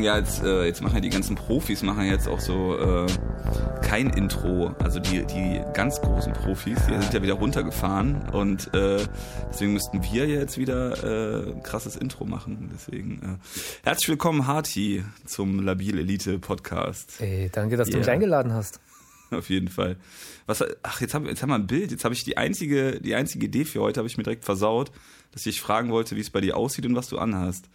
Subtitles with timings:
[0.00, 3.06] machen ja jetzt, äh, jetzt machen ja die ganzen Profis machen jetzt auch so äh,
[3.82, 4.74] kein Intro.
[4.78, 8.98] Also die, die ganz großen Profis, die sind ja wieder runtergefahren und äh,
[9.50, 12.70] deswegen müssten wir jetzt wieder äh, ein krasses Intro machen.
[12.72, 17.20] Deswegen äh, herzlich willkommen, Harti, zum Labil Elite Podcast.
[17.20, 17.96] Ey, danke, dass yeah.
[17.96, 18.80] du mich eingeladen hast.
[19.30, 19.96] Auf jeden Fall.
[20.46, 21.90] Was, ach, jetzt haben, jetzt haben wir ein Bild.
[21.90, 24.92] Jetzt habe ich die einzige, die einzige Idee für heute, habe ich mir direkt versaut,
[25.32, 27.68] dass ich fragen wollte, wie es bei dir aussieht und was du anhast.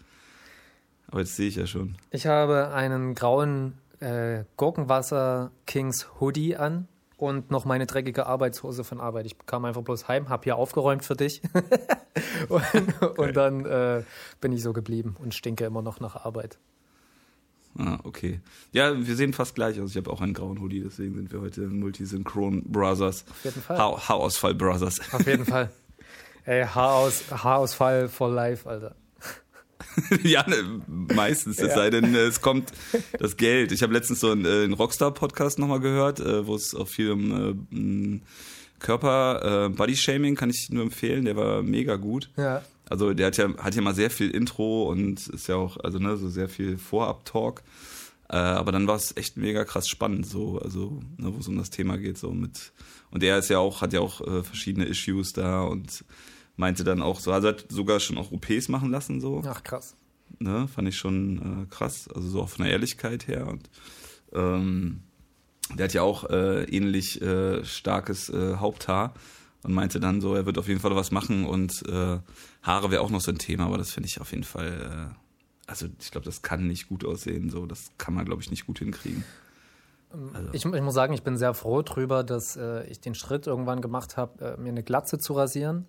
[1.07, 1.95] Aber jetzt sehe ich ja schon.
[2.11, 6.87] Ich habe einen grauen äh, Gurkenwasser Kings Hoodie an
[7.17, 9.25] und noch meine dreckige Arbeitshose von Arbeit.
[9.25, 11.41] Ich kam einfach bloß heim, habe hier aufgeräumt für dich
[12.49, 14.03] und, und, dann äh,
[14.41, 16.57] bin ich so geblieben und stinke immer noch nach Arbeit.
[17.77, 18.39] Ah, okay.
[18.71, 19.91] Ja, wir sehen fast gleich aus.
[19.91, 23.25] Ich habe auch einen grauen Hoodie, deswegen sind wir heute Multisynchron Brothers.
[23.29, 23.77] Auf jeden Fall.
[23.77, 25.13] Ha Haarausfall Brothers.
[25.13, 25.69] Auf jeden Fall.
[26.45, 28.95] Ey, Haaraus Haarausfall for life, Alter.
[30.23, 31.75] ja, ne, meistens, es ja.
[31.75, 32.71] sei denn, es kommt
[33.19, 33.71] das Geld.
[33.71, 37.11] Ich habe letztens so einen, äh, einen Rockstar-Podcast nochmal gehört, äh, wo es auch viel
[37.11, 38.21] um äh,
[38.79, 42.29] Körper, äh, Body-Shaming kann ich nur empfehlen, der war mega gut.
[42.37, 42.63] Ja.
[42.89, 45.97] Also der hat ja, hat ja mal sehr viel Intro und ist ja auch, also
[45.97, 47.63] ne, so sehr viel Vorab-Talk.
[48.29, 51.57] Äh, aber dann war es echt mega krass spannend, so, also, ne, wo es um
[51.57, 52.73] das Thema geht, so mit.
[53.11, 56.03] Und der ist ja auch, hat ja auch äh, verschiedene Issues da und
[56.55, 59.41] meinte dann auch so, also hat sogar schon auch OPs machen lassen, so.
[59.45, 59.95] Ach, krass.
[60.39, 63.47] Ne, fand ich schon äh, krass, also so auch von der Ehrlichkeit her.
[63.47, 63.69] Und
[64.33, 65.03] ähm,
[65.73, 69.13] der hat ja auch äh, ähnlich äh, starkes äh, Haupthaar
[69.63, 72.19] und meinte dann so, er wird auf jeden Fall was machen und äh,
[72.61, 75.69] Haare wäre auch noch so ein Thema, aber das finde ich auf jeden Fall, äh,
[75.69, 78.67] also ich glaube, das kann nicht gut aussehen, so, das kann man, glaube ich, nicht
[78.67, 79.23] gut hinkriegen.
[80.33, 80.49] Also.
[80.53, 82.57] Ich, ich, muss sagen, ich bin sehr froh drüber, dass
[82.87, 85.87] ich den Schritt irgendwann gemacht habe, mir eine Glatze zu rasieren.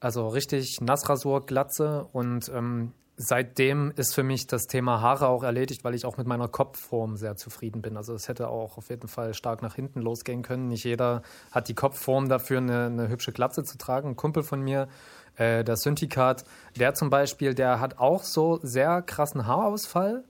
[0.00, 5.84] Also richtig Nassrasur, Glatze und ähm, seitdem ist für mich das Thema Haare auch erledigt,
[5.84, 7.98] weil ich auch mit meiner Kopfform sehr zufrieden bin.
[7.98, 10.68] Also es hätte auch auf jeden Fall stark nach hinten losgehen können.
[10.68, 11.20] Nicht jeder
[11.52, 14.08] hat die Kopfform dafür, eine, eine hübsche Glatze zu tragen.
[14.08, 14.88] Ein Kumpel von mir,
[15.36, 16.44] äh, der Syndikat,
[16.78, 20.24] der zum Beispiel, der hat auch so sehr krassen Haarausfall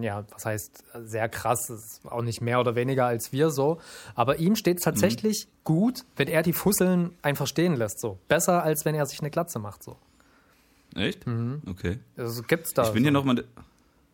[0.00, 3.80] ja, was heißt sehr krass, ist auch nicht mehr oder weniger als wir so.
[4.14, 5.64] Aber ihm steht es tatsächlich mhm.
[5.64, 8.00] gut, wenn er die Fusseln einfach stehen lässt.
[8.00, 8.18] So.
[8.28, 9.82] Besser, als wenn er sich eine Glatze macht.
[9.82, 9.96] So.
[10.94, 11.26] Echt?
[11.26, 11.62] Mhm.
[11.68, 11.98] Okay.
[12.16, 12.84] Also gibt's da.
[12.84, 13.06] Ich bin so.
[13.06, 13.44] ja noch mal,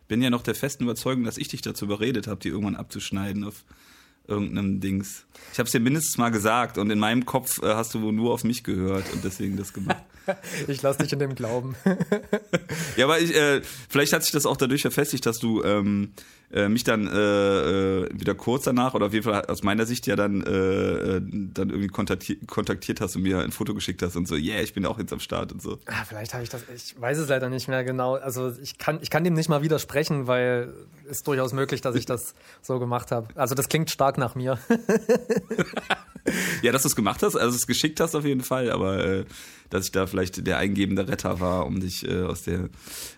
[0.09, 3.45] bin ja noch der festen Überzeugung, dass ich dich dazu überredet habe, die irgendwann abzuschneiden
[3.45, 3.65] auf
[4.27, 5.27] irgendeinem Dings.
[5.53, 8.33] Ich habe es dir mindestens mal gesagt und in meinem Kopf äh, hast du nur
[8.33, 10.03] auf mich gehört und deswegen das gemacht.
[10.69, 11.77] ich lasse dich in dem Glauben.
[12.97, 16.13] ja, aber ich, äh, vielleicht hat sich das auch dadurch verfestigt, dass du ähm,
[16.53, 20.07] äh, mich dann äh, äh, wieder kurz danach oder auf jeden Fall aus meiner Sicht
[20.07, 24.17] ja dann, äh, äh dann irgendwie kontaktiert, kontaktiert hast und mir ein Foto geschickt hast
[24.17, 25.79] und so, yeah, ich bin auch jetzt am Start und so.
[25.87, 28.15] Ah, vielleicht habe ich das, ich weiß es leider nicht mehr genau.
[28.15, 30.73] Also ich kann, ich kann dem nicht mal widersprechen, weil
[31.09, 33.29] es durchaus möglich, dass ich das so gemacht habe.
[33.35, 34.59] Also das klingt stark nach mir.
[36.63, 39.25] ja, dass du es gemacht hast, also es geschickt hast auf jeden Fall, aber
[39.71, 42.69] dass ich da vielleicht der eingebende Retter war, um dich äh, aus der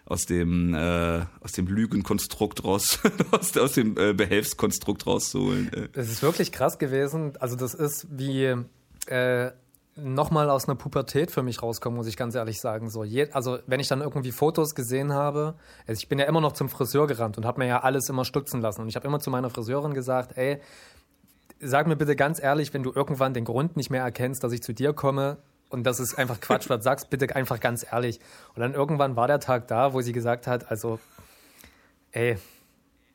[0.04, 2.98] aus dem äh, aus dem Lügenkonstrukt raus
[3.30, 5.72] aus, aus dem äh, Behelfskonstrukt rauszuholen.
[5.72, 5.88] Äh.
[5.92, 7.32] Es ist wirklich krass gewesen.
[7.38, 8.54] Also das ist wie
[9.06, 9.50] äh,
[9.96, 12.90] nochmal aus einer Pubertät für mich rauskommen, muss ich ganz ehrlich sagen.
[12.90, 15.54] So, je, also wenn ich dann irgendwie Fotos gesehen habe,
[15.86, 18.24] also ich bin ja immer noch zum Friseur gerannt und habe mir ja alles immer
[18.24, 18.82] stutzen lassen.
[18.82, 20.60] Und ich habe immer zu meiner Friseurin gesagt, ey,
[21.60, 24.62] sag mir bitte ganz ehrlich, wenn du irgendwann den Grund nicht mehr erkennst, dass ich
[24.62, 28.20] zu dir komme, und das ist einfach Quatsch, was sagst, bitte einfach ganz ehrlich.
[28.54, 30.98] Und dann irgendwann war der Tag da, wo sie gesagt hat, also,
[32.12, 32.38] ey,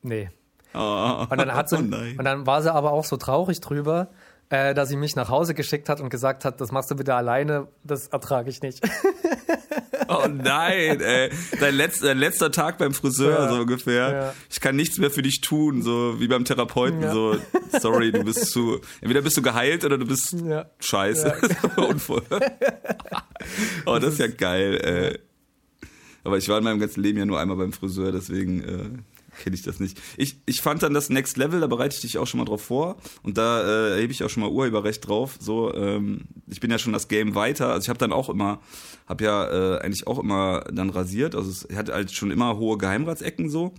[0.01, 0.29] nee.
[0.73, 4.09] Oh, und, dann hat sie, oh und dann war sie aber auch so traurig drüber,
[4.49, 7.15] äh, dass sie mich nach Hause geschickt hat und gesagt hat, das machst du bitte
[7.15, 8.81] alleine, das ertrage ich nicht.
[10.11, 11.29] Oh nein, ey.
[11.59, 14.11] Dein, letz, dein letzter Tag beim Friseur, ja, so ungefähr.
[14.11, 14.33] Ja.
[14.49, 17.01] Ich kann nichts mehr für dich tun, so wie beim Therapeuten.
[17.01, 17.13] Ja.
[17.13, 17.37] So,
[17.79, 18.81] sorry, du bist zu.
[18.99, 20.35] Entweder bist du geheilt oder du bist
[20.79, 21.33] scheiße.
[21.77, 22.23] Unvoll.
[23.85, 25.19] oh, das ist ja geil, ey.
[26.23, 28.63] Aber ich war in meinem ganzen Leben ja nur einmal beim Friseur, deswegen.
[28.63, 28.89] Äh,
[29.41, 29.99] kenne ich das nicht.
[30.17, 32.63] Ich, ich fand dann das Next Level, da bereite ich dich auch schon mal drauf
[32.63, 35.37] vor und da äh, erhebe ich auch schon mal Urheberrecht drauf.
[35.39, 37.69] So, ähm, ich bin ja schon das Game weiter.
[37.69, 38.61] Also ich habe dann auch immer,
[39.07, 41.35] habe ja äh, eigentlich auch immer dann rasiert.
[41.35, 43.73] Also es hat halt schon immer hohe Geheimratsecken so,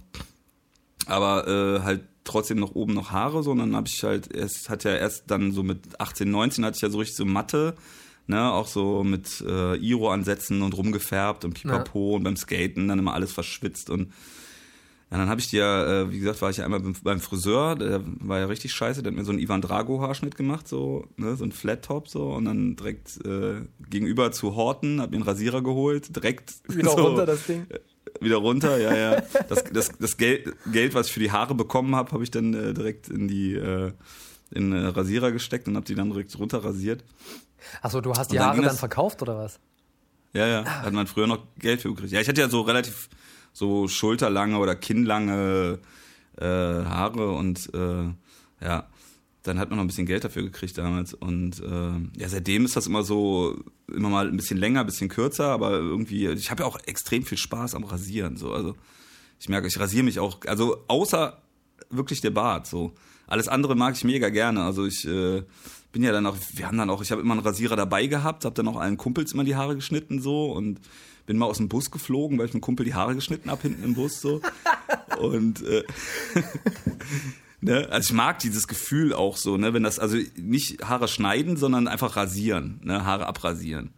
[1.06, 3.52] aber äh, halt trotzdem noch oben noch Haare so.
[3.52, 6.76] Und dann habe ich halt, es hat ja erst dann so mit 18, 19 hatte
[6.76, 7.76] ich ja so richtig so Matte.
[8.28, 12.16] Ne, auch so mit äh, Iro-Ansätzen und rumgefärbt und pipapo ja.
[12.16, 14.12] und beim Skaten dann immer alles verschwitzt und
[15.12, 18.00] ja, dann habe ich dir, äh, wie gesagt, war ich ja einmal beim Friseur, der
[18.20, 21.36] war ja richtig scheiße, der hat mir so einen Ivan Drago Haarschnitt gemacht, so, ne,
[21.36, 23.60] so ein Flat Top so und dann direkt äh,
[23.90, 27.66] gegenüber zu Horten, hab mir einen Rasierer geholt, direkt wieder so, runter das Ding.
[27.68, 27.80] Äh,
[28.24, 29.22] wieder runter, ja, ja.
[29.50, 32.54] Das, das, das Geld, Geld, was ich für die Haare bekommen habe, habe ich dann
[32.54, 33.92] äh, direkt in die äh,
[34.50, 37.04] in äh, Rasierer gesteckt und habe die dann direkt runter rasiert.
[37.82, 39.60] Achso, du hast die dann Haare dann verkauft oder was?
[40.32, 40.62] Ja, ja.
[40.62, 40.82] Ah.
[40.84, 42.12] Hat man früher noch Geld für gekriegt.
[42.12, 43.10] Ja, ich hatte ja so relativ
[43.52, 45.78] so schulterlange oder kinnlange
[46.38, 48.88] äh, Haare und äh, ja,
[49.42, 51.14] dann hat man noch ein bisschen Geld dafür gekriegt damals.
[51.14, 53.56] Und äh, ja, seitdem ist das immer so,
[53.88, 57.24] immer mal ein bisschen länger, ein bisschen kürzer, aber irgendwie, ich habe ja auch extrem
[57.24, 58.36] viel Spaß am Rasieren.
[58.36, 58.52] So.
[58.52, 58.76] Also
[59.40, 61.42] ich merke, ich rasiere mich auch, also außer
[61.90, 62.66] wirklich der Bart.
[62.66, 62.92] So.
[63.26, 64.62] Alles andere mag ich mega gerne.
[64.62, 65.42] Also ich äh,
[65.90, 68.44] bin ja dann auch, wir haben dann auch, ich habe immer einen Rasierer dabei gehabt,
[68.44, 70.80] habe dann auch allen Kumpels immer die Haare geschnitten so und
[71.26, 73.84] bin mal aus dem Bus geflogen, weil ich einem Kumpel die Haare geschnitten habe hinten
[73.84, 74.40] im Bus so.
[75.18, 75.84] und äh,
[77.62, 77.88] Ne?
[77.90, 79.72] Also ich mag dieses Gefühl auch so, ne?
[79.72, 83.04] wenn das, also nicht Haare schneiden, sondern einfach rasieren, ne?
[83.04, 83.90] Haare abrasieren.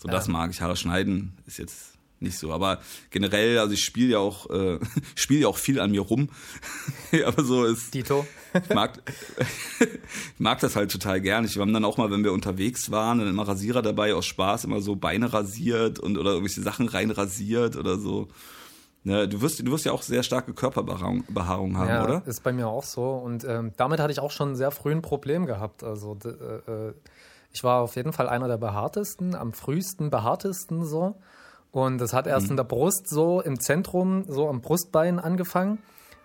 [0.00, 0.14] So, ja.
[0.14, 0.60] das mag ich.
[0.60, 1.93] Haare schneiden ist jetzt
[2.24, 2.52] nicht so.
[2.52, 2.80] Aber
[3.10, 4.80] generell, also ich spiele ja auch, äh,
[5.14, 6.28] spiele ja auch viel an mir rum.
[7.24, 7.94] aber so ist.
[7.94, 8.26] Dito.
[8.52, 9.00] ich mag,
[9.80, 9.88] ich
[10.38, 11.44] mag das halt total gern.
[11.44, 14.64] Ich haben dann auch mal, wenn wir unterwegs waren, dann immer Rasierer dabei aus Spaß,
[14.64, 18.28] immer so Beine rasiert und oder irgendwelche Sachen rein rasiert oder so.
[19.06, 22.22] Ne, du, wirst, du wirst ja auch sehr starke Körperbehaarung haben, ja, oder?
[22.24, 23.10] ist bei mir auch so.
[23.10, 25.84] Und ähm, damit hatte ich auch schon sehr früh ein Problem gehabt.
[25.84, 26.94] Also äh, äh,
[27.52, 31.16] ich war auf jeden Fall einer der behaartesten, am frühesten behaartesten so.
[31.74, 32.52] Und das hat erst mhm.
[32.52, 35.78] in der Brust so im Zentrum, so am Brustbein angefangen.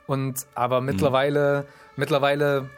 [0.05, 1.93] Und aber mittlerweile, mhm.
[1.95, 2.69] mittlerweile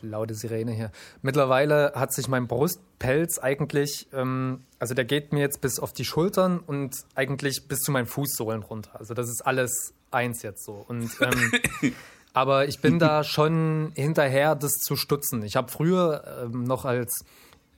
[0.00, 0.92] laute Sirene hier.
[1.22, 6.04] Mittlerweile hat sich mein Brustpelz eigentlich, ähm, also der geht mir jetzt bis auf die
[6.04, 8.90] Schultern und eigentlich bis zu meinen Fußsohlen runter.
[8.94, 10.84] Also das ist alles eins jetzt so.
[10.86, 11.94] Und ähm,
[12.32, 15.42] aber ich bin da schon hinterher, das zu stutzen.
[15.42, 17.24] Ich habe früher ähm, noch als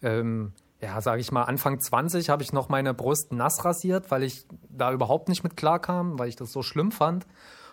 [0.02, 4.22] ähm, ja, sage ich mal, Anfang 20 habe ich noch meine Brust nass rasiert, weil
[4.22, 7.26] ich da überhaupt nicht mit klarkam, weil ich das so schlimm fand.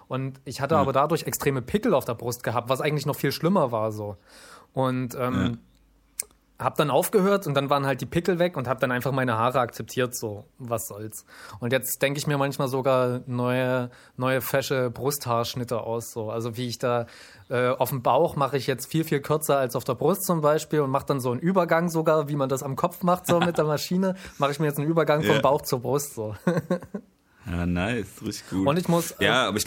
[0.08, 0.82] Und ich hatte ja.
[0.82, 4.18] aber dadurch extreme Pickel auf der Brust gehabt, was eigentlich noch viel schlimmer war so.
[4.74, 5.52] Und ähm, ja.
[6.58, 9.38] Hab dann aufgehört und dann waren halt die Pickel weg und hab dann einfach meine
[9.38, 11.26] Haare akzeptiert, so, was soll's.
[11.60, 16.32] Und jetzt denke ich mir manchmal sogar neue, neue fesche Brusthaarschnitte aus, so.
[16.32, 17.08] Also wie ich da
[17.50, 20.42] äh, auf dem Bauch mache ich jetzt viel, viel kürzer als auf der Brust zum
[20.42, 23.40] Beispiel und mache dann so einen Übergang sogar, wie man das am Kopf macht, so
[23.40, 26.36] mit der Maschine, mache ich mir jetzt einen Übergang vom Bauch zur Brust, so.
[27.52, 28.68] Ja, nice, richtig gut.
[28.68, 29.16] Und ich muss.
[29.20, 29.66] Ja, aber ich.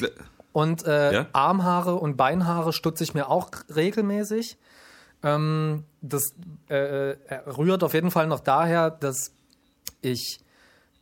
[0.52, 1.26] Und äh, ja?
[1.32, 4.56] Armhaare und Beinhaare stutze ich mir auch regelmäßig.
[5.23, 6.35] Ähm, das
[6.70, 9.32] äh, äh, rührt auf jeden Fall noch daher, dass
[10.00, 10.38] ich,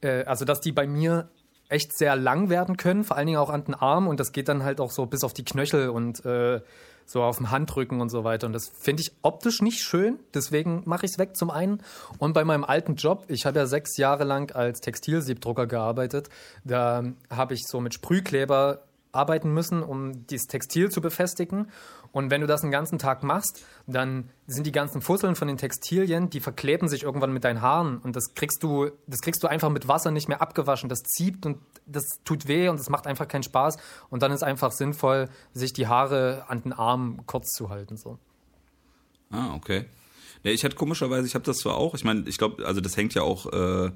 [0.01, 1.29] äh, also dass die bei mir
[1.69, 4.49] echt sehr lang werden können, vor allen Dingen auch an den Arm und das geht
[4.49, 6.61] dann halt auch so bis auf die Knöchel und äh,
[7.07, 8.47] so auf dem Handrücken und so weiter.
[8.47, 11.83] Und das finde ich optisch nicht schön, deswegen mache ich es weg zum einen.
[12.19, 16.29] Und bei meinem alten Job, ich habe ja sechs Jahre lang als Textilsiebdrucker gearbeitet,
[16.65, 18.83] da habe ich so mit Sprühkleber
[19.13, 21.69] arbeiten müssen, um dieses Textil zu befestigen.
[22.17, 25.59] Und wenn du das den ganzen Tag machst, dann sind die ganzen Fusseln von den
[25.59, 29.49] Textilien, die verkleben sich irgendwann mit deinen Haaren und das kriegst du, das kriegst du
[29.49, 30.89] einfach mit Wasser nicht mehr abgewaschen.
[30.89, 33.77] Das zieht und das tut weh und es macht einfach keinen Spaß.
[34.09, 37.99] Und dann ist einfach sinnvoll, sich die Haare an den Armen kurz zu halten.
[37.99, 38.19] So.
[39.29, 39.85] Ah, okay.
[40.43, 42.97] Ja, ich hatte komischerweise, ich habe das zwar auch, ich meine, ich glaube, also das
[42.97, 43.91] hängt ja auch äh,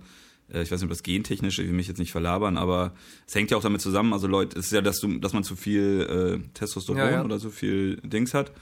[0.52, 2.92] ich weiß nicht, ob das gentechnisch, ich will mich jetzt nicht verlabern, aber
[3.26, 5.45] es hängt ja auch damit zusammen, also Leute, es ist ja, dass du, dass man
[5.45, 7.25] zu viel äh, Testosteron ja, ja.
[7.25, 8.52] oder so viel Dings hat,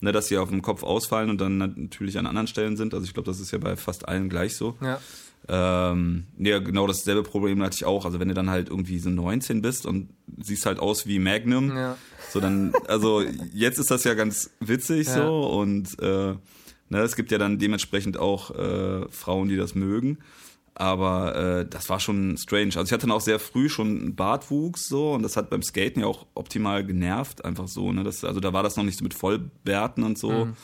[0.00, 2.94] ne, dass sie auf dem Kopf ausfallen und dann natürlich an anderen Stellen sind.
[2.94, 4.76] Also ich glaube, das ist ja bei fast allen gleich so.
[4.80, 5.00] Ja.
[5.48, 8.04] Ähm, ja, genau dasselbe Problem hatte ich auch.
[8.04, 10.10] Also wenn du dann halt irgendwie so 19 bist und
[10.42, 11.96] siehst halt aus wie Magnum, ja.
[12.32, 13.22] so dann, also
[13.52, 15.14] jetzt ist das ja ganz witzig ja.
[15.14, 16.34] so und äh,
[16.88, 20.18] ne, es gibt ja dann dementsprechend auch äh, Frauen, die das mögen.
[20.78, 22.76] Aber äh, das war schon strange.
[22.76, 25.62] Also ich hatte dann auch sehr früh schon einen Bartwuchs so und das hat beim
[25.62, 27.92] Skaten ja auch optimal genervt, einfach so.
[27.92, 28.04] Ne?
[28.04, 30.30] Das, also da war das noch nicht so mit Vollbärten und so.
[30.30, 30.56] Mhm.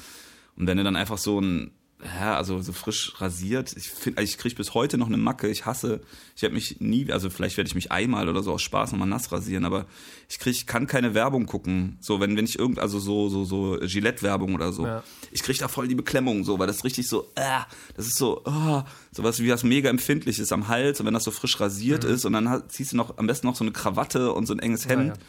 [0.56, 1.70] Und wenn du dann einfach so ein
[2.04, 3.74] ja, also so frisch rasiert.
[3.76, 5.48] Ich finde, also ich kriege bis heute noch eine Macke.
[5.48, 6.00] Ich hasse,
[6.34, 9.08] ich habe mich nie, also vielleicht werde ich mich einmal oder so aus Spaß nochmal
[9.08, 9.86] nass rasieren, aber
[10.28, 11.98] ich krieg, kann keine Werbung gucken.
[12.00, 14.84] So, wenn, wenn ich irgend, also so, so, so Gillette-Werbung oder so.
[14.84, 15.04] Ja.
[15.30, 17.60] Ich kriege da voll die Beklemmung, so, weil das richtig so, äh,
[17.94, 18.82] das ist so, oh,
[19.12, 22.10] sowas wie was mega empfindlich ist am Hals und wenn das so frisch rasiert mhm.
[22.10, 24.58] ist und dann ziehst du noch am besten noch so eine Krawatte und so ein
[24.58, 25.08] enges Hemd.
[25.08, 25.20] Ja, ja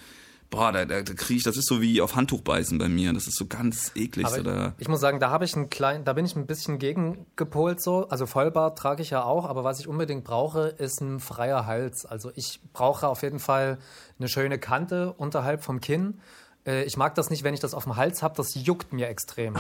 [0.54, 3.12] boah, da, da, da kriege ich, das ist so wie auf Handtuch beißen bei mir.
[3.14, 4.28] Das ist so ganz eklig.
[4.28, 4.74] So da.
[4.78, 8.08] Ich muss sagen, da habe ich einen kleinen, da bin ich ein bisschen gegengepolt so.
[8.10, 12.06] Also Vollbart trage ich ja auch, aber was ich unbedingt brauche, ist ein freier Hals.
[12.06, 13.80] Also ich brauche auf jeden Fall
[14.20, 16.20] eine schöne Kante unterhalb vom Kinn.
[16.66, 19.08] Äh, ich mag das nicht, wenn ich das auf dem Hals habe, das juckt mir
[19.08, 19.56] extrem.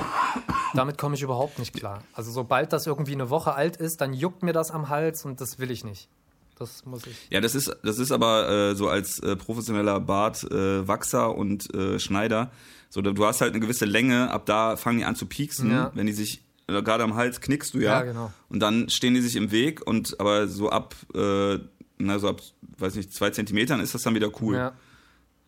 [0.73, 2.03] Damit komme ich überhaupt nicht klar.
[2.13, 5.41] Also sobald das irgendwie eine Woche alt ist, dann juckt mir das am Hals und
[5.41, 6.09] das will ich nicht.
[6.57, 7.15] Das muss ich.
[7.29, 11.99] Ja, das ist, das ist aber äh, so als äh, professioneller Bartwachser äh, und äh,
[11.99, 12.51] Schneider.
[12.89, 15.91] So, du hast halt eine gewisse Länge, ab da fangen die an zu pieksen, ja.
[15.95, 17.99] wenn die sich äh, gerade am Hals knickst du ja.
[17.99, 18.31] Ja, genau.
[18.49, 21.57] Und dann stehen die sich im Weg und aber so ab, äh,
[21.97, 22.41] na, so ab,
[22.77, 24.55] weiß nicht, zwei Zentimetern ist das dann wieder cool.
[24.55, 24.73] Ja.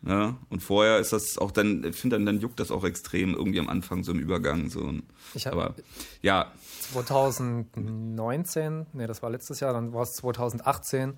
[0.08, 3.34] Ja, und vorher ist das auch dann, ich finde dann, dann juckt das auch extrem
[3.34, 4.70] irgendwie am Anfang so im Übergang.
[4.70, 4.94] So.
[5.34, 5.74] Ich hab, aber
[6.22, 6.52] ja.
[6.94, 11.18] 2019, nee, das war letztes Jahr, dann war es 2018,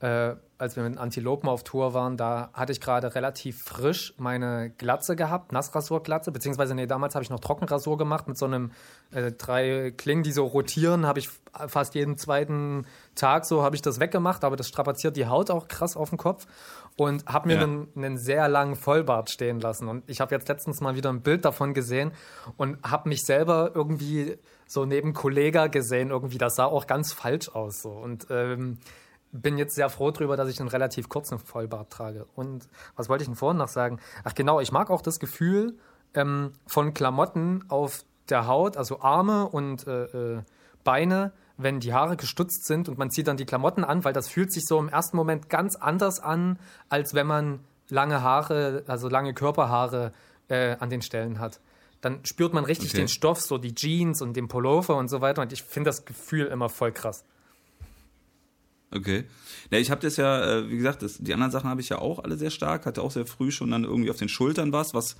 [0.00, 4.70] äh, als wir mit Antilopen auf Tour waren, da hatte ich gerade relativ frisch meine
[4.76, 8.72] Glatze gehabt, Nassrasurglatze, beziehungsweise nee, damals habe ich noch Trockenrasur gemacht mit so einem
[9.10, 11.30] äh, drei Klingen, die so rotieren, habe ich
[11.68, 15.66] fast jeden zweiten Tag so habe ich das weggemacht, aber das strapaziert die Haut auch
[15.68, 16.46] krass auf den Kopf
[16.96, 17.62] und habe mir ja.
[17.62, 21.22] einen, einen, sehr langen Vollbart stehen lassen und ich habe jetzt letztens mal wieder ein
[21.22, 22.12] Bild davon gesehen
[22.58, 27.48] und habe mich selber irgendwie so neben Kollega gesehen, irgendwie das sah auch ganz falsch
[27.48, 28.78] aus so und ähm,
[29.32, 32.26] bin jetzt sehr froh darüber, dass ich einen relativ kurzen Vollbart trage.
[32.34, 34.00] Und was wollte ich denn vorhin noch sagen?
[34.24, 35.76] Ach genau, ich mag auch das Gefühl
[36.14, 40.42] ähm, von Klamotten auf der Haut, also Arme und äh, äh,
[40.84, 44.28] Beine, wenn die Haare gestutzt sind und man zieht dann die Klamotten an, weil das
[44.28, 46.58] fühlt sich so im ersten Moment ganz anders an,
[46.88, 50.12] als wenn man lange Haare, also lange Körperhaare
[50.48, 51.60] äh, an den Stellen hat.
[52.00, 52.98] Dann spürt man richtig okay.
[52.98, 55.42] den Stoff, so die Jeans und den Pullover und so weiter.
[55.42, 57.24] Und ich finde das Gefühl immer voll krass.
[58.90, 59.24] Okay.
[59.70, 61.98] Ja, ich habe das ja, äh, wie gesagt, das, die anderen Sachen habe ich ja
[61.98, 62.86] auch alle sehr stark.
[62.86, 65.16] Hatte auch sehr früh schon dann irgendwie auf den Schultern was, was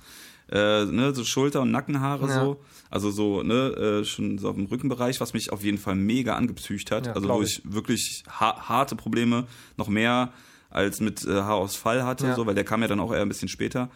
[0.49, 2.41] äh, ne, so Schulter- und Nackenhaare ja.
[2.41, 2.59] so.
[2.89, 6.35] Also so, ne, äh, schon so auf dem Rückenbereich, was mich auf jeden Fall mega
[6.35, 7.07] angepsücht hat.
[7.07, 10.31] Ja, also wo ich, ich wirklich ha harte Probleme, noch mehr
[10.69, 13.47] als mit äh, Haarausfall hatte, so, weil der kam ja dann auch eher ein bisschen
[13.47, 13.89] später.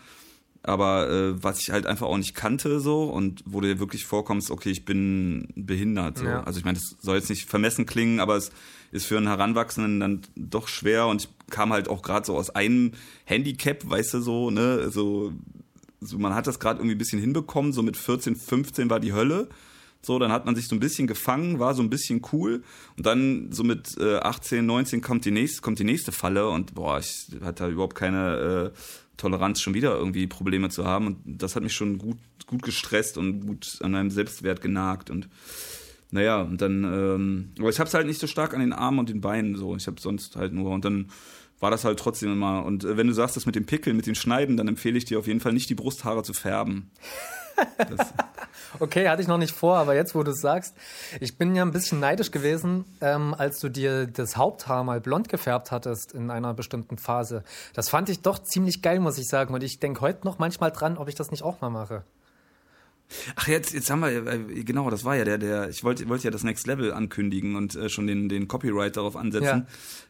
[0.64, 4.06] Aber äh, was ich halt einfach auch nicht kannte so und wo du dir wirklich
[4.06, 6.20] vorkommst, okay, ich bin behindert.
[6.20, 6.28] So.
[6.28, 8.52] Also ich meine, das soll jetzt nicht vermessen klingen, aber es
[8.92, 12.52] ist für einen Heranwachsenden dann doch schwer und ich kam halt auch gerade so aus
[12.52, 12.92] einem
[13.26, 15.34] Handicap, weißt du so, ne, so,
[16.00, 19.14] so man hat das gerade irgendwie ein bisschen hinbekommen, so mit 14, 15 war die
[19.14, 19.50] Hölle.
[20.04, 22.64] So, dann hat man sich so ein bisschen gefangen, war so ein bisschen cool.
[22.98, 26.74] Und dann so mit äh, 18, 19 kommt die nächste, kommt die nächste Falle und
[26.74, 28.78] boah, ich hatte überhaupt keine äh,
[29.22, 31.08] Toleranz, schon wieder irgendwie Probleme zu haben.
[31.08, 35.10] Und das hat mich schon gut, gut gestresst und gut an meinem Selbstwert genagt.
[35.10, 35.30] Und
[36.12, 39.10] naja, und dann, ähm, aber ich hab's halt nicht so stark an den Armen und
[39.10, 39.76] den Beinen so.
[39.76, 41.08] Ich hab sonst halt nur und dann
[41.60, 42.66] war das halt trotzdem immer.
[42.66, 45.06] Und äh, wenn du sagst, das mit dem Pickeln, mit dem Schneiden, dann empfehle ich
[45.06, 46.92] dir auf jeden Fall nicht die Brusthaare zu färben.
[48.80, 50.76] Okay, hatte ich noch nicht vor, aber jetzt, wo du es sagst,
[51.20, 55.30] ich bin ja ein bisschen neidisch gewesen, ähm, als du dir das Haupthaar mal blond
[55.30, 57.44] gefärbt hattest in einer bestimmten Phase.
[57.74, 59.54] Das fand ich doch ziemlich geil, muss ich sagen.
[59.54, 62.04] Und ich denke heute noch manchmal dran, ob ich das nicht auch mal mache.
[63.36, 66.24] Ach, jetzt, jetzt haben wir, äh, genau, das war ja der, der, ich wollte wollte
[66.26, 69.68] ja das Next Level ankündigen und äh, schon den, den Copyright darauf ansetzen.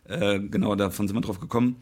[0.08, 0.34] Ja.
[0.34, 1.82] Äh, genau, davon sind wir drauf gekommen.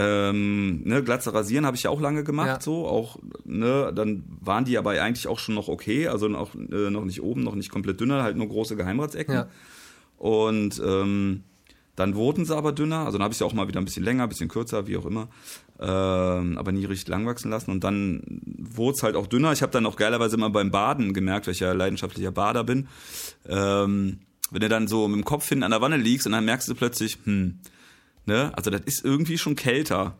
[0.00, 2.60] Ähm, ne, Glatze rasieren habe ich ja auch lange gemacht, ja.
[2.60, 6.90] so auch, ne, dann waren die aber eigentlich auch schon noch okay, also noch, äh,
[6.90, 9.34] noch nicht oben, noch nicht komplett dünner, halt nur große Geheimratsecken.
[9.34, 9.48] Ja.
[10.16, 11.42] Und ähm,
[11.96, 14.04] dann wurden sie aber dünner, also dann habe ich sie auch mal wieder ein bisschen
[14.04, 15.28] länger, ein bisschen kürzer, wie auch immer
[15.80, 17.70] ähm, aber nie richtig lang wachsen lassen.
[17.70, 18.22] Und dann
[18.56, 19.52] wurde es halt auch dünner.
[19.52, 22.88] Ich habe dann auch geilerweise immer beim Baden gemerkt, weil ich ja leidenschaftlicher Bader bin.
[23.48, 24.18] Ähm,
[24.50, 26.68] wenn du dann so mit dem Kopf hinten an der Wanne liegst und dann merkst
[26.68, 27.60] du plötzlich, hm,
[28.28, 30.16] ne, also das ist irgendwie schon kälter.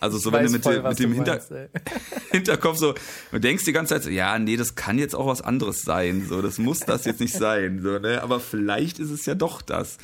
[0.00, 1.52] Also so, wenn du mit, voll, mit dem Hinter meinst,
[2.32, 2.94] Hinterkopf so,
[3.30, 6.26] du denkst die ganze Zeit so, ja, nee, das kann jetzt auch was anderes sein,
[6.28, 9.62] so, das muss das jetzt nicht sein, so, ne, aber vielleicht ist es ja doch
[9.62, 9.98] das.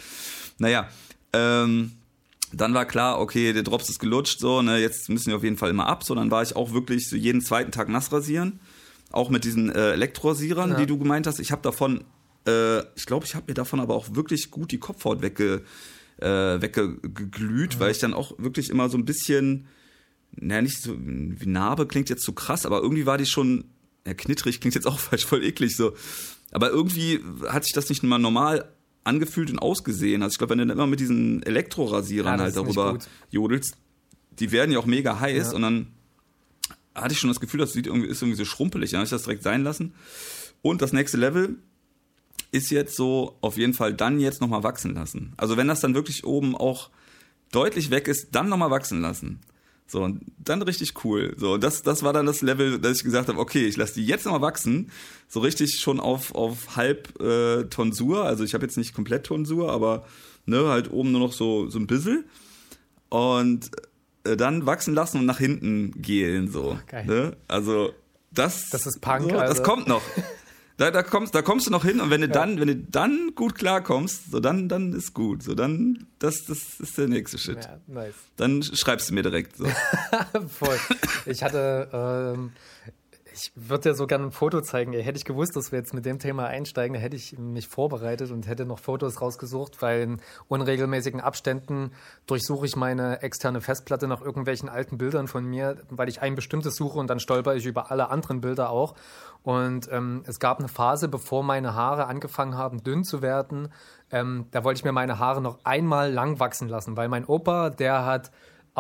[0.59, 0.88] Naja,
[1.32, 1.92] ähm,
[2.52, 5.56] dann war klar, okay, der Drops ist gelutscht, so, ne, jetzt müssen wir auf jeden
[5.56, 6.04] Fall immer ab.
[6.04, 8.61] So, dann war ich auch wirklich so jeden zweiten Tag nass rasieren.
[9.12, 10.76] Auch mit diesen äh, Elektrorasierern, ja.
[10.76, 11.40] die du gemeint hast.
[11.40, 12.04] Ich habe davon,
[12.47, 15.62] äh, ich glaube, ich habe mir davon aber auch wirklich gut die Kopfhaut wegge,
[16.20, 17.80] äh, weggeglüht, mhm.
[17.80, 19.66] weil ich dann auch wirklich immer so ein bisschen,
[20.32, 23.64] naja, nicht so, wie Narbe klingt jetzt so krass, aber irgendwie war die schon,
[24.06, 25.94] ja, knittrig klingt jetzt auch falsch, voll eklig so.
[26.52, 28.72] Aber irgendwie hat sich das nicht mal normal
[29.04, 30.32] angefühlt und ausgesehen hast.
[30.32, 32.98] Ich glaube, wenn du dann immer mit diesen Elektrorasierern ja, halt darüber
[33.30, 33.76] jodelst,
[34.38, 35.56] die werden ja auch mega heiß ja.
[35.56, 35.86] und dann
[36.94, 38.90] hatte ich schon das Gefühl, das sieht irgendwie, ist irgendwie so schrumpelig.
[38.90, 39.94] Dann habe ich das direkt sein lassen.
[40.62, 41.56] Und das nächste Level
[42.52, 45.33] ist jetzt so auf jeden Fall dann jetzt nochmal wachsen lassen.
[45.37, 46.90] Also wenn das dann wirklich oben auch
[47.52, 49.40] deutlich weg ist, dann nochmal wachsen lassen.
[49.87, 51.35] So, und dann richtig cool.
[51.37, 54.07] So, das, das war dann das Level, dass ich gesagt habe, okay, ich lasse die
[54.07, 54.92] jetzt nochmal wachsen.
[55.26, 58.25] So richtig schon auf, auf halb äh, Tonsur.
[58.25, 60.04] Also ich habe jetzt nicht komplett Tonsur, aber
[60.47, 62.25] ne, halt oben nur noch so, so ein bisschen.
[63.09, 63.71] Und
[64.23, 66.49] äh, dann wachsen lassen und nach hinten gehen.
[66.49, 66.78] So.
[66.87, 67.07] Geil.
[67.07, 67.37] Ne?
[67.49, 67.92] Also
[68.30, 68.71] das.
[68.71, 69.30] Das ist Punk.
[69.30, 69.54] So, also.
[69.54, 70.02] Das kommt noch.
[70.80, 72.32] Da, da, kommst, da kommst du noch hin und wenn du ja.
[72.32, 75.42] dann, wenn du dann gut klarkommst, so dann, dann ist gut.
[75.42, 77.62] So dann, das, das ist der nächste Shit.
[77.62, 78.14] Ja, nice.
[78.37, 79.66] Dann schreibst du mir direkt so.
[80.49, 80.78] Voll.
[81.26, 82.52] Ich hatte, ähm,
[83.40, 84.92] ich würde dir so gerne ein Foto zeigen.
[84.92, 88.47] Hätte ich gewusst, dass wir jetzt mit dem Thema einsteigen, hätte ich mich vorbereitet und
[88.47, 91.92] hätte noch Fotos rausgesucht, weil in unregelmäßigen Abständen
[92.26, 96.76] durchsuche ich meine externe Festplatte nach irgendwelchen alten Bildern von mir, weil ich ein bestimmtes
[96.76, 98.94] suche und dann stolper ich über alle anderen Bilder auch.
[99.42, 103.73] Und ähm, es gab eine Phase, bevor meine Haare angefangen haben, dünn zu werden.
[104.11, 107.70] Ähm, da wollte ich mir meine Haare noch einmal lang wachsen lassen, weil mein Opa,
[107.70, 108.30] der hat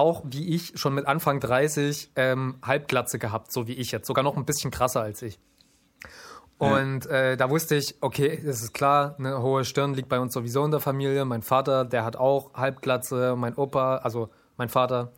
[0.00, 4.06] auch wie ich schon mit Anfang 30 ähm, Halbglatze gehabt, so wie ich jetzt.
[4.06, 5.38] Sogar noch ein bisschen krasser als ich.
[6.58, 10.34] Und äh, da wusste ich, okay, das ist klar, eine hohe Stirn liegt bei uns
[10.34, 11.24] sowieso in der Familie.
[11.24, 13.34] Mein Vater, der hat auch Halbglatze.
[13.36, 14.28] Mein Opa, also
[14.58, 15.12] mein Vater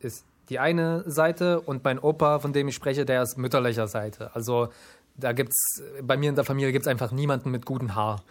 [0.00, 4.34] ist die eine Seite und mein Opa, von dem ich spreche, der ist mütterlicher Seite.
[4.34, 4.70] Also
[5.16, 8.22] da gibt's, bei mir in der Familie gibt es einfach niemanden mit gutem Haar.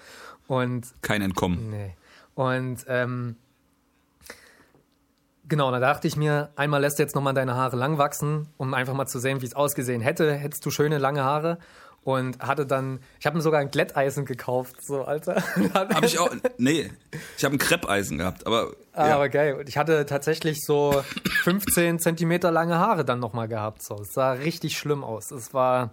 [0.47, 1.69] Und, Kein Entkommen.
[1.69, 1.95] Nee.
[2.35, 3.37] Und ähm,
[5.45, 8.73] Genau, da dachte ich mir, einmal lässt du jetzt nochmal deine Haare lang wachsen, um
[8.73, 10.33] einfach mal zu sehen, wie es ausgesehen hätte.
[10.33, 11.57] Hättest du schöne lange Haare
[12.03, 15.41] und hatte dann, ich habe mir sogar ein Glätteisen gekauft, so Alter.
[15.73, 16.91] Habe ich auch, nee,
[17.37, 19.15] ich habe ein Kreppeisen gehabt, aber ah, ja.
[19.15, 19.55] aber geil.
[19.55, 21.03] Und ich hatte tatsächlich so
[21.43, 23.95] 15 Zentimeter lange Haare dann nochmal gehabt, so.
[23.95, 25.31] Es sah richtig schlimm aus.
[25.31, 25.91] Es war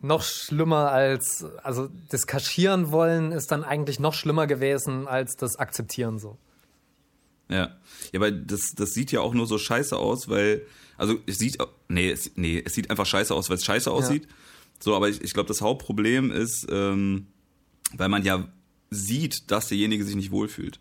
[0.00, 5.56] noch schlimmer als, also das Kaschieren wollen ist dann eigentlich noch schlimmer gewesen als das
[5.56, 6.38] Akzeptieren so.
[7.50, 7.76] Ja.
[8.12, 10.66] Ja, weil das, das sieht ja auch nur so scheiße aus, weil,
[10.96, 14.24] also es sieht, nee, es, nee, es sieht einfach scheiße aus, weil es scheiße aussieht.
[14.24, 14.34] Ja.
[14.82, 17.26] So, aber ich, ich glaube, das Hauptproblem ist, ähm,
[17.92, 18.48] weil man ja
[18.90, 20.80] sieht, dass derjenige sich nicht wohlfühlt.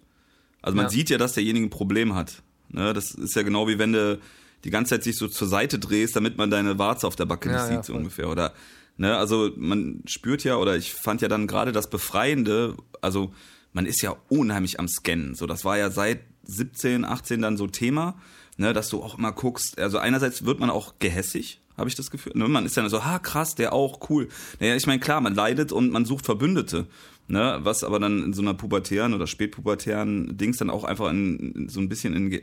[0.61, 0.89] Also man ja.
[0.89, 2.41] sieht ja, dass derjenige ein Problem hat.
[2.69, 2.93] Ne?
[2.93, 4.19] Das ist ja genau wie wenn du
[4.63, 7.49] die ganze Zeit sich so zur Seite drehst, damit man deine Warze auf der Backe
[7.49, 8.29] nicht ja, sieht, so ungefähr.
[8.29, 8.53] Oder,
[8.97, 13.33] ne, also man spürt ja, oder ich fand ja dann gerade das Befreiende, also
[13.71, 15.35] man ist ja unheimlich am Scannen.
[15.35, 18.15] So, das war ja seit 17, 18 dann so Thema,
[18.57, 19.79] ne, dass du auch immer guckst.
[19.79, 22.33] Also einerseits wird man auch gehässig, habe ich das Gefühl.
[22.35, 24.27] Ne, man ist dann so, ha krass, der auch cool.
[24.59, 26.87] Naja, ich meine klar, man leidet und man sucht Verbündete.
[27.27, 31.67] Ne, was aber dann in so einer pubertären oder spätpubertären Dings dann auch einfach in,
[31.69, 32.41] so ein bisschen in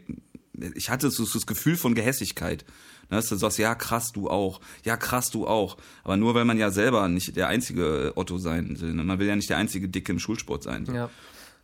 [0.75, 2.65] ich hatte so, so das Gefühl von Gehässigkeit.
[3.11, 5.77] Ne, dass du sagst, ja krass, du auch, ja krass, du auch.
[6.03, 8.95] Aber nur weil man ja selber nicht der einzige Otto sein will.
[8.95, 9.05] Ne?
[9.05, 10.87] Man will ja nicht der einzige Dicke im Schulsport sein.
[10.93, 11.11] Ja.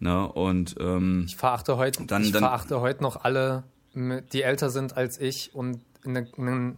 [0.03, 0.27] Ne?
[0.27, 3.63] Und ähm, ich verachte heute, dann, ich dann, verachte heute noch alle,
[3.95, 6.77] die älter sind als ich und eine, einen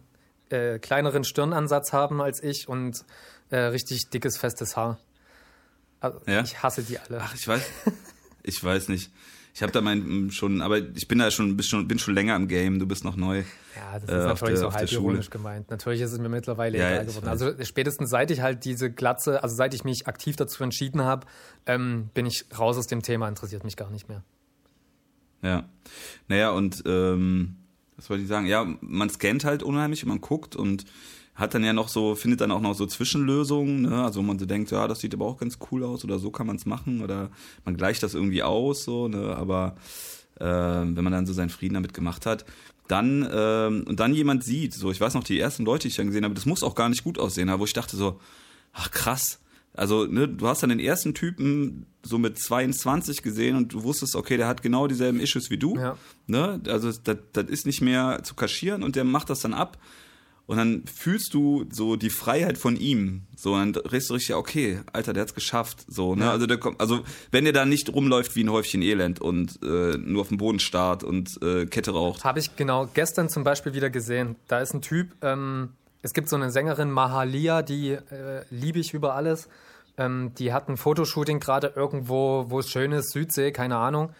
[0.49, 3.03] äh, kleineren Stirnansatz haben als ich und
[3.49, 4.99] äh, richtig dickes festes Haar.
[6.01, 6.41] Also, ja?
[6.41, 7.19] Ich hasse die alle.
[7.19, 7.63] Ach, ich weiß,
[8.43, 9.11] ich weiß nicht.
[9.55, 12.35] Ich habe da mein schon, aber ich bin da schon, bin schon, bin schon länger
[12.35, 12.77] im Game.
[12.77, 13.43] Du bist noch neu.
[13.73, 15.71] Ja, das ist äh, natürlich der, so halb ironisch gemeint.
[15.71, 17.29] Natürlich ist es mir mittlerweile ja, egal geworden.
[17.29, 21.25] Also spätestens seit ich halt diese Glatze, also seit ich mich aktiv dazu entschieden habe,
[21.67, 23.29] ähm, bin ich raus aus dem Thema.
[23.29, 24.25] Interessiert mich gar nicht mehr.
[25.41, 25.69] Ja,
[26.27, 27.55] naja und ähm,
[27.95, 28.47] was wollte ich sagen?
[28.47, 30.83] Ja, man scannt halt unheimlich und man guckt und
[31.35, 34.03] hat dann ja noch so, findet dann auch noch so Zwischenlösungen, ne?
[34.03, 36.47] also man so denkt, ja, das sieht aber auch ganz cool aus oder so kann
[36.47, 37.29] man es machen oder
[37.65, 39.35] man gleicht das irgendwie aus, so, ne?
[39.35, 39.75] aber
[40.39, 42.45] äh, wenn man dann so seinen Frieden damit gemacht hat,
[42.87, 45.95] dann ähm, und dann jemand sieht, so ich weiß noch die ersten Leute, die ich
[45.95, 48.19] dann gesehen habe, das muss auch gar nicht gut aussehen, wo ich dachte so,
[48.71, 49.39] ach krass,
[49.73, 54.15] also ne, du hast dann den ersten Typen so mit 22 gesehen und du wusstest,
[54.15, 55.97] okay, der hat genau dieselben Issues wie du, ja.
[56.27, 59.77] ne, also das, das ist nicht mehr zu kaschieren und der macht das dann ab
[60.47, 63.23] und dann fühlst du so die Freiheit von ihm.
[63.35, 65.85] So, und dann redest du richtig, okay, Alter, der hat's geschafft.
[65.87, 66.25] So, ne?
[66.25, 66.31] Ja.
[66.31, 69.97] Also, der kommt, also, wenn der da nicht rumläuft wie ein Häufchen Elend und äh,
[69.97, 72.23] nur auf dem Boden starrt und äh, Kette raucht.
[72.23, 74.35] Habe ich genau gestern zum Beispiel wieder gesehen.
[74.47, 75.69] Da ist ein Typ, ähm,
[76.03, 79.49] es gibt so eine Sängerin Mahalia, die äh, liebe ich über alles.
[79.97, 84.11] Ähm, die hat ein Fotoshooting gerade irgendwo, wo es schön ist, Südsee, keine Ahnung.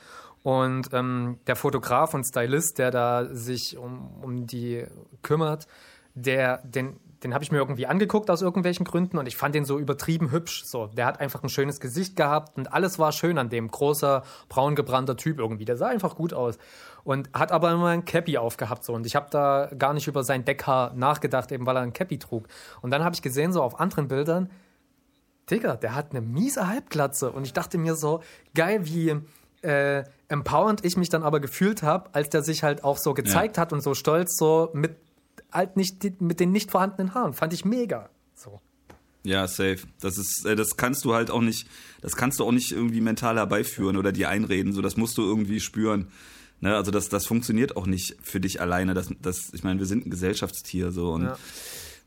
[0.41, 4.85] Und ähm, der Fotograf und Stylist, der da sich um, um die
[5.21, 5.67] kümmert,
[6.15, 9.65] der, den, den habe ich mir irgendwie angeguckt aus irgendwelchen Gründen und ich fand den
[9.65, 10.63] so übertrieben hübsch.
[10.65, 14.23] So, der hat einfach ein schönes Gesicht gehabt und alles war schön an dem großer
[14.49, 15.65] braungebrannter Typ irgendwie.
[15.65, 16.58] Der sah einfach gut aus
[17.04, 20.23] und hat aber immer ein Cappy aufgehabt so und ich habe da gar nicht über
[20.23, 22.47] sein Deckhaar nachgedacht, eben weil er ein Cappy trug.
[22.82, 24.49] Und dann habe ich gesehen so auf anderen Bildern,
[25.49, 28.21] Digga, der hat eine miese Halbglatze und ich dachte mir so
[28.56, 29.15] geil wie
[29.62, 33.58] äh, empowernd ich mich dann aber gefühlt habe, als der sich halt auch so gezeigt
[33.58, 33.62] ja.
[33.62, 34.97] hat und so stolz so mit
[35.55, 37.33] halt nicht mit den nicht vorhandenen Haaren.
[37.33, 38.09] Fand ich mega.
[38.33, 38.61] So.
[39.23, 39.79] Ja, safe.
[40.01, 41.67] Das ist, äh, das kannst du halt auch nicht,
[42.01, 44.73] das kannst du auch nicht irgendwie mental herbeiführen oder dir einreden.
[44.73, 46.09] So, das musst du irgendwie spüren.
[46.61, 46.75] Ne?
[46.75, 48.93] Also das, das funktioniert auch nicht für dich alleine.
[48.93, 51.37] Das, das, ich meine, wir sind ein Gesellschaftstier so und ja.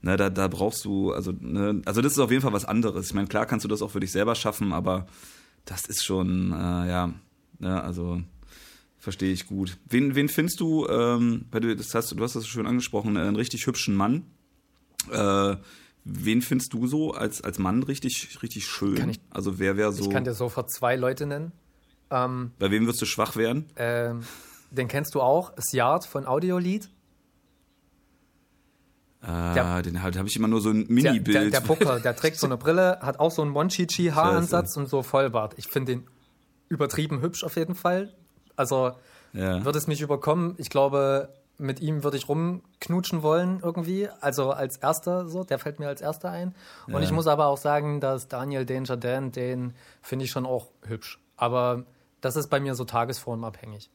[0.03, 3.07] ne, da, da brauchst du, also, ne, also das ist auf jeden Fall was anderes.
[3.07, 5.07] Ich meine, klar kannst du das auch für dich selber schaffen, aber
[5.65, 7.13] das ist schon, äh, ja,
[7.59, 8.23] ne, also
[9.09, 9.79] verstehe ich gut.
[9.89, 13.37] Wen, wen findest du, ähm, weil du das hast, du hast das schön angesprochen, einen
[13.37, 14.27] richtig hübschen Mann.
[15.11, 15.57] Äh,
[16.05, 19.09] wen findest du so als, als Mann richtig, richtig schön?
[19.09, 20.05] Ich, also wer wäre so.
[20.05, 21.53] Ich kann dir sofort zwei Leute nennen.
[22.11, 23.65] Ähm, Bei wem wirst du schwach werden?
[23.77, 24.25] Ähm,
[24.71, 26.91] den kennst du auch, Sjard von Audiolied.
[29.23, 31.29] Ah, den halt, habe ich immer nur so ein Mini-Bild.
[31.29, 34.87] Der, der, der Booker, der trägt so eine Brille, hat auch so einen Monchichi-Haaransatz und
[34.87, 35.55] so Vollbart.
[35.57, 36.07] Ich finde den
[36.69, 38.15] übertrieben hübsch auf jeden Fall.
[38.59, 38.93] Also
[39.33, 39.65] ja.
[39.65, 40.55] würde es mich überkommen.
[40.59, 44.09] Ich glaube, mit ihm würde ich rumknutschen wollen irgendwie.
[44.21, 46.55] Also als erster so, der fällt mir als erster ein.
[46.87, 47.01] Und ja.
[47.01, 51.21] ich muss aber auch sagen, dass Daniel Danger Dan, den finde ich schon auch hübsch.
[51.37, 51.85] Aber
[52.21, 53.91] das ist bei mir so tagesformabhängig.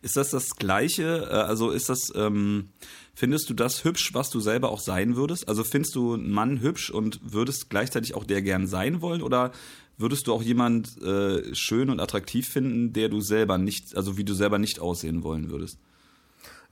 [0.00, 1.28] Ist das das Gleiche?
[1.30, 2.70] Äh, also ist das, ähm,
[3.14, 5.48] findest du das hübsch, was du selber auch sein würdest?
[5.48, 9.22] Also findest du einen Mann hübsch und würdest gleichzeitig auch der gern sein wollen?
[9.22, 9.52] Oder
[9.98, 14.24] würdest du auch jemand äh, schön und attraktiv finden, der du selber nicht, also wie
[14.24, 15.78] du selber nicht aussehen wollen würdest?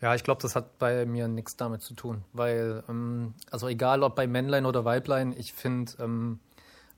[0.00, 4.02] Ja, ich glaube, das hat bei mir nichts damit zu tun, weil, ähm, also egal
[4.02, 6.38] ob bei Männlein oder Weiblein, ich finde ähm,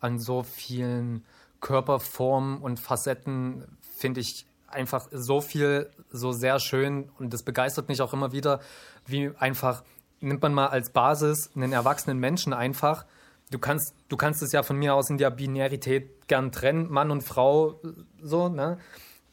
[0.01, 1.25] an so vielen
[1.61, 3.65] Körperformen und Facetten
[3.97, 8.61] finde ich einfach so viel, so sehr schön und das begeistert mich auch immer wieder,
[9.07, 9.83] wie einfach
[10.21, 13.05] nimmt man mal als Basis einen erwachsenen Menschen einfach.
[13.53, 17.11] Du kannst, du kannst es ja von mir aus in der Binarität gern trennen, Mann
[17.11, 17.81] und Frau,
[18.21, 18.79] so, ne?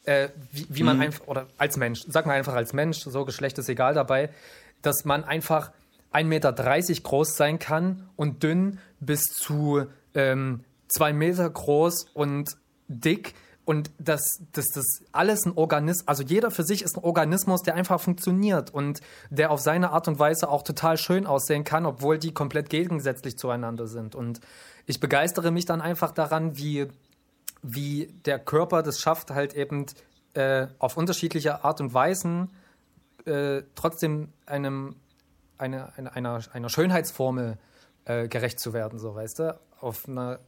[0.04, 1.02] Äh, wie, wie man mhm.
[1.02, 4.30] einfach, oder als Mensch, sag mal einfach als Mensch, so Geschlecht ist egal dabei,
[4.82, 5.72] dass man einfach
[6.12, 12.50] 1,30 Meter groß sein kann und dünn bis zu ähm, zwei Meter groß und
[12.88, 13.34] dick
[13.70, 17.76] und dass das, das alles ein Organismus, also jeder für sich ist ein Organismus, der
[17.76, 22.18] einfach funktioniert und der auf seine Art und Weise auch total schön aussehen kann, obwohl
[22.18, 24.16] die komplett gegensätzlich zueinander sind.
[24.16, 24.40] Und
[24.86, 26.88] ich begeistere mich dann einfach daran, wie,
[27.62, 29.86] wie der Körper das schafft, halt eben
[30.34, 32.50] äh, auf unterschiedliche Art und Weisen
[33.24, 34.96] äh, trotzdem einem,
[35.58, 37.56] eine, eine, einer, einer Schönheitsformel
[38.04, 40.40] äh, gerecht zu werden, so weißt du, auf einer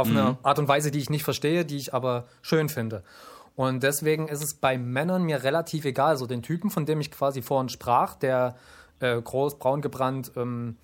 [0.00, 0.16] auf mhm.
[0.16, 3.02] eine Art und Weise, die ich nicht verstehe, die ich aber schön finde.
[3.56, 6.16] Und deswegen ist es bei Männern mir relativ egal.
[6.16, 8.56] So den Typen, von dem ich quasi vorhin sprach, der
[9.00, 10.76] äh, groß, braun gebrannt ähm,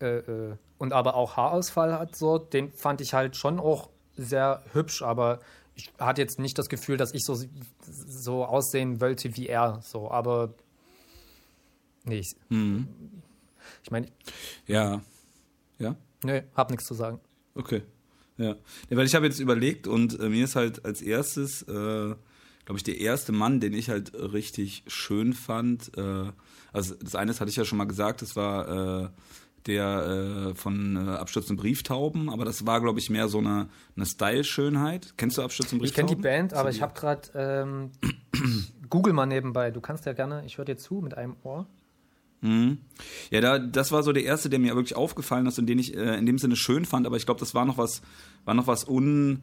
[0.00, 4.62] äh, äh, und aber auch Haarausfall hat, so, den fand ich halt schon auch sehr
[4.72, 5.40] hübsch, aber
[5.74, 7.36] ich hatte jetzt nicht das Gefühl, dass ich so,
[7.80, 9.80] so aussehen wollte wie er.
[9.82, 10.54] So, aber
[12.04, 12.88] nee, ich, mhm.
[13.82, 14.08] ich meine.
[14.66, 15.00] Ja.
[15.78, 15.94] Ja?
[16.24, 17.20] Nee, hab nichts zu sagen.
[17.54, 17.82] Okay.
[18.38, 18.56] Ja,
[18.88, 22.76] ja weil ich habe jetzt überlegt und äh, mir ist halt als erstes, äh, glaube
[22.76, 25.96] ich, der erste Mann, den ich halt richtig schön fand.
[25.98, 26.32] Äh,
[26.72, 29.08] also das eine hatte ich ja schon mal gesagt, das war äh,
[29.66, 34.06] der äh, von äh, abstürzenden Brieftauben, aber das war, glaube ich, mehr so eine, eine
[34.06, 35.14] Style-Schönheit.
[35.16, 36.06] Kennst du abstürzende Brieftauben?
[36.06, 37.90] Ich kenne die Band, aber ich habe gerade ähm,
[38.88, 39.70] Google mal nebenbei.
[39.70, 41.66] Du kannst ja gerne, ich höre dir zu mit einem Ohr.
[42.40, 42.78] Mhm.
[43.30, 45.96] Ja, da, das war so der erste, der mir wirklich aufgefallen ist und den ich
[45.96, 48.02] äh, in dem Sinne schön fand, aber ich glaube, das war noch was,
[48.44, 49.42] war noch was un,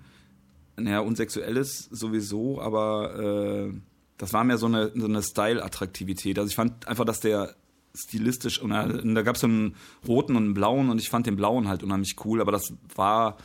[0.77, 3.73] naja, unsexuelles sowieso, aber äh,
[4.17, 6.39] das war mehr so eine, so eine Style-Attraktivität.
[6.39, 7.55] Also ich fand einfach, dass der
[7.93, 9.75] stilistisch, und, äh, da gab es so einen
[10.08, 13.38] roten und einen blauen und ich fand den blauen halt unheimlich cool, aber das war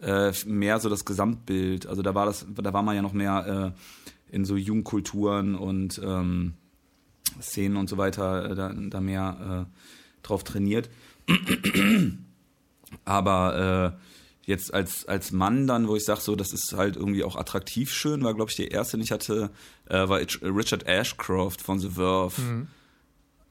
[0.00, 1.86] äh, mehr so das Gesamtbild.
[1.86, 6.00] Also da war das, da war man ja noch mehr äh, in so Jugendkulturen und
[6.04, 6.54] ähm,
[7.40, 10.90] Szenen und so weiter äh, da, da mehr äh, drauf trainiert.
[13.04, 17.22] Aber äh, jetzt als, als Mann dann, wo ich sage, so, das ist halt irgendwie
[17.22, 19.50] auch attraktiv schön, war, glaube ich, der erste, den ich hatte,
[19.88, 22.40] äh, war Richard Ashcroft von The Verve.
[22.40, 22.66] Mhm.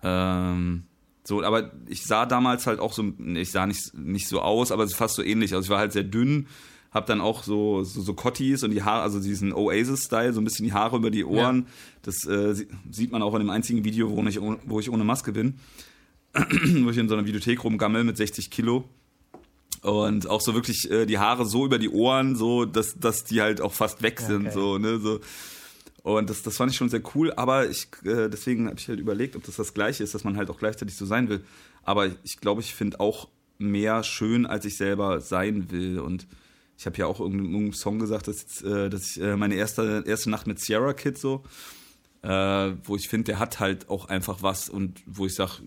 [0.02, 0.84] Ähm,
[1.24, 4.84] so, aber ich sah damals halt auch so, ich sah nicht, nicht so aus, aber
[4.84, 5.54] es ist fast so ähnlich.
[5.54, 6.48] Also ich war halt sehr dünn,
[6.92, 10.44] hab dann auch so, so, so Cotties und die Haare, also diesen Oasis-Style, so ein
[10.44, 11.58] bisschen die Haare über die Ohren.
[11.58, 11.66] Ja.
[12.04, 15.32] Das äh, sieht man auch in dem einzigen Video, wo ich, wo ich ohne Maske
[15.32, 15.56] bin.
[16.34, 18.86] wo ich in so einer Videothek rumgammel mit 60 Kilo.
[19.82, 23.42] Und auch so wirklich äh, die Haare so über die Ohren, so, dass, dass die
[23.42, 24.54] halt auch fast weg sind, okay.
[24.54, 25.20] so, ne, so.
[26.04, 29.00] Und das, das fand ich schon sehr cool, aber ich, äh, deswegen habe ich halt
[29.00, 31.44] überlegt, ob das das Gleiche ist, dass man halt auch gleichzeitig so sein will.
[31.84, 36.00] Aber ich glaube, ich finde auch mehr schön, als ich selber sein will.
[36.00, 36.28] Und
[36.78, 40.30] ich habe ja auch irgendeinen Song gesagt, dass, äh, dass ich äh, meine erste, erste
[40.30, 41.44] Nacht mit Sierra Kid so,
[42.22, 42.30] äh,
[42.84, 45.64] wo ich finde, der hat halt auch einfach was und wo ich sage,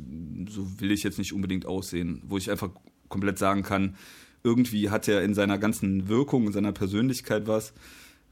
[0.49, 2.71] so will ich jetzt nicht unbedingt aussehen, wo ich einfach
[3.09, 3.97] komplett sagen kann,
[4.45, 7.73] irgendwie hat er in seiner ganzen Wirkung, in seiner Persönlichkeit was,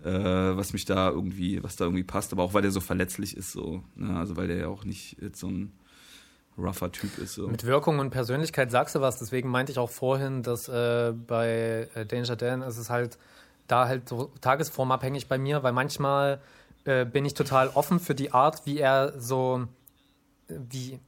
[0.04, 3.36] äh, was mich da irgendwie, was da irgendwie passt, aber auch weil der so verletzlich
[3.36, 4.16] ist, so, ne?
[4.16, 5.72] also weil der ja auch nicht jetzt so ein
[6.58, 7.34] rougher Typ ist.
[7.34, 7.48] So.
[7.48, 11.88] Mit Wirkung und Persönlichkeit sagst du was, deswegen meinte ich auch vorhin, dass äh, bei
[11.94, 13.18] äh, Danger Dan ist es halt
[13.68, 16.40] da halt so tagesformabhängig bei mir, weil manchmal
[16.84, 19.66] äh, bin ich total offen für die Art, wie er so,
[20.48, 20.98] wie,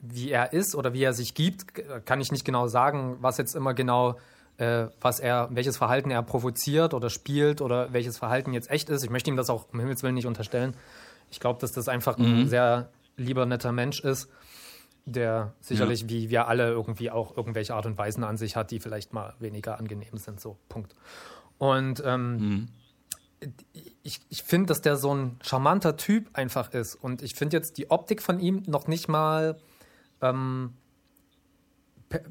[0.00, 1.66] wie er ist oder wie er sich gibt,
[2.04, 4.18] kann ich nicht genau sagen, was jetzt immer genau,
[4.58, 9.04] äh, was er, welches Verhalten er provoziert oder spielt oder welches Verhalten jetzt echt ist.
[9.04, 10.76] Ich möchte ihm das auch um Himmels Willen nicht unterstellen.
[11.30, 12.42] Ich glaube, dass das einfach mhm.
[12.42, 14.28] ein sehr lieber, netter Mensch ist,
[15.04, 16.08] der sicherlich ja.
[16.08, 19.34] wie wir alle irgendwie auch irgendwelche Art und Weisen an sich hat, die vielleicht mal
[19.38, 20.40] weniger angenehm sind.
[20.40, 20.94] So, Punkt.
[21.58, 22.68] Und ähm, mhm.
[24.02, 26.94] ich, ich finde, dass der so ein charmanter Typ einfach ist.
[26.94, 29.56] Und ich finde jetzt die Optik von ihm noch nicht mal
[30.22, 30.74] ähm,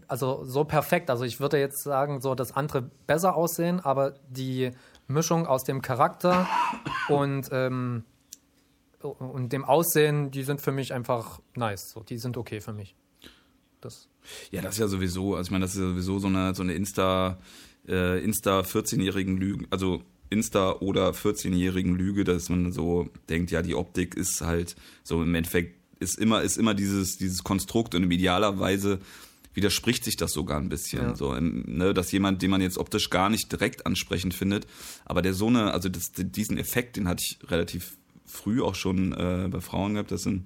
[0.08, 1.10] also so perfekt.
[1.10, 4.72] Also ich würde jetzt sagen, so dass andere besser aussehen, aber die
[5.08, 6.48] Mischung aus dem Charakter
[7.10, 8.06] und ähm,
[9.10, 11.92] und dem Aussehen, die sind für mich einfach nice.
[11.92, 12.96] So, die sind okay für mich.
[13.82, 14.08] Das.
[14.52, 16.63] Ja, das ist ja sowieso, also ich meine, das ist ja sowieso so eine, so
[16.63, 17.38] eine Insta,
[17.88, 23.76] äh, Insta 14-jährigen Lüge, also Insta oder 14-jährigen Lüge, dass man so denkt, ja, die
[23.76, 29.00] Optik ist halt so im Endeffekt ist immer, ist immer dieses, dieses Konstrukt und idealerweise
[29.54, 31.02] widerspricht sich das sogar ein bisschen.
[31.02, 31.16] Ja.
[31.16, 34.68] So, ne, dass jemand, den man jetzt optisch gar nicht direkt ansprechend findet,
[35.06, 37.98] aber der so eine, also das, diesen Effekt, den hatte ich relativ
[38.34, 40.46] früh auch schon äh, bei Frauen gehabt, das sind,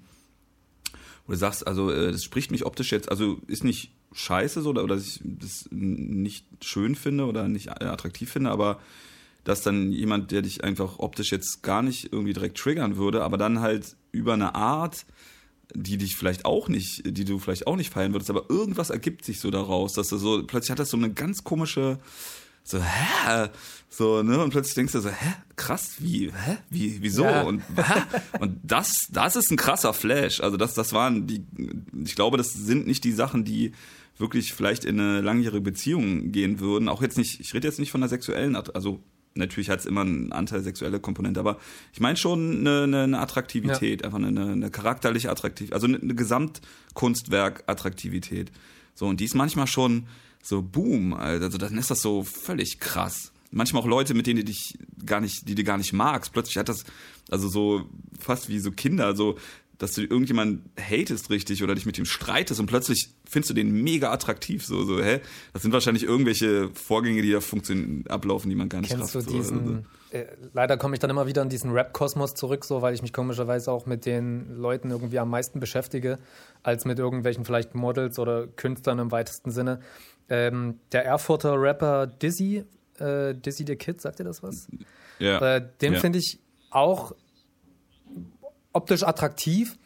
[1.26, 4.70] wo du sagst, also äh, das spricht mich optisch jetzt, also ist nicht scheiße so,
[4.70, 8.80] oder, oder dass ich das nicht schön finde oder nicht attraktiv finde, aber
[9.44, 13.38] dass dann jemand, der dich einfach optisch jetzt gar nicht irgendwie direkt triggern würde, aber
[13.38, 15.06] dann halt über eine Art,
[15.74, 19.24] die dich vielleicht auch nicht, die du vielleicht auch nicht feiern würdest, aber irgendwas ergibt
[19.24, 22.00] sich so daraus, dass du so, plötzlich hat das so eine ganz komische,
[22.68, 23.50] so, hä?
[23.90, 24.44] So, ne?
[24.44, 25.34] Und plötzlich denkst du so, hä?
[25.56, 26.58] Krass, wie, hä?
[26.70, 27.24] Wie, wieso?
[27.24, 27.44] Ja.
[27.44, 28.02] Und, hä?
[28.40, 30.42] und das, das ist ein krasser Flash.
[30.42, 31.46] Also das, das waren die,
[32.04, 33.72] ich glaube, das sind nicht die Sachen, die
[34.18, 36.90] wirklich vielleicht in eine langjährige Beziehung gehen würden.
[36.90, 39.02] Auch jetzt nicht, ich rede jetzt nicht von der sexuellen, also
[39.36, 41.58] natürlich hat es immer einen Anteil sexuelle Komponente, aber
[41.94, 44.08] ich meine schon eine, eine, eine Attraktivität, ja.
[44.08, 48.52] einfach eine, eine charakterliche Attraktivität, also eine, eine Gesamtkunstwerk-Attraktivität.
[48.94, 50.08] So, und die ist manchmal schon
[50.48, 53.32] so boom, also dann ist das so völlig krass.
[53.52, 56.34] Manchmal auch Leute, mit denen du dich gar nicht, die du gar nicht magst.
[56.34, 56.84] Plötzlich hat das,
[57.30, 59.38] also so fast wie so Kinder, so
[59.78, 63.72] dass du irgendjemand hatest richtig oder dich mit ihm streitest und plötzlich findest du den
[63.72, 64.66] mega attraktiv.
[64.66, 65.22] So, so, hä?
[65.54, 69.28] Das sind wahrscheinlich irgendwelche Vorgänge, die da funktionieren, ablaufen, die man gar nicht Kennst rafft,
[69.28, 69.74] du diesen, so.
[69.74, 69.84] Also.
[70.12, 73.14] äh, leider komme ich dann immer wieder in diesen Rap-Kosmos zurück, so, weil ich mich
[73.14, 76.18] komischerweise auch mit den Leuten irgendwie am meisten beschäftige,
[76.64, 79.80] als mit irgendwelchen vielleicht Models oder Künstlern im weitesten Sinne.
[80.30, 82.66] Ähm, der Erfurter Rapper Dizzy,
[83.00, 84.68] äh, Dizzy the Kid, sagt ihr das was?
[85.20, 85.56] Ja.
[85.56, 86.00] Äh, den ja.
[86.00, 87.14] finde ich auch
[88.74, 89.78] optisch attraktiv.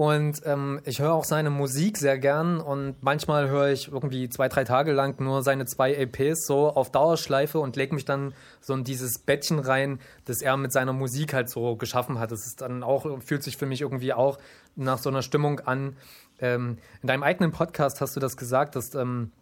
[0.00, 4.48] Und ähm, ich höre auch seine Musik sehr gern und manchmal höre ich irgendwie zwei,
[4.48, 8.72] drei Tage lang nur seine zwei EPs so auf Dauerschleife und lege mich dann so
[8.72, 12.32] in dieses Bettchen rein, das er mit seiner Musik halt so geschaffen hat.
[12.32, 14.38] Das ist dann auch, fühlt sich für mich irgendwie auch
[14.74, 15.98] nach so einer Stimmung an.
[16.38, 19.32] Ähm, in deinem eigenen Podcast hast du das gesagt, dass, ähm,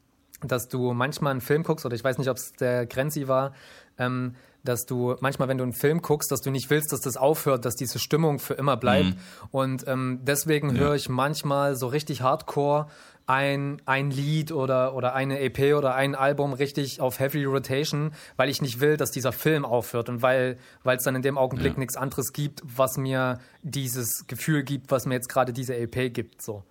[0.42, 3.54] dass du manchmal einen Film guckst, oder ich weiß nicht, ob es der Grenzi war,
[3.98, 7.16] ähm, dass du manchmal, wenn du einen Film guckst, dass du nicht willst, dass das
[7.16, 9.10] aufhört, dass diese Stimmung für immer bleibt.
[9.10, 9.16] Mhm.
[9.50, 10.82] Und ähm, deswegen ja.
[10.82, 12.86] höre ich manchmal so richtig hardcore
[13.28, 18.48] ein, ein Lied oder, oder eine EP oder ein Album richtig auf Heavy Rotation, weil
[18.48, 21.78] ich nicht will, dass dieser Film aufhört und weil es dann in dem Augenblick ja.
[21.78, 26.40] nichts anderes gibt, was mir dieses Gefühl gibt, was mir jetzt gerade diese EP gibt.
[26.40, 26.64] So.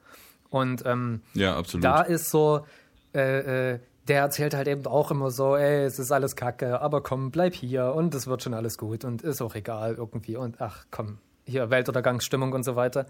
[0.50, 1.84] Und ähm, ja, absolut.
[1.84, 2.66] da ist so,
[3.14, 7.02] äh, äh, der erzählt halt eben auch immer so, ey, es ist alles kacke, aber
[7.02, 10.62] komm, bleib hier und es wird schon alles gut und ist auch egal irgendwie und
[10.62, 13.06] ach komm, hier Weltuntergangsstimmung und so weiter.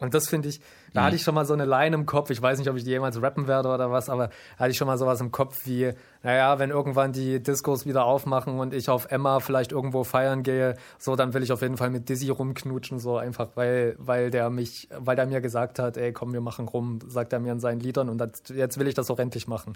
[0.00, 0.60] Und das finde ich,
[0.92, 1.04] da mhm.
[1.06, 2.30] hatte ich schon mal so eine Line im Kopf.
[2.30, 4.76] Ich weiß nicht, ob ich die jemals rappen werde oder was, aber da hatte ich
[4.76, 8.88] schon mal sowas im Kopf wie, naja, wenn irgendwann die Discos wieder aufmachen und ich
[8.88, 12.30] auf Emma vielleicht irgendwo feiern gehe, so, dann will ich auf jeden Fall mit Dizzy
[12.30, 16.40] rumknutschen, so einfach, weil, weil der mich, weil der mir gesagt hat, ey, komm, wir
[16.40, 19.18] machen rum, sagt er mir in seinen Liedern und das, jetzt will ich das auch
[19.18, 19.74] endlich machen.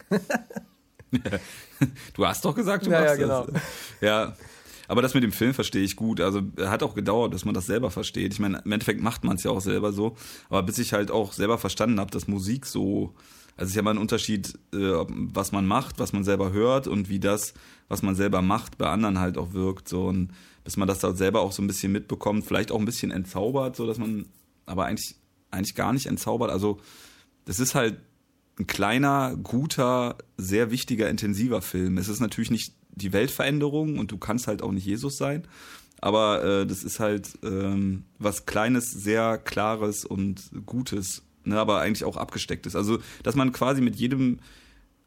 [2.15, 3.47] du hast doch gesagt, du ja, machst ja, genau.
[3.47, 3.63] das.
[4.01, 4.33] Ja,
[4.88, 6.21] aber das mit dem Film verstehe ich gut.
[6.21, 8.33] Also hat auch gedauert, dass man das selber versteht.
[8.33, 10.16] Ich meine, im Endeffekt macht man es ja auch selber so.
[10.49, 13.14] Aber bis ich halt auch selber verstanden habe, dass Musik so,
[13.57, 16.88] also es ist ja mal ein Unterschied, äh, was man macht, was man selber hört
[16.88, 17.55] und wie das,
[17.88, 19.88] was man selber macht, bei anderen halt auch wirkt.
[19.88, 20.31] So und
[20.64, 23.77] bis man das da selber auch so ein bisschen mitbekommt, vielleicht auch ein bisschen entzaubert,
[23.77, 24.27] so dass man,
[24.66, 25.16] aber eigentlich
[25.53, 26.51] eigentlich gar nicht entzaubert.
[26.51, 26.81] Also
[27.45, 27.99] das ist halt
[28.59, 31.99] ein kleiner, guter, sehr wichtiger, intensiver Film.
[31.99, 35.47] Es ist natürlich nicht die Weltveränderung und du kannst halt auch nicht Jesus sein.
[36.01, 42.05] Aber äh, das ist halt ähm, was Kleines, sehr Klares und Gutes ne, aber eigentlich
[42.05, 42.77] auch abgesteckt ist.
[42.77, 44.39] Also, dass man quasi mit jedem,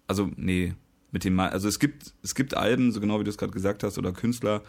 [0.07, 0.73] also, nee,
[1.11, 3.83] mit dem, also es gibt, es gibt Alben, so genau wie du es gerade gesagt
[3.83, 4.61] hast, oder Künstler,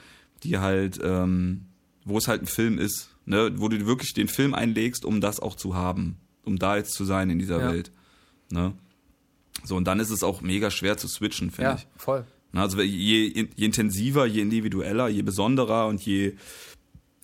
[0.43, 1.67] die halt, ähm,
[2.05, 5.41] wo es halt ein Film ist, ne, wo du wirklich den Film einlegst, um das
[5.41, 7.73] auch zu haben, um da jetzt zu sein in dieser ja.
[7.73, 7.91] Welt.
[8.51, 8.75] Ne?
[9.65, 11.83] So, und dann ist es auch mega schwer zu switchen, finde ja, ich.
[11.83, 12.27] Ja, voll.
[12.59, 16.35] Also je, je intensiver, je individueller, je besonderer und je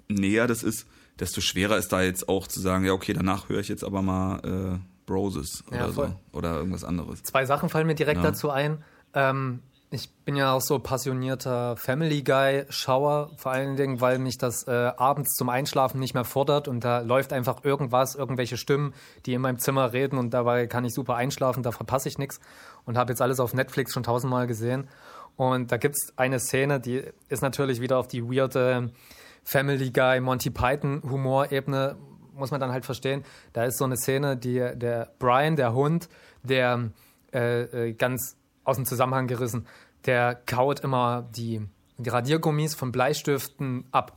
[0.08, 0.86] näher das ist,
[1.18, 4.02] desto schwerer ist da jetzt auch zu sagen, ja, okay, danach höre ich jetzt aber
[4.02, 6.14] mal äh, Broses oder ja, so.
[6.32, 7.22] Oder irgendwas anderes.
[7.22, 8.30] Zwei Sachen fallen mir direkt ja.
[8.30, 8.82] dazu ein.
[9.14, 9.60] Ähm,
[9.92, 14.66] ich bin ja auch so passionierter Family Guy Schauer, vor allen Dingen, weil mich das
[14.66, 18.94] äh, abends zum Einschlafen nicht mehr fordert und da läuft einfach irgendwas, irgendwelche Stimmen,
[19.26, 22.40] die in meinem Zimmer reden und dabei kann ich super einschlafen, da verpasse ich nichts
[22.86, 24.88] und habe jetzt alles auf Netflix schon tausendmal gesehen.
[25.36, 28.92] Und da gibt es eine Szene, die ist natürlich wieder auf die weirde
[29.44, 31.96] Family Guy, Monty Python Humorebene,
[32.34, 33.24] muss man dann halt verstehen.
[33.52, 36.08] Da ist so eine Szene, die der Brian, der Hund,
[36.42, 36.90] der
[37.34, 39.66] äh, äh ganz aus dem Zusammenhang gerissen.
[40.06, 41.62] Der kaut immer die,
[41.98, 44.16] die Radiergummis von Bleistiften ab.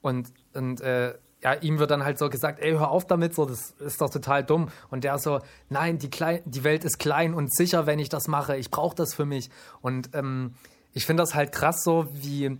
[0.00, 3.44] Und, und äh, ja, ihm wird dann halt so gesagt, ey, hör auf damit, so,
[3.44, 4.68] das ist doch total dumm.
[4.90, 8.26] Und der so, nein, die, klein, die Welt ist klein und sicher, wenn ich das
[8.28, 8.56] mache.
[8.56, 9.50] Ich brauche das für mich.
[9.80, 10.54] Und ähm,
[10.92, 12.58] ich finde das halt krass so, wie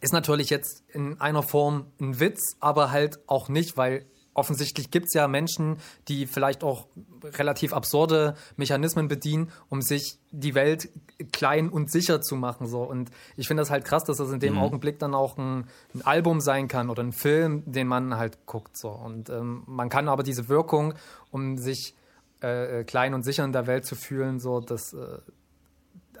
[0.00, 5.06] ist natürlich jetzt in einer Form ein Witz, aber halt auch nicht, weil offensichtlich gibt
[5.06, 5.76] es ja Menschen,
[6.08, 6.86] die vielleicht auch
[7.22, 10.88] relativ absurde Mechanismen bedienen, um sich die Welt
[11.32, 12.66] klein und sicher zu machen.
[12.66, 12.82] So.
[12.82, 14.60] Und ich finde das halt krass, dass das in dem mhm.
[14.60, 18.76] Augenblick dann auch ein, ein, Album sein kann oder ein Film, den man halt guckt.
[18.76, 18.88] So.
[18.88, 20.94] Und ähm, man kann aber diese Wirkung,
[21.30, 21.94] um sich
[22.42, 25.18] äh, äh klein und sicher in der Welt zu fühlen, so, das, äh,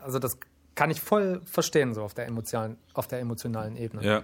[0.00, 0.38] also das
[0.74, 4.04] kann ich voll verstehen, so auf der emotionalen, auf der emotionalen Ebene.
[4.04, 4.22] Ja.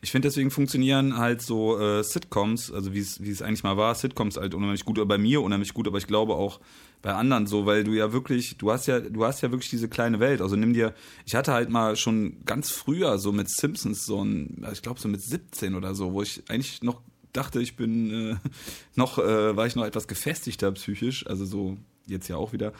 [0.00, 4.36] Ich finde, deswegen funktionieren halt so äh, Sitcoms, also wie es eigentlich mal war, Sitcoms
[4.36, 6.60] halt unheimlich gut, oder bei mir unheimlich gut, aber ich glaube auch
[7.02, 9.88] bei anderen so, weil du ja wirklich, du hast ja, du hast ja wirklich diese
[9.88, 10.40] kleine Welt.
[10.40, 10.94] Also nimm dir,
[11.24, 15.08] ich hatte halt mal schon ganz früher so mit Simpsons so ein, ich glaube so
[15.08, 18.36] mit 17 oder so, wo ich eigentlich noch dachte, ich bin äh,
[18.96, 22.72] noch, äh, war ich noch etwas gefestigter psychisch, also so jetzt ja auch wieder.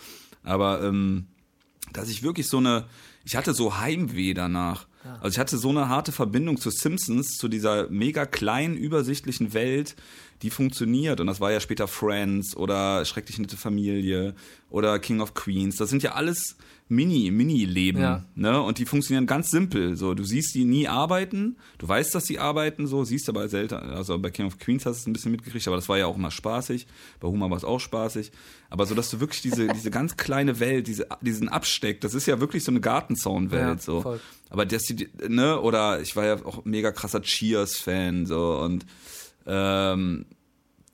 [0.43, 1.27] Aber ähm,
[1.93, 2.87] dass ich wirklich so eine,
[3.25, 4.87] ich hatte so Heimweh danach.
[5.15, 9.97] Also ich hatte so eine harte Verbindung zu Simpsons, zu dieser mega kleinen, übersichtlichen Welt,
[10.43, 11.21] die funktioniert.
[11.21, 14.35] Und das war ja später Friends oder Schrecklich nette Familie
[14.71, 15.77] oder King of Queens.
[15.77, 16.57] Das sind ja alles
[16.89, 18.01] Mini, Mini-Leben.
[18.01, 18.25] Ja.
[18.37, 18.63] Ne?
[18.63, 19.97] Und die funktionieren ganz simpel.
[19.97, 23.75] So, du siehst die nie arbeiten, du weißt, dass sie arbeiten, so, siehst aber selten.
[23.75, 26.07] Also bei King of Queens hast du es ein bisschen mitgekriegt, aber das war ja
[26.07, 26.87] auch immer spaßig.
[27.19, 28.31] Bei Humor war es auch spaßig.
[28.71, 32.27] Aber so, dass du wirklich diese, diese ganz kleine Welt, diese, diesen Absteck, das ist
[32.27, 33.63] ja wirklich so eine Gartenzaunwelt.
[33.63, 34.03] Ja, so.
[34.03, 34.21] Voll.
[34.51, 38.87] Aber dass die, ne, oder ich war ja auch mega krasser Cheers-Fan, so, und
[39.45, 40.27] ähm,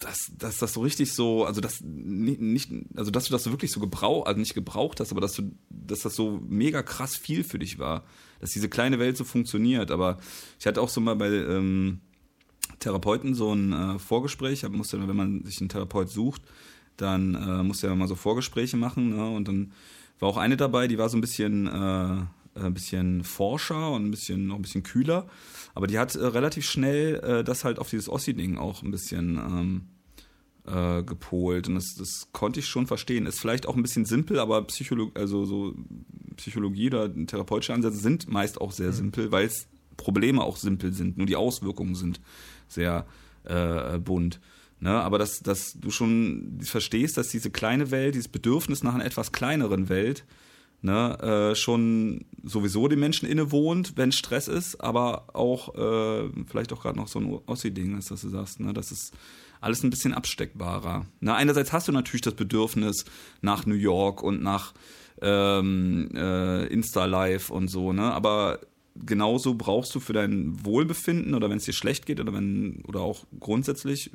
[0.05, 3.71] dass, dass das so richtig so, also das nicht, also dass du das so wirklich
[3.71, 7.45] so gebraucht, also nicht gebraucht hast, aber dass du, dass das so mega krass viel
[7.45, 8.05] für dich war,
[8.41, 9.91] dass diese kleine Welt so funktioniert.
[9.91, 10.19] Aber
[10.59, 12.01] ich hatte auch so mal bei ähm,
[12.81, 16.43] Therapeuten so ein äh, Vorgespräch, man muss ja, wenn man sich einen Therapeut sucht,
[16.97, 19.31] dann äh, muss ja mal so Vorgespräche machen, ne?
[19.31, 19.73] Und dann
[20.19, 24.11] war auch eine dabei, die war so ein bisschen, äh, ein bisschen forscher und ein
[24.11, 25.27] bisschen noch ein bisschen kühler.
[25.75, 29.37] Aber die hat äh, relativ schnell äh, das halt auf dieses Ossi-Ding auch ein bisschen
[29.37, 29.83] ähm,
[30.66, 31.68] äh, gepolt.
[31.68, 33.27] Und das, das konnte ich schon verstehen.
[33.27, 35.75] Ist vielleicht auch ein bisschen simpel, aber Psycholo also so
[36.37, 38.94] Psychologie oder therapeutische Ansätze sind meist auch sehr mhm.
[38.94, 41.18] simpel, weil es Probleme auch simpel sind.
[41.18, 42.20] Nur die Auswirkungen sind
[42.68, 43.07] sehr
[43.44, 44.40] äh, bunt.
[44.81, 49.05] Ne, aber dass, dass du schon verstehst, dass diese kleine Welt, dieses Bedürfnis nach einer
[49.05, 50.25] etwas kleineren Welt,
[50.81, 56.83] ne, äh, schon sowieso den Menschen innewohnt, wenn Stress ist, aber auch äh, vielleicht auch
[56.83, 59.14] gerade noch so ein Ossi-Ding ist, dass du sagst, ne, das ist
[59.62, 61.07] alles ein bisschen absteckbarer.
[61.20, 63.04] Ne, einerseits hast du natürlich das Bedürfnis
[63.40, 64.75] nach New York und nach
[65.21, 68.60] ähm, äh, Insta-Live und so, ne, aber
[68.96, 73.00] genauso brauchst du für dein Wohlbefinden oder wenn es dir schlecht geht oder wenn oder
[73.00, 74.10] auch grundsätzlich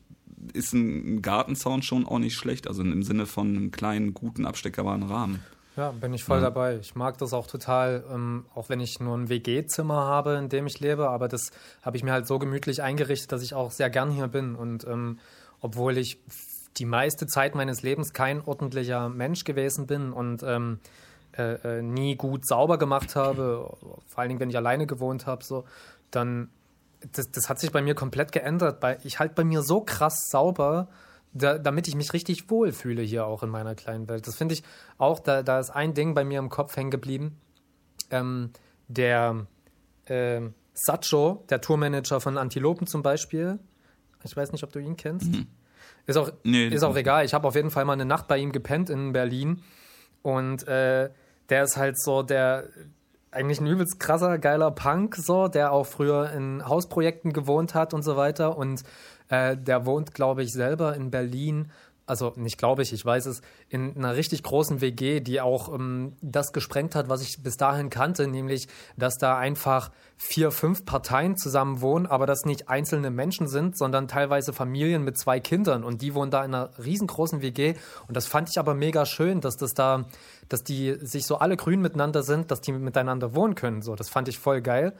[0.53, 5.03] ist ein Gartenzaun schon auch nicht schlecht, also im Sinne von einem kleinen, guten, absteckerbaren
[5.03, 5.39] Rahmen.
[5.77, 6.45] Ja, bin ich voll ja.
[6.45, 6.77] dabei.
[6.77, 10.65] Ich mag das auch total, ähm, auch wenn ich nur ein WG-Zimmer habe, in dem
[10.65, 11.51] ich lebe, aber das
[11.83, 14.55] habe ich mir halt so gemütlich eingerichtet, dass ich auch sehr gern hier bin.
[14.55, 15.19] Und ähm,
[15.61, 16.19] obwohl ich
[16.77, 20.79] die meiste Zeit meines Lebens kein ordentlicher Mensch gewesen bin und ähm,
[21.37, 25.43] äh, äh, nie gut sauber gemacht habe, vor allen Dingen, wenn ich alleine gewohnt habe,
[25.43, 25.65] so,
[26.09, 26.49] dann
[27.11, 28.83] das, das hat sich bei mir komplett geändert.
[29.03, 30.87] Ich halte bei mir so krass sauber,
[31.33, 34.27] da, damit ich mich richtig wohlfühle hier auch in meiner kleinen Welt.
[34.27, 34.63] Das finde ich
[34.97, 37.39] auch, da, da ist ein Ding bei mir im Kopf hängen geblieben.
[38.09, 38.51] Ähm,
[38.87, 39.47] der
[40.05, 40.41] äh,
[40.73, 43.59] Sacho, der Tourmanager von Antilopen zum Beispiel,
[44.23, 45.31] ich weiß nicht, ob du ihn kennst.
[45.31, 45.47] Mhm.
[46.05, 47.25] Ist auch, nee, ist auch egal.
[47.25, 49.61] Ich habe auf jeden Fall mal eine Nacht bei ihm gepennt in Berlin.
[50.21, 51.09] Und äh,
[51.49, 52.69] der ist halt so der
[53.29, 58.03] eigentlich ein übelst krasser, geiler Punk, so, der auch früher in Hausprojekten gewohnt hat und
[58.03, 58.57] so weiter.
[58.57, 58.83] Und
[59.29, 61.71] äh, der wohnt, glaube ich, selber in Berlin
[62.07, 66.13] also nicht glaube ich, ich weiß es, in einer richtig großen WG, die auch ähm,
[66.21, 71.37] das gesprengt hat, was ich bis dahin kannte, nämlich, dass da einfach vier, fünf Parteien
[71.37, 76.01] zusammen wohnen, aber das nicht einzelne Menschen sind, sondern teilweise Familien mit zwei Kindern und
[76.01, 77.75] die wohnen da in einer riesengroßen WG
[78.07, 80.05] und das fand ich aber mega schön, dass das da,
[80.47, 84.09] dass die sich so alle grün miteinander sind, dass die miteinander wohnen können, so, das
[84.09, 84.93] fand ich voll geil.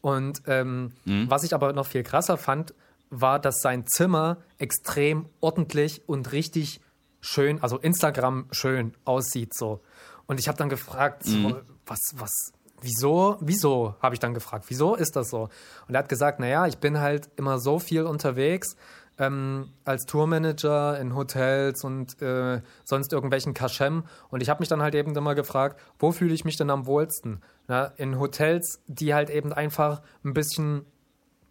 [0.00, 1.28] Und ähm, mhm.
[1.28, 2.72] was ich aber noch viel krasser fand,
[3.10, 6.80] war, dass sein Zimmer extrem ordentlich und richtig
[7.20, 9.80] schön, also Instagram schön aussieht so.
[10.26, 11.48] Und ich habe dann gefragt, mhm.
[11.48, 12.32] so, was, was,
[12.80, 15.48] wieso, wieso, habe ich dann gefragt, wieso ist das so?
[15.88, 18.76] Und er hat gesagt, naja, ich bin halt immer so viel unterwegs
[19.18, 24.04] ähm, als Tourmanager in Hotels und äh, sonst irgendwelchen Kaschem.
[24.28, 26.86] Und ich habe mich dann halt eben immer gefragt, wo fühle ich mich denn am
[26.86, 27.40] wohlsten?
[27.68, 30.84] Na, in Hotels, die halt eben einfach ein bisschen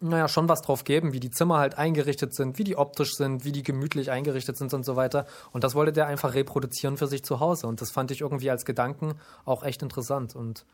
[0.00, 3.44] naja, schon was drauf geben, wie die Zimmer halt eingerichtet sind, wie die optisch sind,
[3.44, 5.26] wie die gemütlich eingerichtet sind und so weiter.
[5.52, 7.66] Und das wollte der einfach reproduzieren für sich zu Hause.
[7.66, 10.36] Und das fand ich irgendwie als Gedanken auch echt interessant.
[10.36, 10.66] Und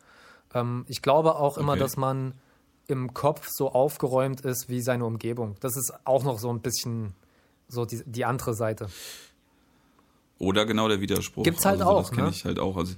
[0.54, 1.80] ähm, ich glaube auch immer, okay.
[1.80, 2.34] dass man
[2.88, 5.56] im Kopf so aufgeräumt ist wie seine Umgebung.
[5.60, 7.14] Das ist auch noch so ein bisschen
[7.68, 8.88] so die, die andere Seite.
[10.38, 11.44] Oder genau der Widerspruch.
[11.44, 12.00] Gibt's halt also, auch.
[12.00, 12.30] Das kenne ne?
[12.30, 12.76] ich halt auch.
[12.76, 12.96] Also,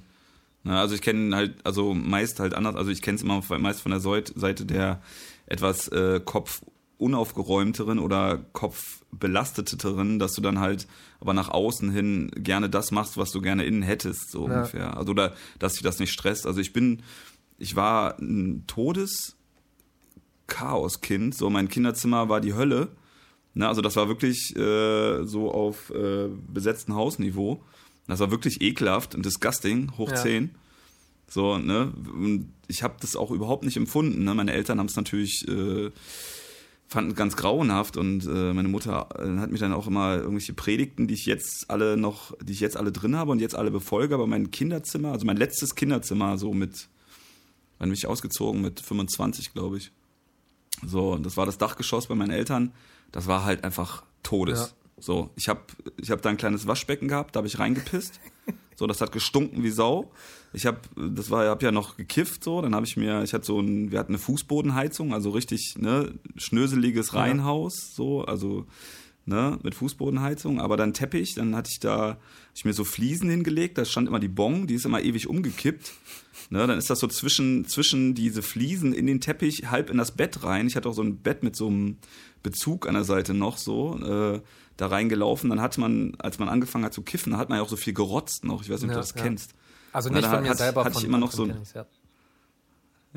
[0.63, 3.81] na, also ich kenne halt, also meist halt anders, also ich kenne es immer meist
[3.81, 5.01] von der Seite der
[5.47, 10.87] etwas äh, kopfunaufgeräumteren oder kopfbelasteteren, dass du dann halt
[11.19, 14.55] aber nach außen hin gerne das machst, was du gerne innen hättest, so ja.
[14.55, 14.95] ungefähr.
[14.97, 16.45] Also oder dass dich das nicht stresst.
[16.45, 17.01] Also ich bin,
[17.57, 22.89] ich war ein Todeschaoskind, so mein Kinderzimmer war die Hölle.
[23.53, 27.63] Ne, also das war wirklich äh, so auf äh, besetzten Hausniveau.
[28.07, 30.17] Das war wirklich ekelhaft und disgusting, hoch ja.
[30.17, 30.53] 10.
[31.27, 31.91] So, ne?
[32.13, 34.23] Und ich habe das auch überhaupt nicht empfunden.
[34.23, 34.33] Ne?
[34.33, 35.91] Meine Eltern haben es natürlich äh,
[36.87, 41.07] fanden ganz grauenhaft und äh, meine Mutter äh, hat mich dann auch immer irgendwelche Predigten,
[41.07, 44.13] die ich jetzt alle noch, die ich jetzt alle drin habe und jetzt alle befolge,
[44.13, 46.87] aber mein Kinderzimmer, also mein letztes Kinderzimmer, so mit,
[47.79, 48.61] wann bin ich ausgezogen?
[48.61, 49.91] Mit 25, glaube ich.
[50.85, 52.71] So, das war das Dachgeschoss bei meinen Eltern.
[53.11, 54.59] Das war halt einfach Todes.
[54.59, 55.01] Ja.
[55.01, 55.61] So, ich habe
[55.97, 58.19] ich hab da ein kleines Waschbecken gehabt, da habe ich reingepisst.
[58.75, 60.11] So, das hat gestunken wie Sau.
[60.53, 62.61] Ich habe, das war, hab ja noch gekifft so.
[62.61, 66.13] Dann habe ich mir, ich hatte so ein, wir hatten eine Fußbodenheizung, also richtig ne
[66.35, 68.65] schnöseliges Reihenhaus, so, also
[69.25, 70.59] ne mit Fußbodenheizung.
[70.59, 72.17] Aber dann Teppich, dann hatte ich da,
[72.53, 73.77] ich mir so Fliesen hingelegt.
[73.77, 75.93] Da stand immer die Bong, die ist immer ewig umgekippt.
[76.51, 80.11] Ne, dann ist das so zwischen, zwischen diese Fliesen in den Teppich, halb in das
[80.11, 80.67] Bett rein.
[80.67, 81.97] Ich hatte auch so ein Bett mit so einem
[82.43, 83.97] Bezug an der Seite noch so.
[83.99, 84.41] Äh,
[84.77, 85.49] da reingelaufen.
[85.49, 87.77] Dann hat man, als man angefangen hat zu kiffen, da hat man ja auch so
[87.77, 88.61] viel gerotzt noch.
[88.61, 89.21] Ich weiß nicht, ob ja, du das ja.
[89.21, 89.53] kennst.
[89.91, 91.57] Also nicht von mir hat, selber, hatte ich immer noch so ein,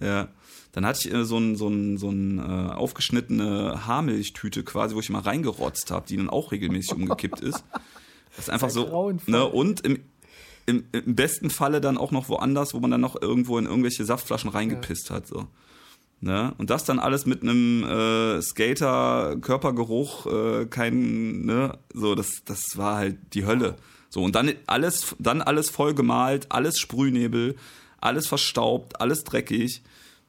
[0.00, 0.28] ja.
[0.72, 5.00] Dann hatte ich äh, so ein, so ein, so ein äh, aufgeschnittene Haarmilchtüte quasi, wo
[5.00, 7.64] ich mal reingerotzt habe, die dann auch regelmäßig umgekippt ist.
[8.36, 9.12] Das ist einfach so.
[9.26, 10.04] Ne, und im,
[10.66, 14.04] im, im besten Falle dann auch noch woanders, wo man dann noch irgendwo in irgendwelche
[14.04, 15.16] Saftflaschen reingepisst ja.
[15.16, 15.26] hat.
[15.26, 15.48] So.
[16.20, 16.52] Ne?
[16.58, 22.96] Und das dann alles mit einem äh, Skater-Körpergeruch, äh, kein, ne, so, das, das war
[22.96, 23.76] halt die Hölle.
[24.10, 27.56] So, und dann alles, dann alles voll gemalt, alles Sprühnebel,
[28.00, 29.82] alles verstaubt, alles dreckig.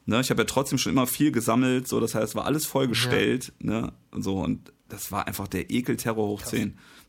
[0.05, 0.21] Ne?
[0.21, 3.53] Ich habe ja trotzdem schon immer viel gesammelt, so, das heißt, es war alles vollgestellt,
[3.61, 3.81] ja.
[3.81, 3.93] ne?
[4.11, 6.51] Und so, und das war einfach der Ekelterror hoch Krass.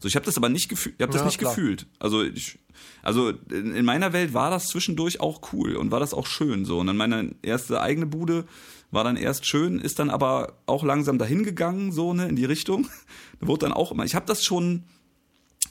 [0.00, 0.02] 10.
[0.02, 1.54] So, ich habe das aber nicht gefühlt, ich habe das ja, nicht klar.
[1.54, 1.86] gefühlt.
[1.98, 2.58] Also ich,
[3.02, 6.64] also in, in, meiner Welt war das zwischendurch auch cool und war das auch schön
[6.64, 6.78] so.
[6.78, 8.44] Und dann meine erste eigene Bude
[8.90, 12.44] war dann erst schön, ist dann aber auch langsam dahin gegangen so ne in die
[12.44, 12.88] Richtung.
[13.40, 14.04] Da wurde dann auch immer.
[14.04, 14.84] Ich habe das schon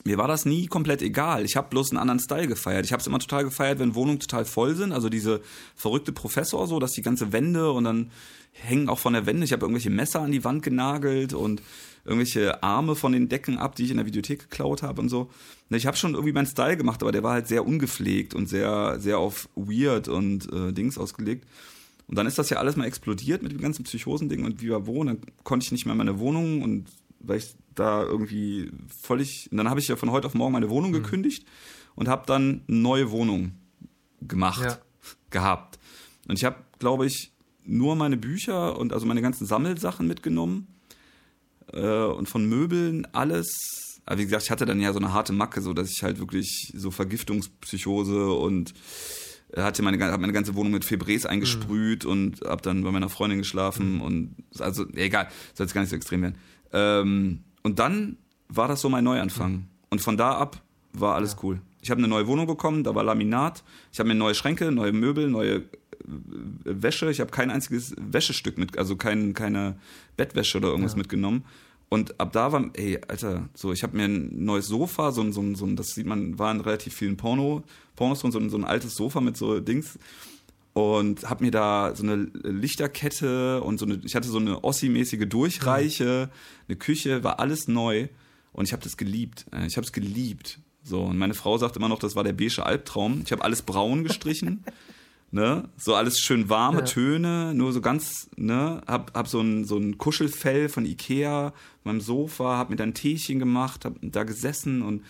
[0.05, 1.43] mir war das nie komplett egal.
[1.43, 2.85] Ich habe bloß einen anderen Style gefeiert.
[2.85, 4.93] Ich habe es immer total gefeiert, wenn Wohnungen total voll sind.
[4.93, 5.41] Also diese
[5.75, 8.11] verrückte Professor so, dass die ganze Wände und dann
[8.51, 9.43] hängen auch von der Wände.
[9.43, 11.61] Ich habe irgendwelche Messer an die Wand genagelt und
[12.05, 15.29] irgendwelche Arme von den Decken ab, die ich in der Videothek geklaut habe und so.
[15.69, 18.99] Ich habe schon irgendwie meinen Style gemacht, aber der war halt sehr ungepflegt und sehr,
[18.99, 21.45] sehr auf weird und äh, Dings ausgelegt.
[22.07, 24.87] Und dann ist das ja alles mal explodiert mit dem ganzen Psychosending und wie wir
[24.87, 25.21] wohnen.
[25.21, 26.87] Dann konnte ich nicht mehr in meine Wohnung und
[27.19, 29.47] weil ich da irgendwie völlig.
[29.51, 31.03] Und dann habe ich ja von heute auf morgen meine Wohnung mhm.
[31.03, 31.45] gekündigt
[31.95, 33.51] und habe dann eine neue Wohnung
[34.21, 34.77] gemacht, ja.
[35.29, 35.77] gehabt.
[36.27, 37.31] Und ich habe, glaube ich,
[37.63, 40.67] nur meine Bücher und also meine ganzen Sammelsachen mitgenommen
[41.73, 44.01] äh, und von Möbeln alles.
[44.05, 46.19] Aber wie gesagt, ich hatte dann ja so eine harte Macke, so dass ich halt
[46.19, 48.73] wirklich so Vergiftungspsychose und
[49.55, 52.11] hatte meine, hab meine ganze Wohnung mit Febrés eingesprüht mhm.
[52.11, 54.01] und hab dann bei meiner Freundin geschlafen mhm.
[54.01, 56.35] und also egal, soll jetzt gar nicht so extrem werden.
[56.71, 58.17] Ähm, und dann
[58.47, 59.51] war das so mein Neuanfang.
[59.51, 59.65] Mhm.
[59.89, 60.61] Und von da ab
[60.93, 61.39] war alles ja.
[61.43, 61.61] cool.
[61.81, 63.63] Ich habe eine neue Wohnung bekommen, da war Laminat.
[63.91, 65.61] Ich habe mir neue Schränke, neue Möbel, neue äh,
[66.05, 67.09] Wäsche.
[67.11, 69.75] Ich habe kein einziges Wäschestück mit, also kein, keine
[70.17, 70.99] Bettwäsche oder irgendwas ja.
[70.99, 71.45] mitgenommen.
[71.89, 75.33] Und ab da war, ey, Alter, so, ich habe mir ein neues Sofa, so ein,
[75.33, 77.63] so ein, so ein, das sieht man, war in relativ vielen Porno,
[77.95, 79.97] Pornos drin, so ein, so ein altes Sofa mit so Dings.
[80.73, 85.27] Und habe mir da so eine Lichterkette und so eine, ich hatte so eine Ossi-mäßige
[85.27, 86.29] Durchreiche,
[86.67, 88.07] eine Küche, war alles neu.
[88.53, 89.47] Und ich habe das geliebt.
[89.51, 90.59] Äh, ich habe es geliebt.
[90.83, 93.21] So, und meine Frau sagt immer noch, das war der beige Albtraum.
[93.25, 94.63] Ich habe alles braun gestrichen.
[95.31, 95.69] ne?
[95.77, 96.85] So alles schön warme ja.
[96.85, 98.81] Töne, nur so ganz, ne?
[98.87, 101.53] Hab, hab so ein, so ein Kuschelfell von Ikea
[101.83, 105.03] meinem Sofa, hab mir dann ein Teechen gemacht, hab da gesessen und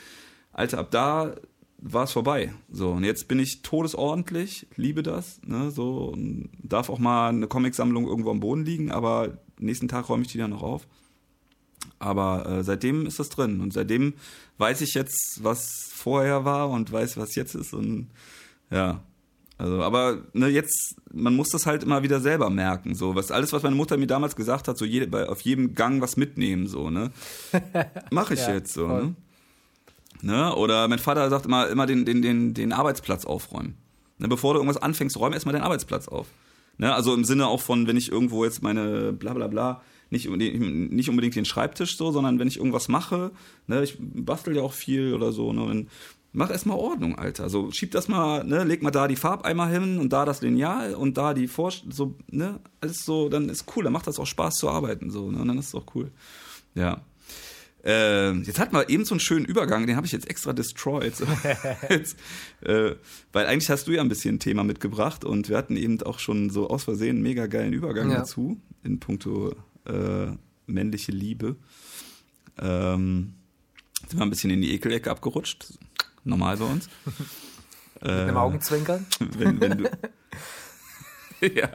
[0.51, 1.35] Alter, ab da
[1.81, 2.53] war es vorbei.
[2.69, 5.71] So, und jetzt bin ich todesordentlich, liebe das, ne?
[5.71, 10.23] So, und darf auch mal eine Comicsammlung irgendwo am Boden liegen, aber nächsten Tag räume
[10.23, 10.87] ich die dann noch auf.
[11.97, 14.13] Aber äh, seitdem ist das drin und seitdem
[14.57, 18.09] weiß ich jetzt, was vorher war und weiß, was jetzt ist und
[18.69, 19.01] ja,
[19.59, 22.95] also, aber ne, jetzt, man muss das halt immer wieder selber merken.
[22.95, 25.75] So, was alles, was meine Mutter mir damals gesagt hat, so jede, bei, auf jedem
[25.75, 27.11] Gang was mitnehmen, so, ne?
[28.09, 29.15] Mache ich ja, jetzt so, ne?
[30.21, 30.55] ne?
[30.55, 33.75] Oder mein Vater sagt immer, immer den, den, den, den Arbeitsplatz aufräumen.
[34.17, 36.27] Ne, bevor du irgendwas anfängst, räum erstmal den Arbeitsplatz auf.
[36.77, 36.95] Ne?
[36.95, 41.09] Also im Sinne auch von, wenn ich irgendwo jetzt meine bla bla bla, nicht, nicht
[41.09, 43.31] unbedingt den Schreibtisch so, sondern wenn ich irgendwas mache,
[43.67, 45.89] ne, ich bastel ja auch viel oder so, ne, wenn,
[46.31, 47.49] Mach erstmal Ordnung, Alter.
[47.49, 50.93] So, schieb das mal, ne, leg mal da die Farbeimer hin und da das Lineal
[50.93, 54.27] und da die Vor so, ne, alles so, dann ist cool, dann macht das auch
[54.27, 56.11] Spaß zu arbeiten, so, ne, und dann ist es auch cool.
[56.75, 57.01] Ja.
[57.83, 61.15] Äh, jetzt hatten wir eben so einen schönen Übergang, den habe ich jetzt extra destroyed.
[61.15, 61.25] So.
[61.89, 62.17] jetzt,
[62.61, 62.91] äh,
[63.31, 66.19] weil eigentlich hast du ja ein bisschen ein Thema mitgebracht und wir hatten eben auch
[66.19, 68.17] schon so aus Versehen einen mega geilen Übergang ja.
[68.17, 69.55] dazu in puncto
[69.85, 70.27] äh,
[70.67, 71.55] männliche Liebe.
[72.59, 73.33] Ähm,
[74.07, 75.79] sind wir ein bisschen in die Ekelecke abgerutscht
[76.29, 76.89] normal bei uns.
[78.01, 79.05] Mit einem äh, Augenzwinkern?
[79.19, 79.89] Wenn, wenn du,
[81.41, 81.69] ja.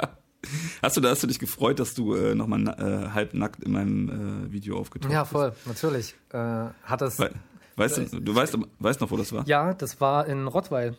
[0.82, 4.46] Hast du da hast du dich gefreut, dass du äh, nochmal äh, halbnackt in meinem
[4.46, 5.14] äh, Video aufgetaucht bist?
[5.14, 5.66] Ja, voll, bist?
[5.66, 6.14] natürlich.
[6.32, 6.38] Äh,
[6.82, 7.18] hat das.
[7.18, 7.30] We
[7.76, 9.46] weißt du, du weißt, weißt noch, wo das war?
[9.46, 10.96] Ja, das war in Rottweil.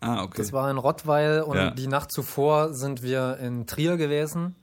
[0.00, 0.38] Ah, okay.
[0.38, 1.70] Das war in Rottweil und ja.
[1.70, 4.54] die Nacht zuvor sind wir in Trier gewesen.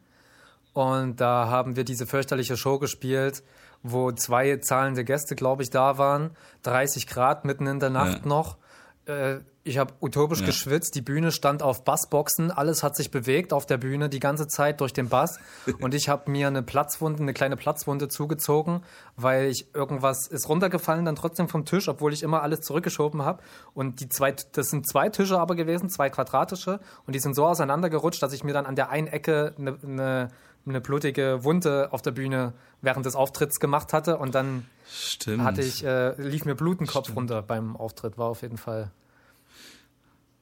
[0.73, 3.43] Und da haben wir diese fürchterliche Show gespielt
[3.83, 6.31] wo zwei zahlende Gäste, glaube ich, da waren.
[6.63, 8.27] 30 Grad mitten in der Nacht ja.
[8.27, 8.57] noch.
[9.05, 10.45] Äh, ich habe utopisch ja.
[10.45, 10.95] geschwitzt.
[10.95, 12.51] Die Bühne stand auf Bassboxen.
[12.51, 15.39] Alles hat sich bewegt auf der Bühne die ganze Zeit durch den Bass.
[15.81, 18.81] Und ich habe mir eine Platzwunde, eine kleine Platzwunde zugezogen,
[19.17, 23.43] weil ich irgendwas ist runtergefallen, dann trotzdem vom Tisch, obwohl ich immer alles zurückgeschoben habe.
[23.73, 26.79] Und die zwei, das sind zwei Tische aber gewesen, zwei quadratische.
[27.05, 30.27] Und die sind so auseinandergerutscht, dass ich mir dann an der einen Ecke eine, eine
[30.67, 35.43] eine blutige Wunde auf der Bühne während des Auftritts gemacht hatte und dann Stimmt.
[35.43, 37.17] hatte ich äh, lief mir Blutenkopf Stimmt.
[37.17, 38.91] runter beim Auftritt war auf jeden Fall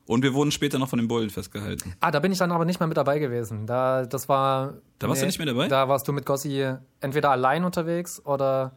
[0.08, 1.96] und wir wurden später noch von den Bullen festgehalten.
[2.00, 3.66] Ah, da bin ich dann aber nicht mehr mit dabei gewesen.
[3.66, 4.76] Da, das war.
[5.00, 5.68] Da warst nee, du nicht mehr dabei?
[5.68, 6.64] Da warst du mit Gossi
[7.02, 8.74] entweder allein unterwegs oder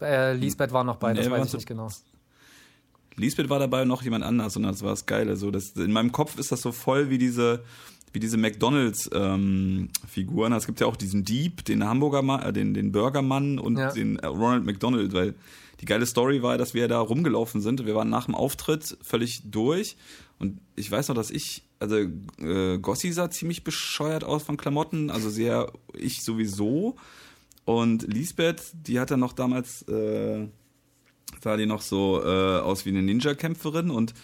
[0.00, 1.88] äh, Lisbeth war noch bei, nee, das weiß ich nicht genau.
[3.16, 5.36] Lisbeth war dabei und noch jemand anders und das war das Geile.
[5.36, 7.62] So, das, in meinem Kopf ist das so voll wie diese,
[8.14, 10.52] wie diese McDonalds-Figuren.
[10.52, 13.76] Ähm, es gibt ja auch diesen Dieb, den Hamburger Mann, äh, den, den Burgermann und
[13.76, 13.92] ja.
[13.92, 15.34] den äh, Ronald McDonald, weil
[15.80, 17.84] die geile Story war, dass wir da rumgelaufen sind.
[17.84, 19.96] Wir waren nach dem Auftritt völlig durch.
[20.38, 25.10] Und ich weiß noch, dass ich, also äh, Gossi sah ziemlich bescheuert aus von Klamotten,
[25.10, 26.94] also sehr, ich sowieso.
[27.64, 30.46] Und Lisbeth, die hat dann noch damals, äh,
[31.42, 34.14] sah die noch so äh, aus wie eine Ninja-Kämpferin und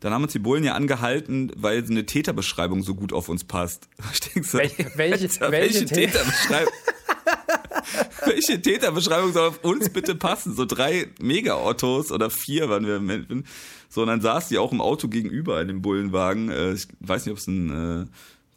[0.00, 3.88] dann haben uns die Bullen ja angehalten, weil eine Täterbeschreibung so gut auf uns passt.
[4.12, 6.72] Ich denke so, welche, welche, Alter, welche, welche Täterbeschreibung?
[8.24, 10.54] welche Täterbeschreibung soll auf uns bitte passen?
[10.54, 13.44] So drei Mega-Autos oder vier waren wir.
[13.88, 16.50] So, und dann saß die auch im Auto gegenüber in dem Bullenwagen.
[16.50, 18.06] Äh, ich weiß nicht, ob es ein äh,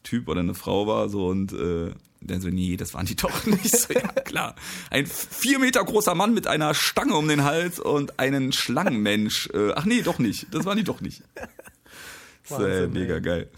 [0.03, 1.09] Typ oder eine Frau war.
[1.09, 1.91] So, und äh,
[2.25, 3.75] dann so, nee, das waren die doch nicht.
[3.75, 4.55] So, ja, klar.
[4.89, 9.49] Ein vier Meter großer Mann mit einer Stange um den Hals und einen Schlangenmensch.
[9.53, 10.47] Äh, ach nee, doch nicht.
[10.51, 11.23] Das waren die doch nicht.
[12.49, 13.49] Das ist äh, mega geil.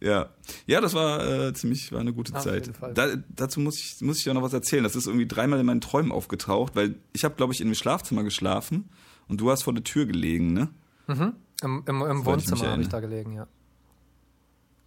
[0.00, 0.30] Ja,
[0.66, 2.70] ja, das war äh, ziemlich, war eine gute Ach, Zeit.
[2.94, 4.84] Da, dazu muss ich, muss ich ja noch was erzählen.
[4.84, 7.74] Das ist irgendwie dreimal in meinen Träumen aufgetaucht, weil ich habe, glaube ich, in dem
[7.74, 8.88] Schlafzimmer geschlafen
[9.26, 10.68] und du hast vor der Tür gelegen, ne?
[11.08, 11.34] Mhm.
[11.62, 13.46] Im, im, im Wohnzimmer habe ich da gelegen, ja.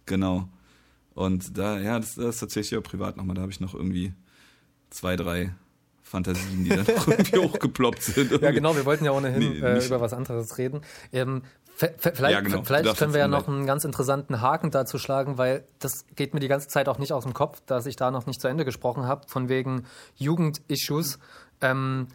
[0.06, 0.48] Genau.
[1.14, 3.34] Und da, ja, das, das erzähle ich ja privat nochmal.
[3.36, 4.12] Da habe ich noch irgendwie
[4.90, 5.54] zwei, drei
[6.02, 8.30] Fantasien, die dann irgendwie hochgeploppt sind.
[8.42, 10.82] Ja, genau, wir wollten ja ohnehin nee, äh, über was anderes reden.
[11.12, 11.42] Ähm,
[11.76, 12.62] Vielleicht, ja, genau.
[12.62, 16.38] vielleicht können wir ja noch einen ganz interessanten Haken dazu schlagen, weil das geht mir
[16.38, 18.64] die ganze Zeit auch nicht aus dem Kopf, dass ich da noch nicht zu Ende
[18.64, 19.84] gesprochen habe, von wegen
[20.14, 21.18] Jugendissues.
[21.60, 22.06] Ähm,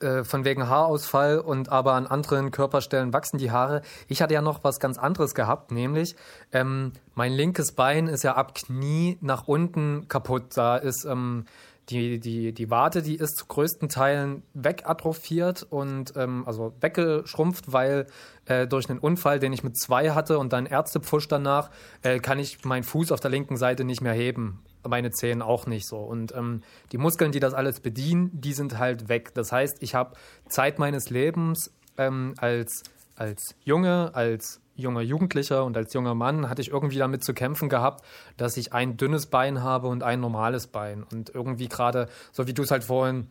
[0.00, 3.82] äh, von wegen Haarausfall und aber an anderen Körperstellen wachsen die Haare.
[4.06, 6.16] Ich hatte ja noch was ganz anderes gehabt, nämlich
[6.52, 10.56] ähm, mein linkes Bein ist ja ab Knie nach unten kaputt.
[10.56, 11.44] Da ist ähm,
[11.90, 18.06] die, die, die Wade, die ist zu größten Teilen wegatrophiert und ähm, also weggeschrumpft, weil
[18.46, 21.70] äh, durch einen Unfall, den ich mit zwei hatte und dann Ärztepfusch danach,
[22.02, 24.60] äh, kann ich meinen Fuß auf der linken Seite nicht mehr heben.
[24.88, 25.98] Meine Zehen auch nicht so.
[25.98, 26.62] Und ähm,
[26.92, 29.34] die Muskeln, die das alles bedienen, die sind halt weg.
[29.34, 30.16] Das heißt, ich habe
[30.48, 32.82] Zeit meines Lebens ähm, als,
[33.16, 37.68] als Junge, als junger Jugendlicher und als junger Mann hatte ich irgendwie damit zu kämpfen
[37.68, 38.04] gehabt,
[38.36, 41.02] dass ich ein dünnes Bein habe und ein normales Bein.
[41.02, 43.26] Und irgendwie gerade, so wie du es halt vorhin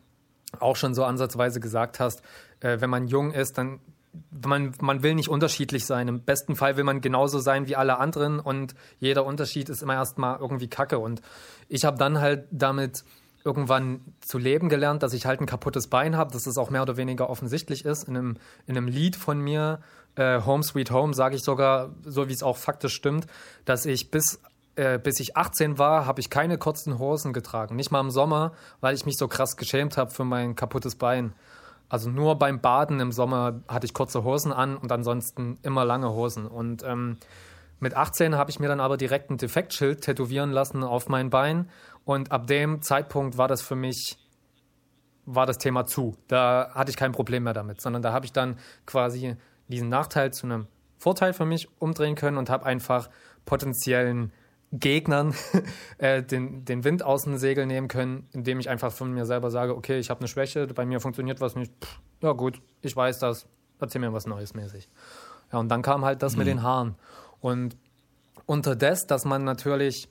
[0.60, 2.22] auch schon so ansatzweise gesagt hast,
[2.60, 3.80] äh, wenn man jung ist, dann
[4.32, 6.08] man, man will nicht unterschiedlich sein.
[6.08, 9.93] Im besten Fall will man genauso sein wie alle anderen und jeder Unterschied ist immer
[9.93, 10.99] erstmal irgendwie Kacke.
[10.99, 11.22] Und
[11.68, 13.03] ich habe dann halt damit
[13.43, 16.82] irgendwann zu leben gelernt, dass ich halt ein kaputtes Bein habe, dass es auch mehr
[16.82, 18.08] oder weniger offensichtlich ist.
[18.08, 19.80] In einem, in einem Lied von mir
[20.16, 23.28] äh, Home Sweet Home sage ich sogar, so wie es auch faktisch stimmt,
[23.66, 24.41] dass ich bis
[24.76, 27.76] äh, bis ich 18 war, habe ich keine kurzen Hosen getragen.
[27.76, 31.34] Nicht mal im Sommer, weil ich mich so krass geschämt habe für mein kaputtes Bein.
[31.89, 36.09] Also nur beim Baden im Sommer hatte ich kurze Hosen an und ansonsten immer lange
[36.11, 36.45] Hosen.
[36.45, 37.17] Und ähm,
[37.79, 41.69] mit 18 habe ich mir dann aber direkt ein Defektschild tätowieren lassen auf mein Bein.
[42.03, 44.17] Und ab dem Zeitpunkt war das für mich,
[45.25, 46.17] war das Thema zu.
[46.27, 49.35] Da hatte ich kein Problem mehr damit, sondern da habe ich dann quasi
[49.67, 50.67] diesen Nachteil zu einem
[50.97, 53.09] Vorteil für mich umdrehen können und habe einfach
[53.45, 54.33] potenziellen
[54.72, 55.34] Gegnern
[55.97, 59.49] äh, den, den Wind aus dem Segel nehmen können, indem ich einfach von mir selber
[59.49, 62.95] sage, okay, ich habe eine Schwäche, bei mir funktioniert was nicht, Pff, ja gut, ich
[62.95, 63.47] weiß das,
[63.80, 64.89] erzähl mir was Neues mäßig.
[65.51, 66.39] Ja, und dann kam halt das mhm.
[66.39, 66.95] mit den Haaren.
[67.39, 67.78] Und
[68.45, 70.09] unterdessen, dass man natürlich,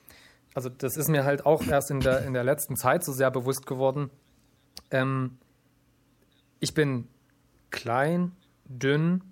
[0.54, 3.30] also das ist mir halt auch erst in der, in der letzten Zeit so sehr
[3.30, 4.10] bewusst geworden,
[4.90, 5.38] ähm,
[6.60, 7.08] ich bin
[7.70, 8.32] klein,
[8.64, 9.22] dünn,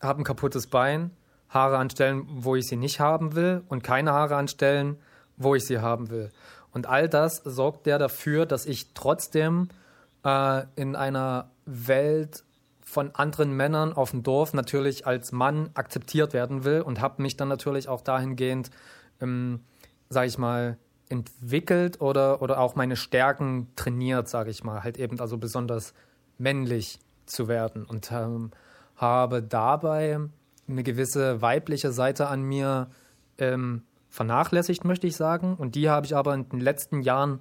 [0.00, 1.10] habe ein kaputtes Bein,
[1.56, 4.96] Haare anstellen, wo ich sie nicht haben will und keine Haare anstellen,
[5.36, 6.30] wo ich sie haben will.
[6.72, 9.68] Und all das sorgt ja dafür, dass ich trotzdem
[10.24, 12.44] äh, in einer Welt
[12.84, 17.36] von anderen Männern auf dem Dorf natürlich als Mann akzeptiert werden will und habe mich
[17.36, 18.70] dann natürlich auch dahingehend,
[19.20, 19.60] ähm,
[20.08, 20.78] sage ich mal,
[21.08, 25.94] entwickelt oder, oder auch meine Stärken trainiert, sage ich mal, halt eben also besonders
[26.38, 27.84] männlich zu werden.
[27.84, 28.50] Und ähm,
[28.96, 30.20] habe dabei
[30.68, 32.88] eine gewisse weibliche Seite an mir
[33.38, 35.56] ähm, vernachlässigt, möchte ich sagen.
[35.56, 37.40] Und die habe ich aber in den letzten Jahren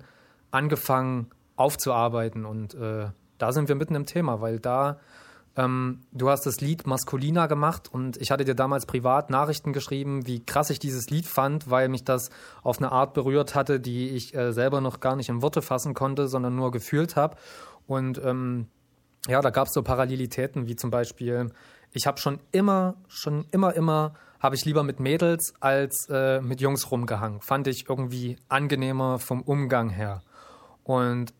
[0.52, 2.46] angefangen aufzuarbeiten.
[2.46, 3.08] Und äh,
[3.38, 5.00] da sind wir mitten im Thema, weil da,
[5.56, 10.28] ähm, du hast das Lied Maskulina gemacht und ich hatte dir damals privat Nachrichten geschrieben,
[10.28, 12.30] wie krass ich dieses Lied fand, weil mich das
[12.62, 15.94] auf eine Art berührt hatte, die ich äh, selber noch gar nicht in Worte fassen
[15.94, 17.38] konnte, sondern nur gefühlt habe.
[17.88, 18.68] Und ähm,
[19.28, 21.50] ja, da gab es so Parallelitäten, wie zum Beispiel,
[21.96, 26.62] ich habe schon immer, schon immer, immer, habe ich lieber mit Mädels als äh, mit
[26.62, 27.42] Jungs rumgehangen.
[27.42, 30.22] Fand ich irgendwie angenehmer vom Umgang her.
[30.84, 31.34] Und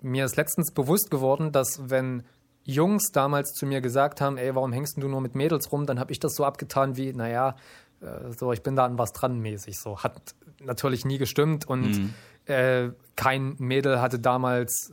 [0.00, 2.22] mir ist letztens bewusst geworden, dass wenn
[2.64, 5.98] Jungs damals zu mir gesagt haben, ey, warum hängst du nur mit Mädels rum, dann
[5.98, 7.56] habe ich das so abgetan wie, naja,
[8.00, 9.78] äh, so, ich bin da an was dran mäßig.
[9.78, 12.14] So, hat natürlich nie gestimmt und mhm.
[12.44, 14.92] äh, kein Mädel hatte damals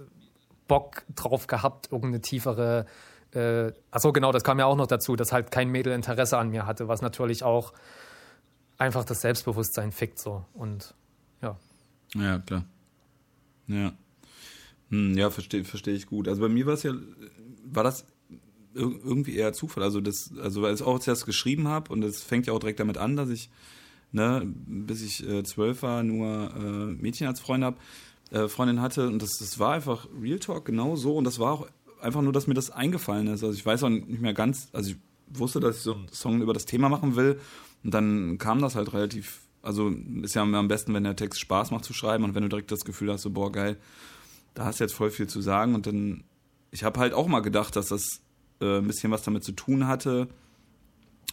[0.67, 2.85] Bock drauf gehabt, irgendeine tiefere.
[3.35, 6.49] Äh, achso, genau, das kam ja auch noch dazu, dass halt kein Mädel Interesse an
[6.49, 7.73] mir hatte, was natürlich auch
[8.77, 10.45] einfach das Selbstbewusstsein fickt so.
[10.53, 10.93] Und
[11.41, 11.57] ja.
[12.13, 12.65] Ja, klar.
[13.67, 13.93] Ja.
[14.89, 16.27] Hm, ja, verstehe versteh ich gut.
[16.27, 16.93] Also bei mir war es ja,
[17.65, 18.05] war das
[18.73, 19.83] irgendwie eher Zufall.
[19.83, 22.79] Also das, also weil ich auch zuerst geschrieben habe und es fängt ja auch direkt
[22.79, 23.49] damit an, dass ich,
[24.11, 27.77] ne, bis ich äh, zwölf war, nur äh, Mädchen als Freunde habe
[28.31, 29.07] äh, Freundin hatte.
[29.07, 31.15] Und das, das war einfach Real Talk genau so.
[31.15, 31.67] Und das war auch
[32.01, 33.43] einfach nur, dass mir das eingefallen ist.
[33.43, 36.41] Also ich weiß auch nicht mehr ganz, also ich wusste, dass ich so einen Song
[36.41, 37.39] über das Thema machen will.
[37.83, 39.89] Und dann kam das halt relativ, also
[40.21, 42.71] ist ja am besten, wenn der Text Spaß macht zu schreiben und wenn du direkt
[42.71, 43.77] das Gefühl hast, so, boah, geil,
[44.53, 45.75] da hast du jetzt voll viel zu sagen.
[45.75, 46.23] Und dann,
[46.71, 48.21] ich habe halt auch mal gedacht, dass das
[48.61, 50.27] äh, ein bisschen was damit zu tun hatte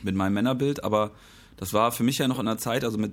[0.02, 1.12] mit meinem Männerbild, aber
[1.56, 3.12] das war für mich ja noch in einer Zeit, also mit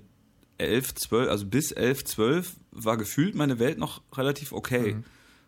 [0.58, 4.96] 11, 12, also bis 11, 12 war gefühlt meine Welt noch relativ okay.
[4.96, 5.04] Mhm.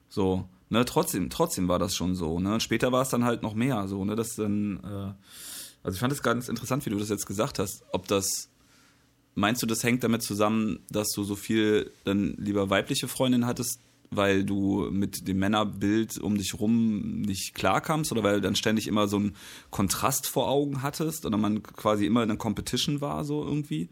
[0.10, 2.60] So, ne, trotzdem, trotzdem war das schon so, ne.
[2.60, 5.14] Später war es dann halt noch mehr, so, ne, das dann, äh,
[5.84, 8.50] also ich fand es ganz interessant, wie du das jetzt gesagt hast, ob das,
[9.36, 13.80] meinst du, das hängt damit zusammen, dass du so viel dann lieber weibliche Freundinnen hattest
[14.14, 18.88] weil du mit dem Männerbild um dich rum nicht klarkamst oder weil du dann ständig
[18.88, 19.38] immer so einen
[19.70, 23.88] Kontrast vor Augen hattest oder man quasi immer in einer Competition war, so irgendwie?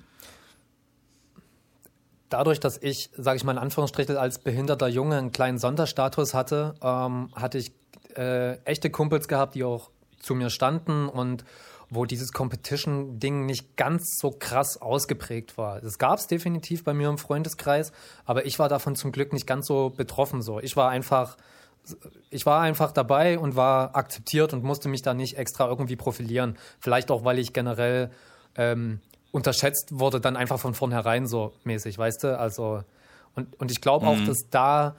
[2.29, 6.75] Dadurch, dass ich, sage ich mal in Anführungsstrichen, als behinderter Junge einen kleinen Sonderstatus hatte,
[6.81, 7.71] ähm, hatte ich
[8.15, 11.43] äh, echte Kumpels gehabt, die auch zu mir standen und
[11.89, 15.81] wo dieses Competition-Ding nicht ganz so krass ausgeprägt war.
[15.81, 17.91] Das gab es definitiv bei mir im Freundeskreis,
[18.25, 20.41] aber ich war davon zum Glück nicht ganz so betroffen.
[20.43, 21.37] So, ich war einfach,
[22.29, 26.57] ich war einfach dabei und war akzeptiert und musste mich da nicht extra irgendwie profilieren.
[26.79, 28.11] Vielleicht auch, weil ich generell
[28.55, 28.99] ähm,
[29.31, 32.39] unterschätzt wurde, dann einfach von vornherein so mäßig, weißt du?
[32.39, 32.83] Also
[33.35, 34.25] und, und ich glaube auch, mhm.
[34.25, 34.95] dass da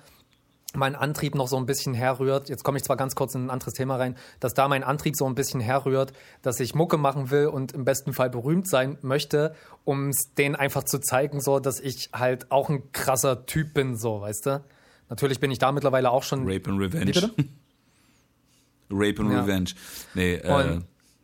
[0.74, 3.50] mein Antrieb noch so ein bisschen herrührt, jetzt komme ich zwar ganz kurz in ein
[3.50, 6.12] anderes Thema rein, dass da mein Antrieb so ein bisschen herrührt,
[6.42, 9.54] dass ich Mucke machen will und im besten Fall berühmt sein möchte,
[9.84, 13.96] um es denen einfach zu zeigen, so, dass ich halt auch ein krasser Typ bin,
[13.96, 14.64] so, weißt du?
[15.08, 16.48] Natürlich bin ich da mittlerweile auch schon.
[16.48, 17.30] Rape and Revenge.
[18.90, 19.40] Rape and ja.
[19.40, 19.70] Revenge.
[20.14, 20.80] Nee, äh,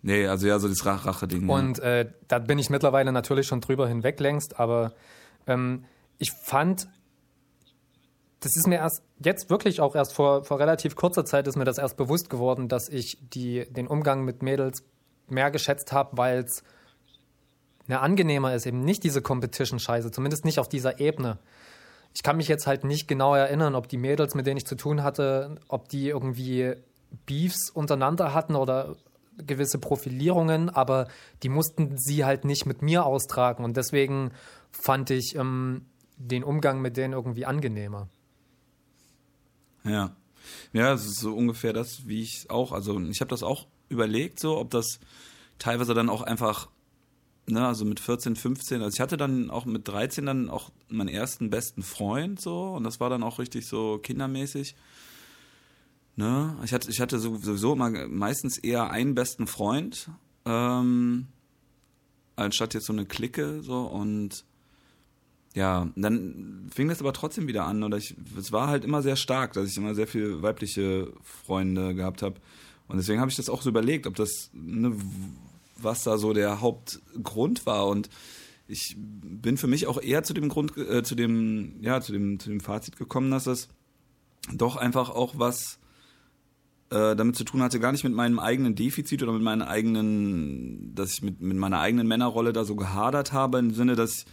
[0.06, 1.48] nee, also ja, so das Rache-Ding.
[1.48, 4.94] Und äh, da bin ich mittlerweile natürlich schon drüber hinweg längst, aber
[5.46, 5.84] ähm,
[6.18, 6.88] ich fand
[8.40, 11.64] das ist mir erst jetzt wirklich auch erst vor, vor relativ kurzer Zeit ist mir
[11.64, 14.84] das erst bewusst geworden, dass ich die, den Umgang mit Mädels
[15.26, 16.62] mehr geschätzt habe, weil es
[17.86, 21.38] mehr angenehmer ist, eben nicht diese Competition-Scheiße, zumindest nicht auf dieser Ebene.
[22.14, 24.76] Ich kann mich jetzt halt nicht genau erinnern, ob die Mädels, mit denen ich zu
[24.76, 26.74] tun hatte, ob die irgendwie
[27.26, 28.96] Beefs untereinander hatten oder
[29.38, 31.08] gewisse Profilierungen, aber
[31.42, 34.32] die mussten sie halt nicht mit mir austragen und deswegen
[34.70, 38.08] fand ich ähm, den Umgang mit denen irgendwie angenehmer.
[39.84, 40.16] Ja.
[40.72, 44.38] Ja, das ist so ungefähr das, wie ich auch, also ich habe das auch überlegt,
[44.38, 45.00] so, ob das
[45.58, 46.68] teilweise dann auch einfach,
[47.46, 51.08] ne, also mit 14, 15, also ich hatte dann auch mit 13 dann auch meinen
[51.08, 54.76] ersten besten Freund, so, und das war dann auch richtig so kindermäßig.
[56.16, 56.56] Ne?
[56.64, 60.10] Ich hatte, ich hatte sowieso immer meistens eher einen besten Freund,
[60.46, 61.26] ähm,
[62.36, 64.44] anstatt jetzt so eine Clique, so, und
[65.56, 67.82] ja, dann fing das aber trotzdem wieder an.
[67.82, 71.94] Oder ich, es war halt immer sehr stark, dass ich immer sehr viele weibliche Freunde
[71.94, 72.40] gehabt habe.
[72.88, 74.94] Und deswegen habe ich das auch so überlegt, ob das, ne,
[75.78, 77.88] was da so der Hauptgrund war.
[77.88, 78.10] Und
[78.68, 82.38] ich bin für mich auch eher zu dem Grund, äh, zu dem, ja, zu dem,
[82.38, 83.68] zu dem Fazit gekommen, dass es
[84.52, 85.78] doch einfach auch was
[86.90, 90.94] äh, damit zu tun hatte, gar nicht mit meinem eigenen Defizit oder mit meinen eigenen,
[90.94, 94.24] dass ich mit, mit meiner eigenen Männerrolle da so gehadert habe, im Sinne, dass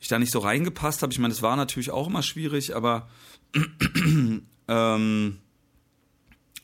[0.00, 1.12] ich da nicht so reingepasst habe.
[1.12, 3.08] Ich meine, es war natürlich auch immer schwierig, aber
[4.68, 5.38] ähm,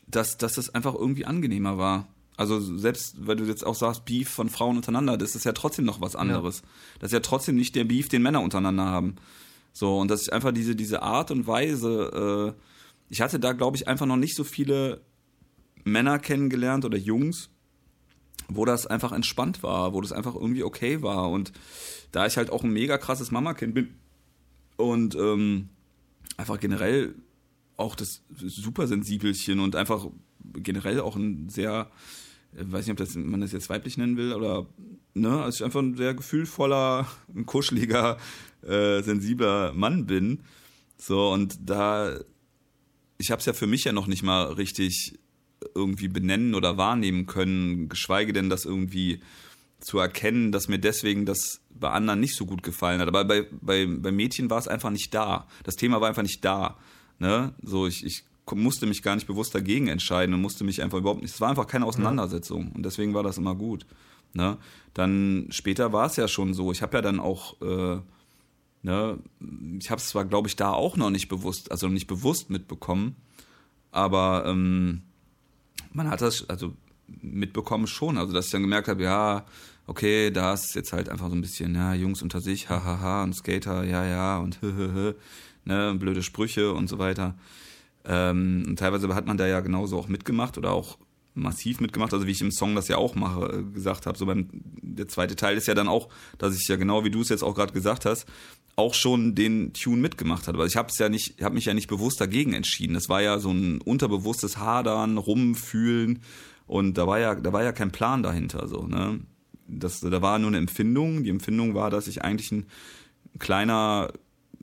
[0.07, 2.07] dass, dass es einfach irgendwie angenehmer war.
[2.37, 5.85] Also selbst, weil du jetzt auch sagst, Beef von Frauen untereinander, das ist ja trotzdem
[5.85, 6.59] noch was anderes.
[6.59, 6.67] Ja.
[6.99, 9.15] Das ist ja trotzdem nicht der Beef, den Männer untereinander haben.
[9.71, 12.61] So, und das ist einfach diese, diese Art und Weise, äh,
[13.15, 14.99] ich hatte da, glaube ich, einfach noch nicht so viele
[15.85, 17.49] Männer kennengelernt oder Jungs,
[18.49, 21.29] wo das einfach entspannt war, wo das einfach irgendwie okay war.
[21.29, 21.53] Und
[22.11, 23.93] da ich halt auch ein mega krasses Mama-Kind bin
[24.75, 25.69] und ähm,
[26.35, 27.15] einfach generell
[27.77, 30.07] auch das Supersensibelchen und einfach
[30.53, 31.89] generell auch ein sehr,
[32.53, 34.65] äh, weiß nicht, ob das, man das jetzt weiblich nennen will oder,
[35.13, 38.17] ne, also ich einfach ein sehr gefühlvoller, ein kuscheliger,
[38.61, 40.41] äh, sensibler Mann bin.
[40.97, 42.19] So, und da,
[43.17, 45.17] ich habe es ja für mich ja noch nicht mal richtig
[45.73, 49.21] irgendwie benennen oder wahrnehmen können, geschweige denn das irgendwie
[49.79, 53.07] zu erkennen, dass mir deswegen das bei anderen nicht so gut gefallen hat.
[53.07, 55.47] Aber bei, bei, bei Mädchen war es einfach nicht da.
[55.63, 56.77] Das Thema war einfach nicht da.
[57.19, 57.53] Ne?
[57.61, 61.21] So, ich, ich musste mich gar nicht bewusst dagegen entscheiden und musste mich einfach überhaupt
[61.21, 61.33] nicht.
[61.33, 63.85] Es war einfach keine Auseinandersetzung und deswegen war das immer gut.
[64.33, 64.57] Ne?
[64.93, 66.71] Dann später war es ja schon so.
[66.71, 67.99] Ich habe ja dann auch, äh,
[68.85, 69.17] ne,
[69.79, 73.15] ich habe es zwar, glaube ich, da auch noch nicht bewusst, also nicht bewusst mitbekommen,
[73.91, 75.01] aber ähm,
[75.91, 76.73] man hat das also
[77.21, 78.17] mitbekommen schon.
[78.17, 79.45] Also dass ich dann gemerkt habe, ja,
[79.87, 83.01] okay, da ist jetzt halt einfach so ein bisschen, ja, Jungs unter sich, hahaha, ha,
[83.01, 84.59] ha, und Skater, ja, ja, und
[85.65, 87.35] ne, blöde Sprüche und so weiter.
[88.05, 90.97] Ähm, und teilweise hat man da ja genauso auch mitgemacht oder auch
[91.35, 94.17] massiv mitgemacht, also wie ich im Song das ja auch mache, äh, gesagt habe.
[94.17, 97.21] So beim der zweite Teil ist ja dann auch, dass ich ja genau wie du
[97.21, 98.25] es jetzt auch gerade gesagt hast,
[98.75, 100.57] auch schon den Tune mitgemacht habe.
[100.59, 102.93] Also ich habe es ja nicht, habe mich ja nicht bewusst dagegen entschieden.
[102.93, 106.19] Das war ja so ein unterbewusstes Hadern, Rumfühlen
[106.67, 108.67] und da war ja, da war ja kein Plan dahinter.
[108.67, 109.19] So ne,
[109.67, 111.23] das, da war nur eine Empfindung.
[111.23, 112.65] Die Empfindung war, dass ich eigentlich ein
[113.39, 114.11] kleiner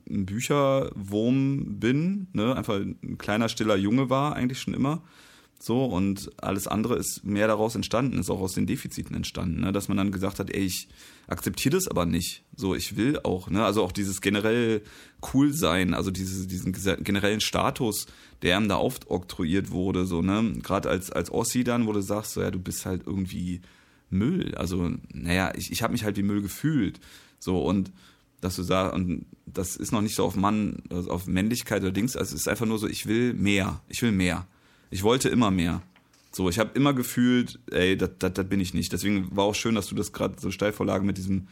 [0.05, 5.01] Bücherwurm bin, ne, einfach ein kleiner stiller Junge war eigentlich schon immer
[5.65, 9.71] So, und alles andere ist mehr daraus entstanden, ist auch aus den Defiziten entstanden, ne?
[9.71, 10.89] dass man dann gesagt hat, ey, ich
[11.27, 12.43] akzeptiere das aber nicht.
[12.53, 13.63] So, ich will auch, ne?
[13.63, 14.81] Also auch dieses generell
[15.33, 18.07] cool sein, also diese, diesen generellen Status,
[18.41, 20.51] der ihm da aufoktroyiert wurde, so, ne?
[20.61, 23.61] Gerade als, als Ossi dann, wo du sagst, so, ja, du bist halt irgendwie
[24.09, 24.55] Müll.
[24.55, 26.99] Also, naja, ich, ich habe mich halt wie Müll gefühlt.
[27.39, 27.93] So, und
[28.41, 31.93] dass du sagst, und das ist noch nicht so auf Mann, also auf Männlichkeit oder
[31.93, 34.45] Dings, also es ist einfach nur so, ich will mehr, ich will mehr.
[34.93, 35.81] Ich wollte immer mehr.
[36.31, 38.11] So, ich habe immer gefühlt, ey, das
[38.47, 38.93] bin ich nicht.
[38.93, 41.47] Deswegen war auch schön, dass du das gerade so steil vorlagen mit diesem,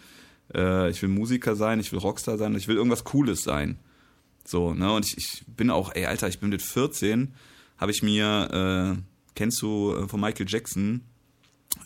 [0.53, 3.79] äh, ich will Musiker sein, ich will Rockstar sein, ich will irgendwas Cooles sein.
[4.45, 7.33] So, ne, und ich, ich bin auch, ey, Alter, ich bin mit 14,
[7.79, 9.01] habe ich mir, äh,
[9.33, 11.01] kennst du äh, von Michael Jackson,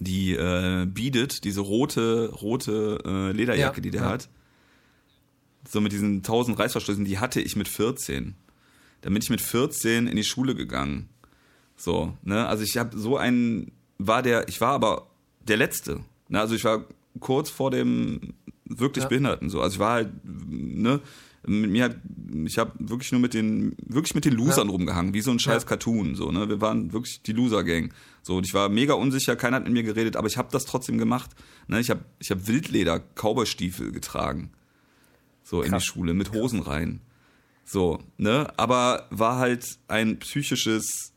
[0.02, 4.10] die äh, Beat diese rote, rote äh, Lederjacke, ja, die der ja.
[4.10, 4.28] hat.
[5.70, 8.36] So mit diesen tausend Reißverschlüssen, die hatte ich mit 14.
[9.02, 11.10] Dann bin ich mit 14 in die Schule gegangen.
[11.76, 12.48] So, ne?
[12.48, 15.08] Also ich habe so einen, war der, ich war aber
[15.48, 16.00] der Letzte.
[16.30, 16.40] Ne?
[16.40, 16.86] Also ich war
[17.20, 18.34] kurz vor dem
[18.66, 19.10] wirklich ja.
[19.10, 19.62] Behinderten so.
[19.62, 21.02] Also ich war halt, ne,
[21.48, 21.98] mit mir hat,
[22.46, 24.72] ich habe wirklich nur mit den, wirklich mit den Losern ja.
[24.72, 25.70] rumgehangen, wie so ein scheiß ja.
[25.70, 26.50] Cartoon, so, ne.
[26.50, 27.94] Wir waren wirklich die Loser-Gang.
[28.24, 30.66] So, und ich war mega unsicher, keiner hat mit mir geredet, aber ich habe das
[30.66, 31.32] trotzdem gemacht.
[31.68, 31.80] Ne?
[31.80, 34.50] Ich habe ich hab Wildleder, Cowboystiefel getragen.
[35.44, 35.68] So Krass.
[35.68, 37.02] in die Schule, mit Hosen rein.
[37.64, 38.52] So, ne?
[38.58, 41.14] Aber war halt ein psychisches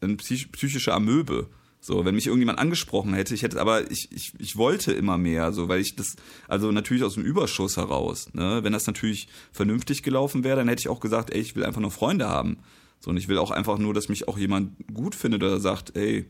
[0.00, 1.48] ein psych psychischer Amöbe.
[1.80, 5.52] So, wenn mich irgendjemand angesprochen hätte, ich hätte, aber ich, ich, ich wollte immer mehr,
[5.52, 6.16] so, weil ich das,
[6.48, 10.80] also natürlich aus dem Überschuss heraus, ne, wenn das natürlich vernünftig gelaufen wäre, dann hätte
[10.80, 12.58] ich auch gesagt, ey, ich will einfach nur Freunde haben.
[12.98, 15.96] So, und ich will auch einfach nur, dass mich auch jemand gut findet oder sagt,
[15.96, 16.26] ey,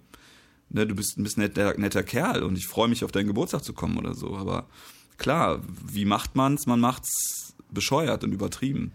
[0.69, 3.65] ne, du bist ein bisschen netter, netter Kerl und ich freue mich auf deinen Geburtstag
[3.65, 4.37] zu kommen oder so.
[4.37, 4.69] Aber
[5.17, 6.67] klar, wie macht man's?
[6.67, 8.93] Man macht's bescheuert und übertrieben.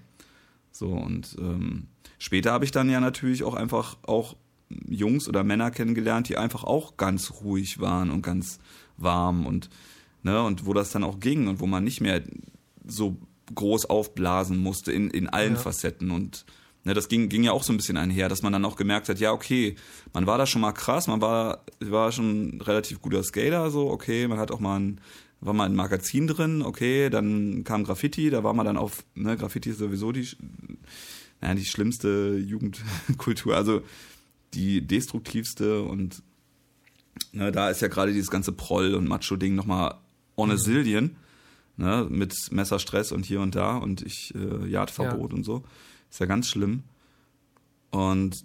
[0.71, 1.87] So, und ähm,
[2.19, 4.35] später habe ich dann ja natürlich auch einfach auch
[4.87, 8.59] Jungs oder Männer kennengelernt, die einfach auch ganz ruhig waren und ganz
[8.97, 9.69] warm und
[10.23, 12.21] ne, und wo das dann auch ging und wo man nicht mehr
[12.85, 13.17] so
[13.53, 15.59] groß aufblasen musste in, in allen ja.
[15.59, 16.45] Facetten und
[16.83, 19.09] ne, das ging, ging ja auch so ein bisschen einher, dass man dann auch gemerkt
[19.09, 19.75] hat, ja, okay,
[20.13, 23.89] man war da schon mal krass, man war, war schon ein relativ guter Skater, so,
[23.89, 25.01] okay, man hat auch mal ein,
[25.41, 29.37] war mal ein Magazin drin, okay, dann kam Graffiti, da war man dann auf, ne,
[29.37, 30.27] Graffiti ist sowieso die,
[31.41, 33.81] naja, die schlimmste Jugendkultur, also
[34.53, 36.23] die destruktivste und
[37.31, 39.95] ne, da ist ja gerade dieses ganze Proll- und Macho-Ding nochmal
[40.35, 40.59] on a mhm.
[40.59, 41.15] zillion,
[41.77, 45.37] ne, mit Messerstress und hier und da und ich äh, Jagdverbot ja.
[45.37, 45.63] und so.
[46.09, 46.83] Ist ja ganz schlimm.
[47.91, 48.43] Und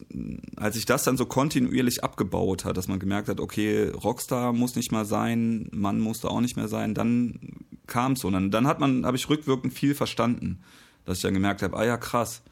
[0.56, 4.74] als sich das dann so kontinuierlich abgebaut hat, dass man gemerkt hat, okay, Rockstar muss
[4.74, 7.38] nicht mal sein, Mann musste auch nicht mehr sein, dann
[7.86, 8.28] kam es so.
[8.28, 10.62] Und dann, dann hat man, habe ich rückwirkend viel verstanden,
[11.04, 12.42] dass ich dann gemerkt habe, ah ja, krass,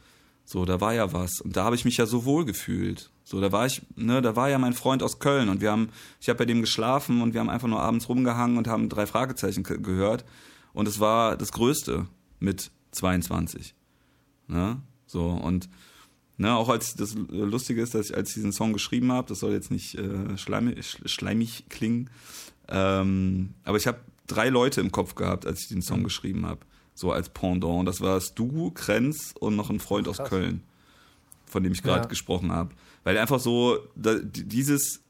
[0.44, 1.40] so, da war ja was.
[1.40, 3.10] Und da habe ich mich ja so wohl gefühlt.
[3.24, 5.88] So, da war ich, ne, da war ja mein Freund aus Köln und wir haben,
[6.20, 9.06] ich habe bei dem geschlafen und wir haben einfach nur abends rumgehangen und haben drei
[9.06, 10.24] Fragezeichen gehört.
[10.74, 12.06] Und es war das Größte
[12.38, 13.74] mit 22.
[14.46, 14.80] Ne?
[15.06, 15.70] So, und
[16.36, 19.40] ne, auch als das Lustige ist, dass ich als ich diesen Song geschrieben habe, das
[19.40, 22.10] soll jetzt nicht äh, schleimig, schleimig klingen,
[22.68, 26.04] ähm, aber ich habe drei Leute im Kopf gehabt, als ich den Song mhm.
[26.04, 26.60] geschrieben habe.
[26.94, 27.88] So als Pendant.
[27.88, 30.62] Das war es du, Krenz und noch ein Freund Ach, aus Köln,
[31.46, 32.08] von dem ich gerade ja.
[32.08, 32.74] gesprochen habe.
[33.04, 35.00] Weil einfach so da, dieses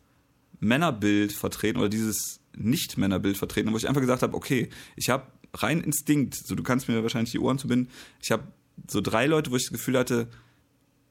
[0.60, 5.80] Männerbild vertreten oder dieses Nicht-Männerbild vertreten, wo ich einfach gesagt habe, okay, ich habe rein
[5.80, 8.44] Instinkt, so du kannst mir wahrscheinlich die Ohren zubinden, ich habe
[8.88, 10.28] so drei Leute, wo ich das Gefühl hatte,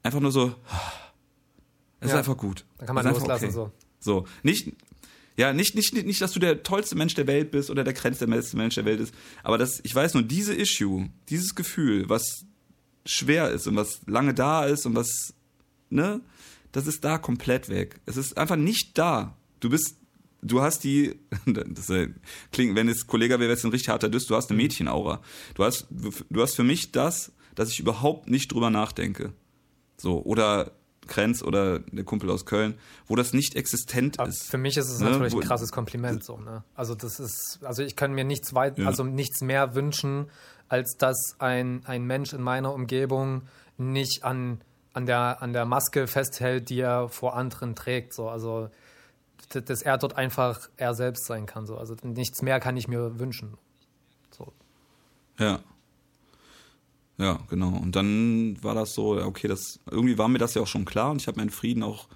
[0.02, 0.56] einfach nur so,
[2.00, 2.16] es ja.
[2.16, 2.66] ist einfach gut.
[2.78, 3.54] Dann kann man loslassen okay.
[3.54, 3.72] so.
[4.00, 4.74] So, nicht,
[5.38, 8.28] ja, nicht, nicht, nicht, dass du der tollste Mensch der Welt bist oder der grenzte
[8.28, 9.14] Mensch der Welt ist,
[9.44, 12.46] aber das, ich weiß nur, diese Issue, dieses Gefühl, was
[13.06, 15.34] schwer ist und was lange da ist und was,
[15.90, 16.22] ne,
[16.72, 18.00] das ist da komplett weg.
[18.06, 19.36] Es ist einfach nicht da.
[19.60, 19.98] Du bist,
[20.42, 21.92] du hast die, das
[22.52, 24.64] klingt, wenn es Kollege wäre, wäre es ein richtig harter Diss, du hast eine mhm.
[24.64, 25.22] Mädchenaura.
[25.56, 29.34] Du hast, du hast für mich das, dass ich überhaupt nicht drüber nachdenke.
[29.98, 30.72] So, oder
[31.08, 32.76] Krenz oder der Kumpel aus Köln,
[33.08, 34.44] wo das nicht existent Aber ist.
[34.44, 35.12] Für mich ist es ne?
[35.12, 36.64] natürlich ein krasses Kompliment so, ne?
[36.76, 38.88] Also das ist, also ich kann mir nichts weit, ja.
[38.88, 40.28] also nichts mehr wünschen,
[40.74, 43.44] als dass ein, ein Mensch in meiner Umgebung
[43.78, 44.60] nicht an
[44.94, 48.14] an der, an der Maske festhält, die er vor anderen trägt.
[48.14, 48.30] So.
[48.30, 48.70] Also,
[49.50, 51.66] dass er dort einfach er selbst sein kann.
[51.66, 51.78] So.
[51.78, 53.58] Also nichts mehr kann ich mir wünschen.
[54.32, 54.54] So.
[55.40, 55.60] Ja.
[57.18, 57.70] Ja, genau.
[57.70, 61.12] Und dann war das so, okay, das irgendwie war mir das ja auch schon klar
[61.12, 62.08] und ich habe meinen Frieden auch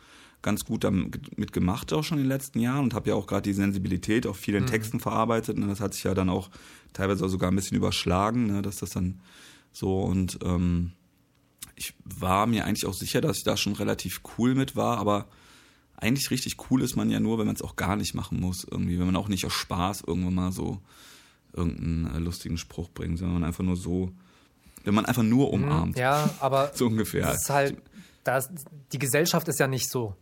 [0.41, 3.41] ganz gut damit gemacht, auch schon in den letzten Jahren und habe ja auch gerade
[3.43, 4.67] die Sensibilität auch viel in mhm.
[4.67, 5.57] Texten verarbeitet.
[5.57, 6.49] Und das hat sich ja dann auch
[6.97, 9.21] teilweise sogar ein bisschen überschlagen, ne, dass das dann
[9.71, 10.93] so und ähm,
[11.75, 15.27] ich war mir eigentlich auch sicher, dass ich da schon relativ cool mit war, aber
[15.95, 18.63] eigentlich richtig cool ist man ja nur, wenn man es auch gar nicht machen muss.
[18.63, 20.79] Irgendwie, wenn man auch nicht aus Spaß irgendwann mal so
[21.53, 24.11] irgendeinen äh, lustigen Spruch bringt, sondern einfach nur so,
[24.83, 25.97] wenn man einfach nur mhm, umarmt.
[25.97, 27.23] Ja, aber so ungefähr.
[27.23, 27.81] Das ist halt,
[28.23, 28.49] das,
[28.91, 30.15] die Gesellschaft ist ja nicht so.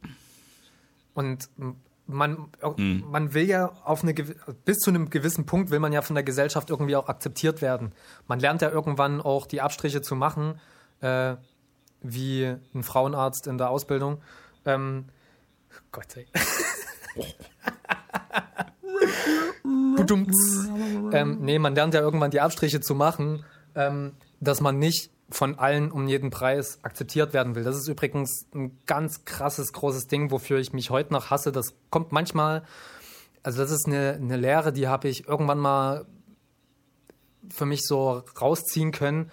[1.14, 1.50] Und
[2.08, 2.48] man,
[2.78, 3.04] mhm.
[3.10, 6.24] man will ja auf eine bis zu einem gewissen Punkt will man ja von der
[6.24, 7.94] Gesellschaft irgendwie auch akzeptiert werden.
[8.28, 10.60] Man lernt ja irgendwann auch die Abstriche zu machen,
[11.02, 11.36] äh,
[12.02, 14.22] wie ein Frauenarzt in der Ausbildung.
[14.66, 15.06] Ähm,
[15.92, 16.26] Gott sei
[21.12, 23.44] ähm, nee, man lernt ja irgendwann die Abstriche zu machen,
[23.74, 27.64] ähm, dass man nicht von allen um jeden Preis akzeptiert werden will.
[27.64, 31.52] Das ist übrigens ein ganz krasses, großes Ding, wofür ich mich heute noch hasse.
[31.52, 32.64] Das kommt manchmal,
[33.42, 36.06] also das ist eine, eine Lehre, die habe ich irgendwann mal
[37.50, 39.32] für mich so rausziehen können,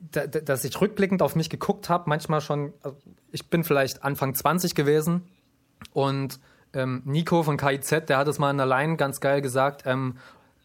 [0.00, 2.96] dass ich rückblickend auf mich geguckt habe, manchmal schon, also
[3.30, 5.22] ich bin vielleicht Anfang 20 gewesen
[5.92, 6.40] und
[6.72, 10.18] ähm, Nico von KIZ, der hat es mal in der Line ganz geil gesagt, ähm,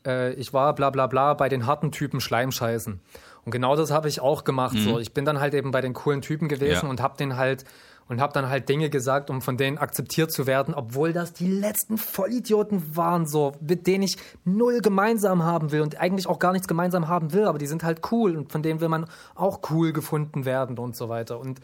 [0.05, 2.99] äh, ich war bla bla bla bei den harten Typen Schleimscheißen.
[3.45, 4.75] Und genau das habe ich auch gemacht.
[4.75, 4.83] Mhm.
[4.83, 6.89] So, ich bin dann halt eben bei den coolen Typen gewesen ja.
[6.89, 7.65] und habe den halt
[8.11, 11.47] und habe dann halt Dinge gesagt, um von denen akzeptiert zu werden, obwohl das die
[11.47, 16.51] letzten Vollidioten waren, so mit denen ich null gemeinsam haben will und eigentlich auch gar
[16.51, 19.61] nichts gemeinsam haben will, aber die sind halt cool und von denen will man auch
[19.69, 21.39] cool gefunden werden und so weiter.
[21.39, 21.61] Und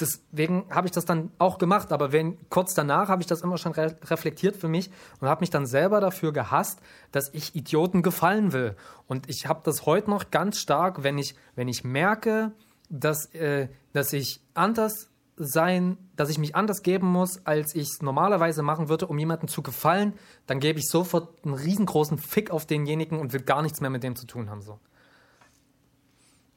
[0.00, 3.58] deswegen habe ich das dann auch gemacht, aber wenn, kurz danach habe ich das immer
[3.58, 4.90] schon re reflektiert für mich
[5.20, 6.80] und habe mich dann selber dafür gehasst,
[7.12, 8.76] dass ich Idioten gefallen will.
[9.06, 12.52] Und ich habe das heute noch ganz stark, wenn ich, wenn ich merke,
[12.88, 18.02] dass, äh, dass ich anders sein, dass ich mich anders geben muss, als ich es
[18.02, 20.14] normalerweise machen würde, um jemandem zu gefallen,
[20.46, 24.02] dann gebe ich sofort einen riesengroßen Fick auf denjenigen und will gar nichts mehr mit
[24.02, 24.62] dem zu tun haben.
[24.62, 24.80] So.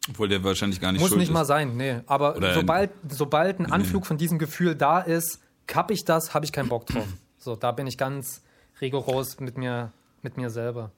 [0.10, 1.34] Obwohl der wahrscheinlich gar nicht Muss nicht ist.
[1.34, 2.00] mal sein, nee.
[2.08, 6.52] Aber sobald, sobald ein Anflug von diesem Gefühl da ist, kapp ich das, habe ich
[6.52, 7.08] keinen Bock drauf.
[7.44, 8.44] So, da bin ich ganz
[8.82, 9.92] rigoros mit mir,
[10.22, 10.92] mit mir selber.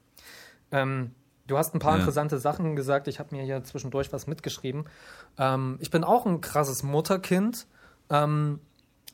[0.70, 1.12] Ähm,
[1.46, 2.00] du hast ein paar ja.
[2.00, 3.08] interessante Sachen gesagt.
[3.08, 4.84] Ich habe mir hier zwischendurch was mitgeschrieben.
[5.38, 7.66] Ähm, ich bin auch ein krasses Mutterkind.
[8.10, 8.60] Ähm,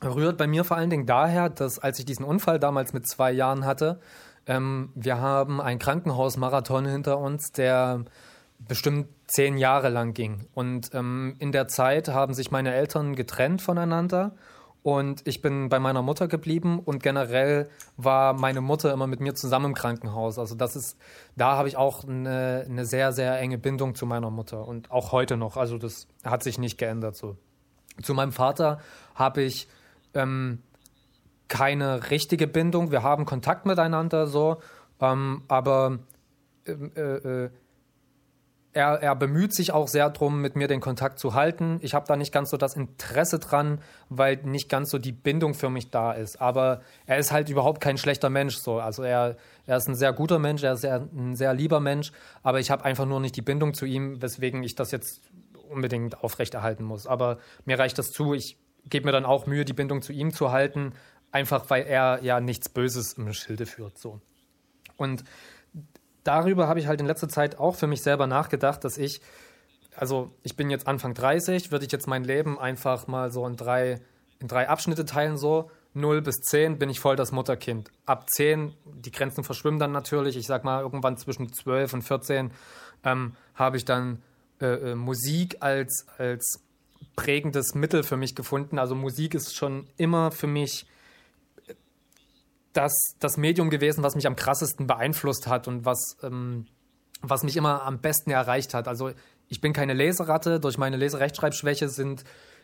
[0.03, 3.31] rührt bei mir vor allen Dingen daher, dass als ich diesen Unfall damals mit zwei
[3.31, 4.01] Jahren hatte,
[4.45, 8.03] ähm, wir haben einen Krankenhausmarathon hinter uns, der
[8.59, 10.47] bestimmt zehn Jahre lang ging.
[10.53, 14.35] Und ähm, in der Zeit haben sich meine Eltern getrennt voneinander
[14.83, 19.35] und ich bin bei meiner Mutter geblieben und generell war meine Mutter immer mit mir
[19.35, 20.39] zusammen im Krankenhaus.
[20.39, 20.97] Also das ist,
[21.35, 25.11] da habe ich auch eine, eine sehr, sehr enge Bindung zu meiner Mutter und auch
[25.11, 25.55] heute noch.
[25.55, 27.37] Also das hat sich nicht geändert so.
[28.01, 28.79] Zu meinem Vater
[29.13, 29.67] habe ich
[30.15, 30.63] ähm,
[31.47, 32.89] keine richtige Bindung.
[32.91, 34.57] Wir haben Kontakt miteinander so,
[34.99, 35.99] ähm, aber
[36.65, 37.49] ähm, äh, äh,
[38.73, 41.79] er, er bemüht sich auch sehr darum, mit mir den Kontakt zu halten.
[41.81, 45.53] Ich habe da nicht ganz so das Interesse dran, weil nicht ganz so die Bindung
[45.53, 46.39] für mich da ist.
[46.39, 48.55] Aber er ist halt überhaupt kein schlechter Mensch.
[48.57, 48.79] So.
[48.79, 52.11] Also er, er ist ein sehr guter Mensch, er ist sehr, ein sehr lieber Mensch,
[52.43, 55.21] aber ich habe einfach nur nicht die Bindung zu ihm, weswegen ich das jetzt
[55.69, 57.07] unbedingt aufrechterhalten muss.
[57.07, 58.33] Aber mir reicht das zu.
[58.33, 60.93] Ich gebe mir dann auch Mühe, die Bindung zu ihm zu halten,
[61.31, 63.97] einfach weil er ja nichts Böses im Schilde führt.
[63.97, 64.21] So.
[64.95, 65.23] Und
[66.23, 69.21] darüber habe ich halt in letzter Zeit auch für mich selber nachgedacht, dass ich,
[69.95, 73.57] also ich bin jetzt Anfang 30, würde ich jetzt mein Leben einfach mal so in
[73.57, 73.99] drei,
[74.39, 77.91] in drei Abschnitte teilen, so 0 bis 10 bin ich voll das Mutterkind.
[78.05, 82.51] Ab 10, die Grenzen verschwimmen dann natürlich, ich sag mal irgendwann zwischen 12 und 14
[83.03, 84.21] ähm, habe ich dann
[84.61, 86.61] äh, äh, Musik als, als
[87.15, 88.79] prägendes Mittel für mich gefunden.
[88.79, 90.85] Also Musik ist schon immer für mich
[92.73, 96.65] das, das Medium gewesen, was mich am krassesten beeinflusst hat und was, ähm,
[97.21, 98.87] was mich immer am besten erreicht hat.
[98.87, 99.11] Also
[99.47, 102.23] ich bin keine Leseratte, durch meine Leserechtschreibschwäche sind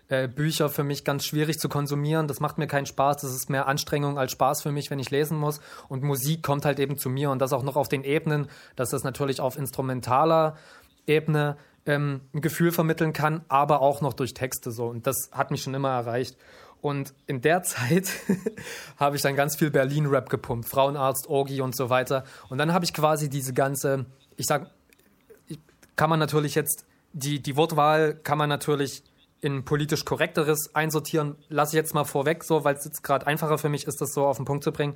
[0.10, 2.28] äh, Bücher für mich ganz schwierig zu konsumieren.
[2.28, 3.18] Das macht mir keinen Spaß.
[3.18, 5.60] Das ist mehr Anstrengung als Spaß für mich, wenn ich lesen muss.
[5.89, 8.47] Und Musik kommt halt eben zu mir und das auch noch auf den Ebenen,
[8.78, 10.55] dass das natürlich auf instrumentaler
[11.05, 14.88] Ebene ähm, ein Gefühl vermitteln kann, aber auch noch durch Texte so.
[14.88, 16.38] Und das hat mich schon immer erreicht.
[16.88, 18.09] Und in der Zeit
[18.97, 22.23] habe ich dann ganz viel Berlin-Rap gepumpt, Frauenarzt, Orgi und so weiter.
[22.47, 24.05] Und dann habe ich quasi diese ganze,
[24.38, 24.71] ich sag,
[25.97, 29.03] kann man natürlich jetzt, die, die Wortwahl kann man natürlich
[29.41, 33.57] in politisch korrekteres einsortieren, lasse ich jetzt mal vorweg, so, weil es jetzt gerade einfacher
[33.57, 34.93] für mich ist, das so auf den Punkt zu bringen.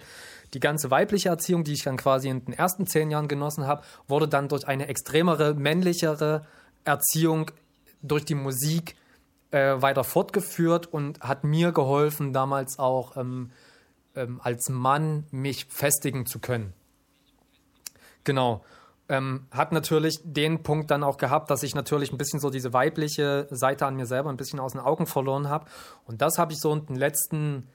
[0.54, 3.84] Die ganze weibliche Erziehung, die ich dann quasi in den ersten zehn Jahren genossen habe,
[4.08, 6.46] wurde dann durch eine extremere, männlichere
[6.86, 7.52] Erziehung
[8.02, 8.96] durch die Musik
[9.52, 13.52] äh, weiter fortgeführt und hat mir geholfen, damals auch ähm,
[14.16, 16.74] ähm, als Mann mich festigen zu können.
[18.24, 18.64] Genau.
[19.10, 22.72] Ähm, hat natürlich den Punkt dann auch gehabt, dass ich natürlich ein bisschen so diese
[22.72, 25.66] weibliche Seite an mir selber ein bisschen aus den Augen verloren habe.
[26.06, 27.68] Und das habe ich so in den letzten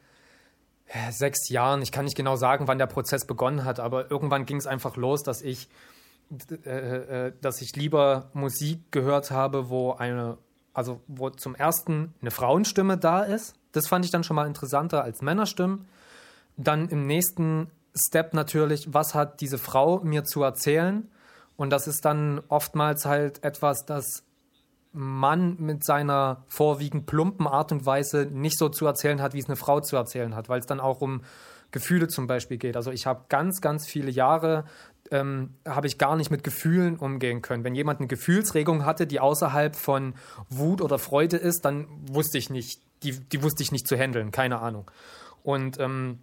[1.10, 4.56] sechs Jahren, ich kann nicht genau sagen, wann der Prozess begonnen hat, aber irgendwann ging
[4.56, 5.68] es einfach los, dass ich,
[6.64, 10.38] äh, äh, dass ich lieber Musik gehört habe, wo eine,
[10.76, 13.54] also wo zum ersten eine Frauenstimme da ist.
[13.72, 15.88] Das fand ich dann schon mal interessanter als Männerstimmen.
[16.58, 21.10] Dann im nächsten Step natürlich, was hat diese Frau mir zu erzählen?
[21.56, 24.24] Und das ist dann oftmals halt etwas, das
[24.92, 29.46] man mit seiner vorwiegend plumpen Art und Weise nicht so zu erzählen hat, wie es
[29.46, 31.22] eine Frau zu erzählen hat, weil es dann auch um
[31.70, 32.76] Gefühle zum Beispiel geht.
[32.76, 34.64] Also ich habe ganz, ganz viele Jahre
[35.12, 37.64] ähm, habe ich gar nicht mit Gefühlen umgehen können.
[37.64, 40.14] Wenn jemand eine Gefühlsregung hatte, die außerhalb von
[40.48, 44.30] Wut oder Freude ist, dann wusste ich nicht, die, die wusste ich nicht zu handeln,
[44.30, 44.90] keine Ahnung.
[45.42, 46.18] Und ähm,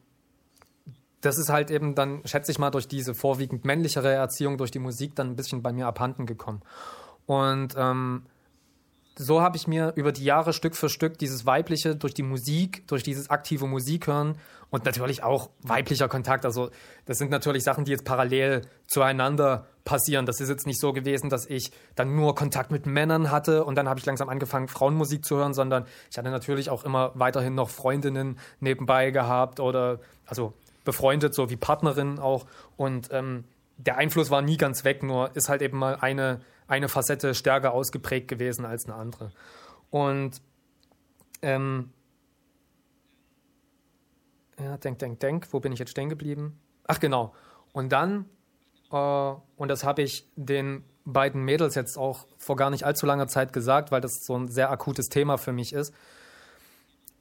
[1.21, 4.79] das ist halt eben dann, schätze ich mal, durch diese vorwiegend männlichere Erziehung, durch die
[4.79, 6.61] Musik dann ein bisschen bei mir abhanden gekommen.
[7.25, 8.23] Und ähm,
[9.17, 12.87] so habe ich mir über die Jahre Stück für Stück dieses weibliche durch die Musik,
[12.87, 14.37] durch dieses aktive Musikhören
[14.69, 16.45] und natürlich auch weiblicher Kontakt.
[16.45, 16.71] Also
[17.05, 20.25] das sind natürlich Sachen, die jetzt parallel zueinander passieren.
[20.25, 23.75] Das ist jetzt nicht so gewesen, dass ich dann nur Kontakt mit Männern hatte und
[23.75, 27.53] dann habe ich langsam angefangen, Frauenmusik zu hören, sondern ich hatte natürlich auch immer weiterhin
[27.53, 30.53] noch Freundinnen nebenbei gehabt oder also
[30.85, 32.45] befreundet, so wie Partnerin auch.
[32.75, 33.43] Und ähm,
[33.77, 37.73] der Einfluss war nie ganz weg, nur ist halt eben mal eine, eine Facette stärker
[37.73, 39.31] ausgeprägt gewesen als eine andere.
[39.89, 40.41] Und
[41.41, 41.91] ähm,
[44.59, 46.59] ja, denk, denk, denk, wo bin ich jetzt stehen geblieben?
[46.87, 47.33] Ach genau.
[47.71, 48.25] Und dann,
[48.91, 53.27] äh, und das habe ich den beiden Mädels jetzt auch vor gar nicht allzu langer
[53.27, 55.93] Zeit gesagt, weil das so ein sehr akutes Thema für mich ist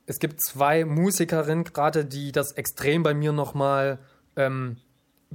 [0.07, 3.99] es gibt zwei Musikerinnen gerade, die das extrem bei mir nochmal
[4.37, 4.77] ähm,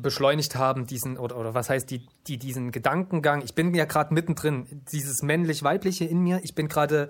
[0.02, 4.14] beschleunigt haben, diesen, oder, oder was heißt, die, die diesen Gedankengang, ich bin ja gerade
[4.14, 7.10] mittendrin, dieses männlich-weibliche in mir, ich bin gerade,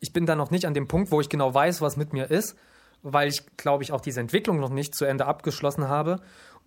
[0.00, 2.30] ich bin da noch nicht an dem Punkt, wo ich genau weiß, was mit mir
[2.30, 2.56] ist,
[3.02, 6.20] weil ich, glaube ich, auch diese Entwicklung noch nicht zu Ende abgeschlossen habe.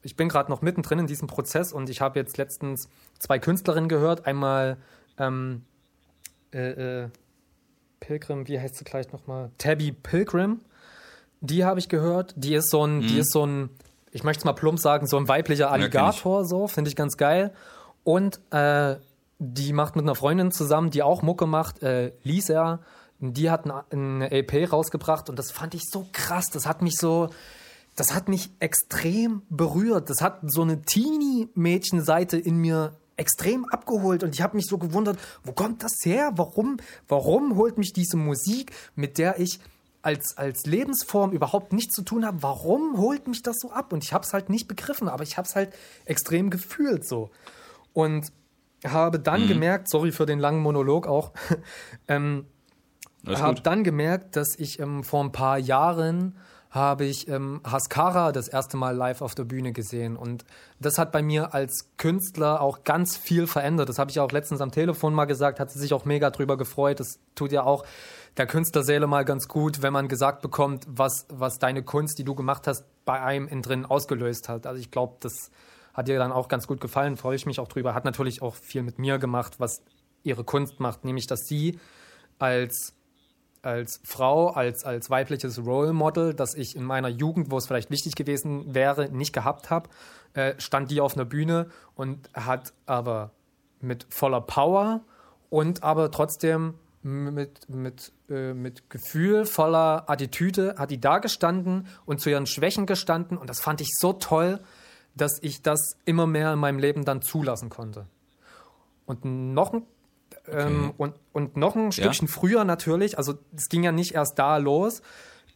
[0.03, 2.88] Ich bin gerade noch mittendrin in diesem Prozess und ich habe jetzt letztens
[3.20, 4.78] zwei Künstlerinnen gehört, einmal
[5.18, 5.63] ähm,
[6.53, 7.09] äh, äh,
[7.99, 9.51] Pilgrim, wie heißt sie gleich nochmal?
[9.57, 10.61] Tabby Pilgrim.
[11.41, 12.34] Die habe ich gehört.
[12.38, 13.07] Die ist so ein, mhm.
[13.07, 13.70] die ist so ein,
[14.18, 17.18] ich möchte es mal plump sagen, so ein weiblicher Alligator, ja, so, finde ich ganz
[17.18, 17.53] geil.
[18.03, 18.95] Und äh,
[19.38, 22.80] die macht mit einer Freundin zusammen, die auch Mucke macht, äh, Lisa.
[23.20, 26.49] Die hat eine EP rausgebracht und das fand ich so krass.
[26.51, 27.30] Das hat mich so,
[27.95, 30.09] das hat mich extrem berührt.
[30.09, 35.20] Das hat so eine Teenie-Mädchen-Seite in mir extrem abgeholt und ich habe mich so gewundert,
[35.43, 36.32] wo kommt das her?
[36.36, 39.59] Warum, warum holt mich diese Musik, mit der ich
[40.01, 43.91] als, als Lebensform überhaupt nichts zu tun habe, warum holt mich das so ab?
[43.93, 45.73] Und ich habe es halt nicht begriffen, aber ich habe es halt
[46.05, 47.29] extrem gefühlt so.
[47.93, 48.31] Und
[48.85, 49.47] habe dann mhm.
[49.47, 51.33] gemerkt, sorry für den langen Monolog auch,
[52.07, 52.45] ähm,
[53.27, 56.37] habe dann gemerkt, dass ich ähm, vor ein paar Jahren
[56.69, 60.15] habe ich ähm, Haskara das erste Mal live auf der Bühne gesehen.
[60.17, 60.45] Und
[60.79, 63.89] das hat bei mir als Künstler auch ganz viel verändert.
[63.89, 66.57] Das habe ich auch letztens am Telefon mal gesagt, hat sie sich auch mega drüber
[66.57, 66.99] gefreut.
[66.99, 67.85] Das tut ja auch
[68.38, 72.35] der Künstlerseele mal ganz gut, wenn man gesagt bekommt, was, was deine Kunst, die du
[72.35, 74.67] gemacht hast, bei einem in drin ausgelöst hat.
[74.67, 75.49] Also ich glaube, das
[75.93, 77.95] hat ihr dann auch ganz gut gefallen, freue ich mich auch drüber.
[77.95, 79.81] Hat natürlich auch viel mit mir gemacht, was
[80.23, 81.79] ihre Kunst macht, nämlich dass sie
[82.38, 82.93] als
[83.63, 87.89] als Frau, als, als weibliches Role Model, das ich in meiner Jugend, wo es vielleicht
[87.91, 89.89] wichtig gewesen wäre, nicht gehabt habe,
[90.33, 93.31] äh, stand die auf einer Bühne und hat aber
[93.81, 95.01] mit voller Power
[95.49, 102.19] und aber trotzdem mit, mit, äh, mit Gefühl, voller Attitüde hat die da gestanden und
[102.19, 104.59] zu ihren Schwächen gestanden und das fand ich so toll,
[105.15, 108.05] dass ich das immer mehr in meinem Leben dann zulassen konnte.
[109.05, 109.83] Und noch ein
[110.49, 112.33] ähm, und, und noch ein Stückchen ja?
[112.33, 115.01] früher natürlich, also es ging ja nicht erst da los,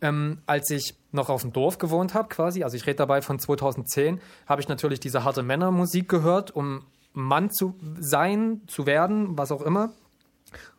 [0.02, 3.40] ähm, als ich noch auf dem Dorf gewohnt habe quasi, also ich rede dabei von
[3.40, 9.52] 2010, habe ich natürlich diese harte Männermusik gehört, um Mann zu sein, zu werden, was
[9.52, 9.92] auch immer.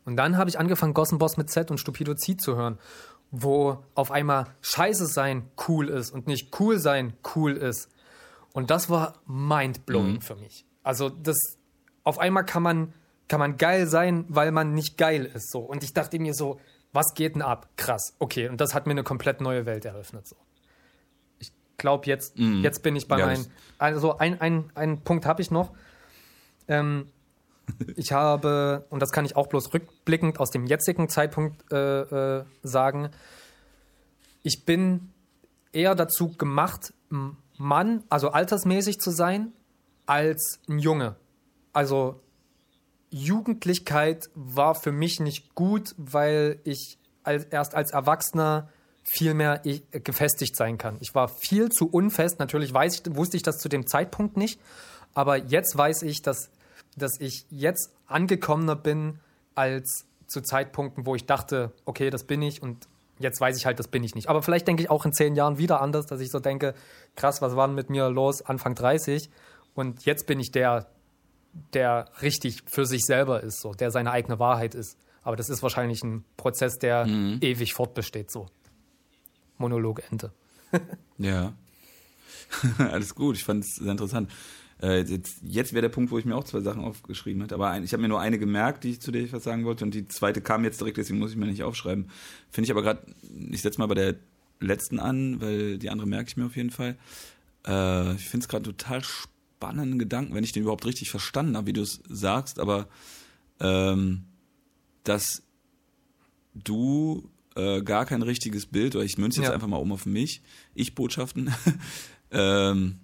[0.04, 2.78] Und dann habe ich angefangen, Gossen Boss mit Z und Stupido Z zu hören,
[3.30, 7.88] wo auf einmal Scheiße sein cool ist und nicht cool sein cool ist.
[8.52, 10.20] Und das war mindblowing mhm.
[10.20, 10.66] für mich.
[10.82, 11.36] Also das,
[12.04, 12.92] auf einmal kann man
[13.32, 15.50] kann man geil sein, weil man nicht geil ist.
[15.50, 15.60] So.
[15.60, 16.60] Und ich dachte mir so,
[16.92, 17.66] was geht denn ab?
[17.76, 18.48] Krass, okay.
[18.48, 20.28] Und das hat mir eine komplett neue Welt eröffnet.
[20.28, 20.36] So.
[21.38, 22.60] Ich glaube, jetzt, mm.
[22.62, 23.46] jetzt bin ich bei ja, meinen.
[23.78, 25.72] Also ein, ein, ein Punkt habe ich noch.
[26.68, 27.06] Ähm,
[27.96, 32.44] ich habe, und das kann ich auch bloß rückblickend aus dem jetzigen Zeitpunkt äh, äh,
[32.62, 33.10] sagen,
[34.42, 35.12] ich bin
[35.72, 36.92] eher dazu gemacht,
[37.58, 39.52] Mann, also altersmäßig zu sein,
[40.06, 41.16] als ein Junge
[41.72, 42.20] also
[43.10, 48.68] Jugendlichkeit war für mich nicht gut, weil ich als, erst als Erwachsener
[49.04, 50.96] viel mehr gefestigt sein kann.
[51.00, 52.38] Ich war viel zu unfest.
[52.38, 54.60] Natürlich ich, wusste ich das zu dem Zeitpunkt nicht,
[55.12, 56.50] aber jetzt weiß ich, dass,
[56.96, 59.20] dass ich jetzt angekommener bin
[59.54, 62.88] als zu Zeitpunkten, wo ich dachte, okay, das bin ich und
[63.18, 64.28] jetzt weiß ich halt, das bin ich nicht.
[64.28, 66.74] Aber vielleicht denke ich auch in zehn Jahren wieder anders, dass ich so denke,
[67.16, 69.30] krass, was war denn mit mir los Anfang 30
[69.74, 70.88] und jetzt bin ich der,
[71.72, 74.98] der richtig für sich selber ist, so, der seine eigene Wahrheit ist.
[75.22, 77.38] Aber das ist wahrscheinlich ein Prozess, der mhm.
[77.40, 78.46] ewig fortbesteht, so.
[79.58, 80.32] Monolog Ende.
[81.18, 81.52] ja.
[82.78, 84.30] Alles gut, ich fand es sehr interessant.
[84.82, 87.54] Äh, jetzt jetzt wäre der Punkt, wo ich mir auch zwei Sachen aufgeschrieben hätte.
[87.54, 89.64] Aber ein, ich habe mir nur eine gemerkt, die ich, zu der ich was sagen
[89.64, 89.84] wollte.
[89.84, 92.10] Und die zweite kam jetzt direkt, deswegen muss ich mir nicht aufschreiben.
[92.50, 93.06] Finde ich aber gerade,
[93.50, 94.16] ich setze mal bei der
[94.60, 96.96] letzten an, weil die andere merke ich mir auf jeden Fall.
[97.66, 101.68] Äh, ich finde es gerade total spannenden Gedanken, wenn ich den überhaupt richtig verstanden habe,
[101.68, 102.58] wie du es sagst.
[102.58, 102.88] Aber
[103.60, 104.24] ähm,
[105.04, 105.42] dass
[106.54, 109.54] du äh, gar kein richtiges Bild, oder ich münze jetzt ja.
[109.54, 110.42] einfach mal um auf mich,
[110.74, 111.54] Ich-Botschaften,
[112.30, 112.98] ähm,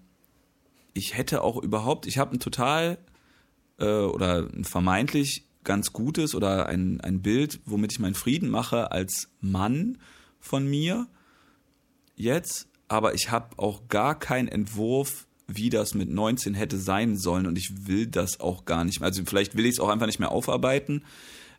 [0.98, 2.98] ich hätte auch überhaupt, ich habe ein total
[3.78, 8.90] äh, oder ein vermeintlich ganz gutes oder ein, ein Bild, womit ich meinen Frieden mache
[8.90, 9.98] als Mann
[10.40, 11.06] von mir
[12.16, 17.46] jetzt, aber ich habe auch gar keinen Entwurf, wie das mit 19 hätte sein sollen
[17.46, 19.06] und ich will das auch gar nicht mehr.
[19.08, 21.04] Also vielleicht will ich es auch einfach nicht mehr aufarbeiten.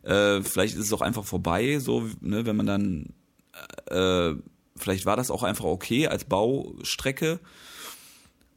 [0.02, 3.14] Äh, vielleicht ist es auch einfach vorbei, so, ne, wenn man dann,
[3.86, 4.34] äh,
[4.76, 7.40] vielleicht war das auch einfach okay als Baustrecke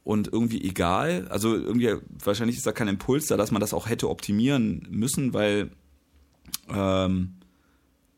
[0.04, 1.26] und irgendwie egal.
[1.30, 5.32] Also irgendwie, wahrscheinlich ist da kein Impuls da, dass man das auch hätte optimieren müssen,
[5.32, 5.70] weil
[6.68, 7.34] ähm,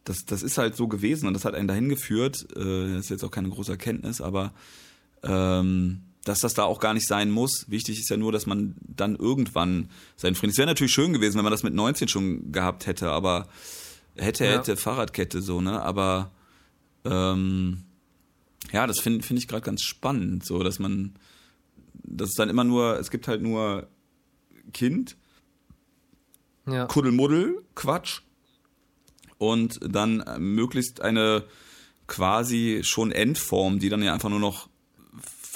[0.05, 2.47] das, das ist halt so gewesen und das hat einen dahin geführt.
[2.57, 4.53] Äh, das ist jetzt auch keine große Erkenntnis, aber
[5.23, 7.67] ähm, dass das da auch gar nicht sein muss.
[7.69, 10.51] Wichtig ist ja nur, dass man dann irgendwann seinen Frieden.
[10.51, 13.47] Es wäre natürlich schön gewesen, wenn man das mit 19 schon gehabt hätte, aber
[14.17, 14.53] hätte, ja.
[14.53, 15.81] hätte, Fahrradkette so, ne?
[15.83, 16.33] Aber
[17.05, 17.85] ähm,
[18.73, 21.15] ja, das finde find ich gerade ganz spannend, so, dass man
[22.07, 23.89] das ist dann immer nur, es gibt halt nur
[24.73, 25.17] Kind,
[26.67, 26.87] ja.
[26.87, 28.23] Kuddelmuddel, Quatsch
[29.39, 31.45] und dann möglichst eine
[32.07, 34.69] quasi schon Endform, die dann ja einfach nur noch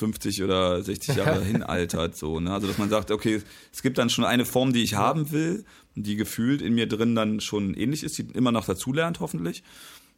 [0.00, 2.52] 50 oder 60 Jahre hinaltert, so, ne?
[2.52, 5.64] Also, dass man sagt, okay, es gibt dann schon eine Form, die ich haben will,
[5.94, 9.62] die gefühlt in mir drin dann schon ähnlich ist, die immer noch dazulernt, hoffentlich,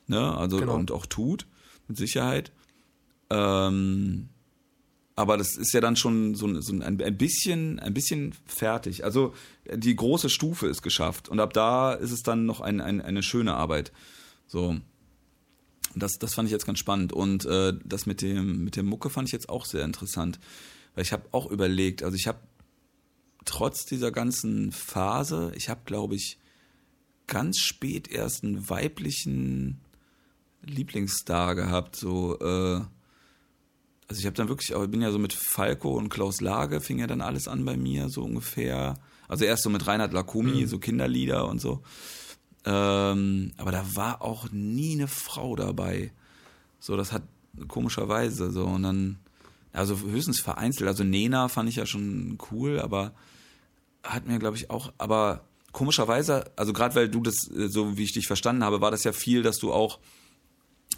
[0.07, 0.37] ne?
[0.37, 0.77] Also, genau.
[0.77, 1.47] und auch tut,
[1.89, 2.53] mit Sicherheit.
[3.31, 4.29] Ähm,
[5.15, 9.05] aber das ist ja dann schon so, so ein, ein, bisschen, ein bisschen fertig.
[9.05, 9.35] Also
[9.73, 13.23] die große Stufe ist geschafft und ab da ist es dann noch ein, ein, eine
[13.23, 13.93] schöne Arbeit.
[14.47, 14.79] So.
[15.95, 17.13] Das, das fand ich jetzt ganz spannend.
[17.13, 20.41] Und äh, das mit dem, mit der Mucke fand ich jetzt auch sehr interessant.
[20.95, 22.41] Weil ich habe auch überlegt, also ich habe
[23.45, 26.39] trotz dieser ganzen Phase, ich habe, glaube ich,
[27.27, 29.81] ganz spät erst einen weiblichen
[30.63, 32.81] Lieblingsstar gehabt, so äh,
[34.09, 36.99] also ich habe dann wirklich, aber bin ja so mit Falco und Klaus Lage fing
[36.99, 38.99] ja dann alles an bei mir, so ungefähr.
[39.29, 40.67] Also erst so mit Reinhard Lakumi, mhm.
[40.67, 41.83] so Kinderlieder und so.
[42.65, 46.13] Ähm, aber da war auch nie eine Frau dabei.
[46.79, 47.23] So, das hat
[47.69, 49.19] komischerweise so und dann,
[49.73, 50.89] also höchstens vereinzelt.
[50.89, 53.13] Also Nena fand ich ja schon cool, aber
[54.03, 58.05] hat mir, glaube ich, auch, aber komischerweise, also gerade weil du das, äh, so wie
[58.05, 59.99] ich dich verstanden habe, war das ja viel, dass du auch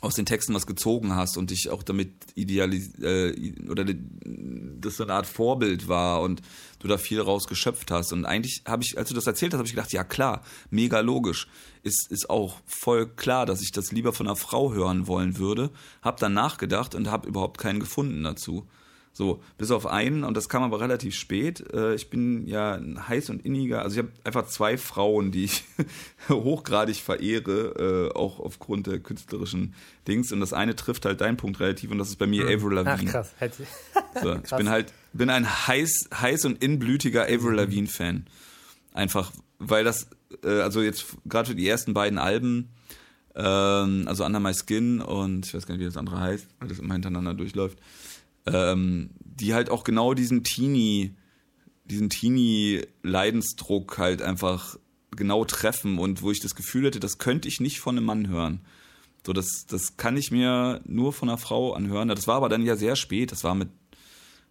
[0.05, 5.05] aus den Texten was gezogen hast und dich auch damit idealis äh, oder das so
[5.05, 6.43] eine Art Vorbild war und
[6.81, 8.13] du da viel raus geschöpft hast.
[8.13, 11.01] Und eigentlich habe ich als du das erzählt hast habe ich gedacht ja klar mega
[11.01, 11.49] logisch.
[11.83, 15.71] Ist ist auch voll klar dass ich das lieber von einer Frau hören wollen würde.
[16.03, 18.67] Habe dann nachgedacht und habe überhaupt keinen gefunden dazu
[19.17, 21.73] so, bis auf einen, und das kam aber relativ spät.
[21.73, 25.45] Äh, ich bin ja ein heiß und inniger, also ich habe einfach zwei Frauen, die
[25.45, 25.63] ich
[26.29, 29.77] hochgradig verehre, äh, auch aufgrund der künstlerischen
[30.09, 30.33] Dings.
[30.33, 32.57] Und das eine trifft halt deinen Punkt relativ, und das ist bei mir mhm.
[32.57, 33.09] Avril Lavigne.
[33.11, 33.33] Ach, krass.
[33.39, 33.63] Hätte
[34.21, 34.41] so, krass.
[34.51, 37.55] Ich bin halt, bin ein heiß, heiß und inblütiger Avril.
[37.55, 38.27] Lavigne-Fan.
[38.95, 39.31] Einfach,
[39.61, 40.09] weil das,
[40.43, 42.71] äh, also jetzt gerade für die ersten beiden Alben,
[43.37, 46.69] ähm, also Under My Skin und ich weiß gar nicht, wie das andere heißt, weil
[46.69, 47.79] das immer hintereinander durchläuft
[48.47, 51.15] ähm, die halt auch genau diesen Teenie,
[51.85, 54.77] diesen Teenie-Leidensdruck halt einfach
[55.11, 58.29] genau treffen und wo ich das Gefühl hätte, das könnte ich nicht von einem Mann
[58.29, 58.61] hören.
[59.27, 62.09] So, das, das kann ich mir nur von einer Frau anhören.
[62.09, 63.33] Das war aber dann ja sehr spät.
[63.33, 63.71] Das war mit,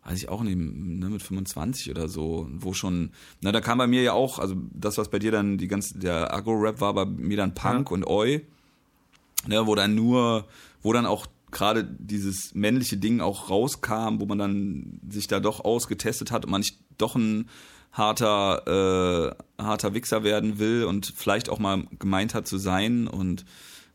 [0.04, 3.12] weiß ich auch nicht, ne, mit 25 oder so, wo schon,
[3.42, 6.00] na, da kam bei mir ja auch, also das, was bei dir dann die ganze,
[6.00, 7.94] der Agro-Rap war, bei mir dann Punk ja.
[7.94, 8.46] und Oi,
[9.48, 10.48] ne, wo dann nur,
[10.82, 15.64] wo dann auch gerade dieses männliche Ding auch rauskam, wo man dann sich da doch
[15.64, 17.48] ausgetestet hat und man nicht doch ein
[17.92, 23.46] harter, äh, harter Wichser werden will und vielleicht auch mal gemeint hat zu sein und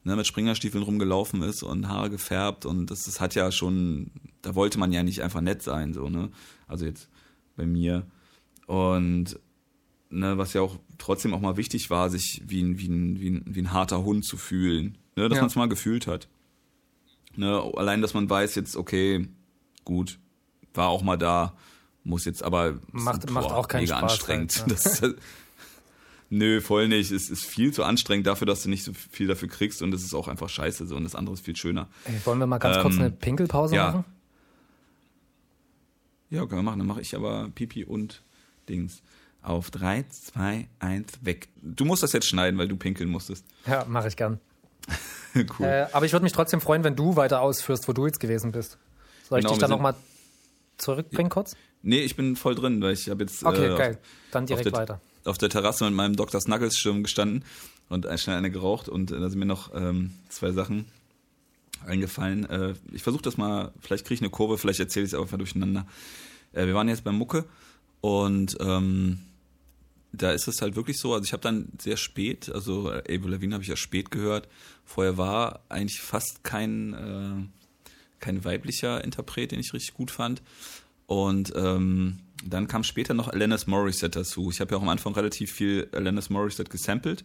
[0.05, 4.11] ne, mit Springerstiefeln rumgelaufen ist und Haare gefärbt und das, das hat ja schon,
[4.41, 6.31] da wollte man ja nicht einfach nett sein, so, ne?
[6.67, 7.09] Also jetzt
[7.57, 8.07] bei mir.
[8.67, 9.39] Und
[10.11, 13.31] ne, was ja auch trotzdem auch mal wichtig war, sich wie ein, wie ein, wie
[13.31, 14.97] ein, wie ein harter Hund zu fühlen.
[15.17, 15.43] Ne, dass ja.
[15.43, 16.29] man es mal gefühlt hat.
[17.39, 19.29] Ne, allein, dass man weiß jetzt, okay,
[19.85, 20.19] gut,
[20.75, 21.55] war auch mal da,
[22.03, 24.65] muss jetzt aber macht, boah, macht auch keinen mega Spaß anstrengend.
[24.67, 24.75] Halt, ja.
[25.09, 25.15] das,
[26.31, 27.13] nö, voll nicht.
[27.13, 30.03] Es ist viel zu anstrengend dafür, dass du nicht so viel dafür kriegst und es
[30.03, 31.87] ist auch einfach scheiße so und das andere ist viel schöner.
[32.07, 33.93] Ey, wollen wir mal ganz ähm, kurz eine Pinkelpause ja.
[33.93, 34.05] machen?
[36.31, 36.81] Ja, können wir machen.
[36.81, 38.25] Dann mache ich aber Pipi und
[38.69, 39.01] Dings.
[39.43, 41.51] Auf 3, 2, 1, weg.
[41.63, 43.47] Du musst das jetzt schneiden, weil du pinkeln musstest.
[43.65, 44.41] Ja, mache ich gern.
[45.59, 45.67] cool.
[45.67, 48.53] Äh, aber ich würde mich trotzdem freuen, wenn du weiter ausführst, wo du jetzt gewesen
[48.53, 48.79] bist.
[49.29, 49.95] Soll ich genau, dich dann nochmal
[50.79, 51.57] zurückbringen kurz?
[51.83, 53.45] Nee, ich bin voll drin, weil ich habe jetzt.
[53.45, 53.99] Okay, äh, geil.
[54.31, 55.01] Dann direkt der, weiter.
[55.25, 56.41] Auf der Terrasse mit meinem Dr.
[56.41, 57.45] Snuggles-Schirm gestanden
[57.89, 60.87] und schnell eine geraucht und äh, da sind mir noch ähm, zwei Sachen
[61.87, 62.49] eingefallen.
[62.49, 65.39] Äh, ich versuche das mal, vielleicht kriege ich eine Kurve, vielleicht erzähle ich es einfach
[65.39, 65.87] durcheinander.
[66.53, 67.45] Äh, wir waren jetzt beim Mucke
[68.01, 69.21] und ähm,
[70.13, 73.55] da ist es halt wirklich so, also ich habe dann sehr spät, also Avril Lavigne
[73.55, 74.49] habe ich ja spät gehört.
[74.85, 77.91] Vorher war eigentlich fast kein, äh,
[78.21, 80.43] kein weiblicher Interpret, den ich richtig gut fand.
[81.07, 84.51] Und ähm, dann kam später noch Alanis Morissette dazu.
[84.51, 87.25] Ich habe ja auch am Anfang relativ viel Alanis Morissette gesampelt.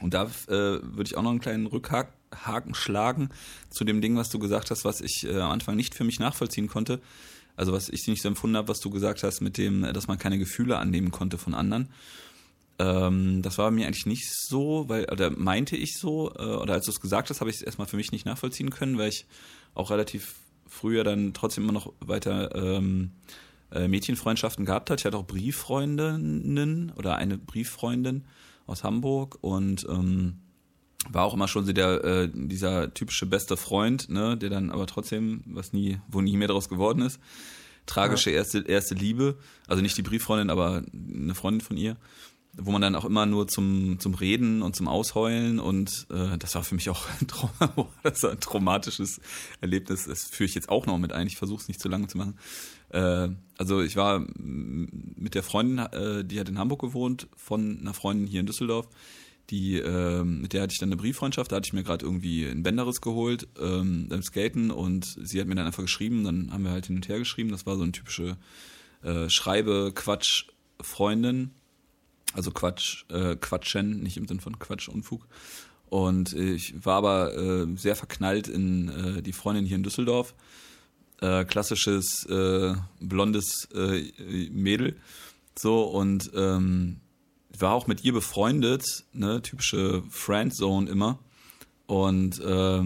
[0.00, 3.28] Und da äh, würde ich auch noch einen kleinen Rückhaken schlagen
[3.70, 6.18] zu dem Ding, was du gesagt hast, was ich äh, am Anfang nicht für mich
[6.18, 7.00] nachvollziehen konnte.
[7.56, 10.18] Also was ich nicht so empfunden habe, was du gesagt hast mit dem, dass man
[10.18, 11.88] keine Gefühle annehmen konnte von anderen.
[12.78, 16.86] Ähm, das war mir eigentlich nicht so, weil, oder meinte ich so, äh, oder als
[16.86, 19.26] du es gesagt hast, habe ich es erstmal für mich nicht nachvollziehen können, weil ich
[19.74, 20.34] auch relativ
[20.66, 23.12] früher dann trotzdem immer noch weiter ähm,
[23.70, 25.00] äh, Mädchenfreundschaften gehabt hat.
[25.00, 28.24] Ich hatte auch Brieffreundinnen oder eine Brieffreundin
[28.66, 30.40] aus Hamburg und ähm,
[31.10, 34.86] war auch immer schon so der äh, dieser typische beste Freund, ne, der dann aber
[34.86, 37.20] trotzdem was nie, wo nie mehr daraus geworden ist.
[37.86, 38.36] Tragische ja.
[38.36, 39.36] erste erste Liebe,
[39.66, 41.96] also nicht die Brieffreundin, aber eine Freundin von ihr,
[42.56, 46.54] wo man dann auch immer nur zum zum Reden und zum Ausheulen und äh, das
[46.54, 47.50] war für mich auch ein, Traum,
[48.02, 49.20] das war ein traumatisches
[49.60, 50.06] Erlebnis.
[50.06, 51.26] Das führe ich jetzt auch noch mit ein.
[51.26, 52.38] Ich versuche es nicht zu lange zu machen.
[52.88, 53.28] Äh,
[53.58, 58.26] also ich war mit der Freundin, äh, die hat in Hamburg gewohnt, von einer Freundin
[58.26, 58.88] hier in Düsseldorf
[59.50, 62.44] die, äh, mit der hatte ich dann eine Brieffreundschaft, da hatte ich mir gerade irgendwie
[62.46, 66.64] ein Bänderriss geholt ähm, beim Skaten und sie hat mir dann einfach geschrieben, dann haben
[66.64, 68.36] wir halt hin und her geschrieben, das war so eine typische
[69.02, 71.50] äh, Schreibe-Quatsch-Freundin,
[72.32, 75.26] also Quatsch, äh, Quatschen, nicht im Sinn von Quatsch, Unfug.
[75.90, 80.34] Und ich war aber äh, sehr verknallt in äh, die Freundin hier in Düsseldorf.
[81.20, 84.10] Äh, klassisches äh, blondes äh,
[84.50, 84.96] Mädel.
[85.56, 86.96] So, und ähm,
[87.60, 91.18] war auch mit ihr befreundet, ne, typische Friendzone immer.
[91.86, 92.82] Und äh,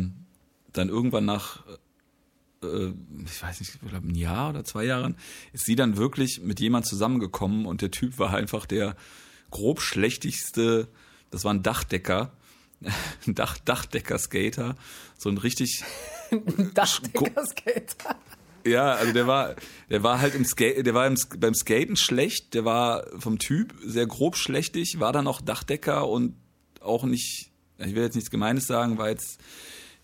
[0.73, 1.65] dann irgendwann nach,
[2.63, 2.93] äh,
[3.25, 5.17] ich weiß nicht, ich glaube ein Jahr oder zwei Jahren,
[5.53, 8.97] ist sie dann wirklich mit jemand zusammengekommen und der Typ war einfach der
[9.51, 10.89] grob schlechtigste,
[11.31, 12.33] das war ein Dachdecker,
[13.27, 14.77] ein Dach, Dachdecker-Skater,
[15.17, 15.85] so ein richtig
[16.75, 18.17] Dachdecker-Skater.
[18.65, 19.55] Ja, also der war,
[19.91, 23.75] der war halt im Skate, der war im, beim Skaten schlecht, der war vom Typ
[23.85, 26.35] sehr grob schlechtig, war dann auch Dachdecker und
[26.81, 29.41] auch nicht, ich will jetzt nichts Gemeines sagen, war jetzt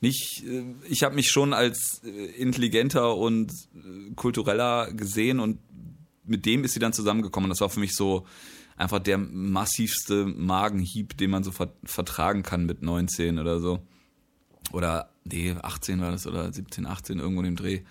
[0.01, 5.59] nicht, äh, ich habe mich schon als äh, intelligenter und äh, kultureller gesehen und
[6.25, 7.51] mit dem ist sie dann zusammengekommen.
[7.51, 8.27] Das war für mich so
[8.77, 11.53] einfach der massivste Magenhieb, den man so
[11.85, 13.81] vertragen kann mit 19 oder so.
[14.73, 17.83] Oder, nee, 18 war das oder 17, 18, irgendwo in dem Dreh.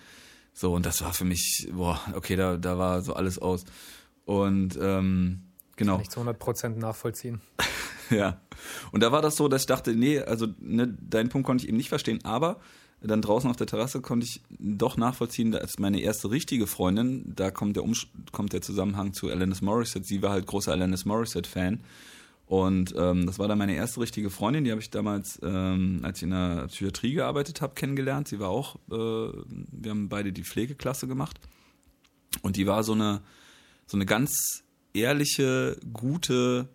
[0.54, 3.66] So, und das war für mich, boah, okay, da, da war so alles aus.
[4.26, 5.42] Und ähm,
[5.76, 5.98] genau.
[5.98, 7.42] Nicht zu 100 Prozent nachvollziehen.
[8.10, 8.40] ja.
[8.92, 11.70] Und da war das so, dass ich dachte, nee, also ne, deinen Punkt konnte ich
[11.70, 12.60] eben nicht verstehen, aber
[13.02, 17.24] dann draußen auf der Terrasse konnte ich doch nachvollziehen, da ist meine erste richtige Freundin,
[17.36, 20.06] da kommt der, Umsch kommt der Zusammenhang zu Alanis Morissette.
[20.06, 21.84] Sie war halt großer Alanis Morissette-Fan.
[22.54, 26.20] Und ähm, das war dann meine erste richtige Freundin, die habe ich damals, ähm, als
[26.20, 28.28] ich in der Psychiatrie gearbeitet habe, kennengelernt.
[28.28, 31.40] Sie war auch, äh, wir haben beide die Pflegeklasse gemacht.
[32.44, 33.24] Und die war so eine,
[33.88, 34.64] so eine ganz
[34.94, 36.70] ehrliche, gute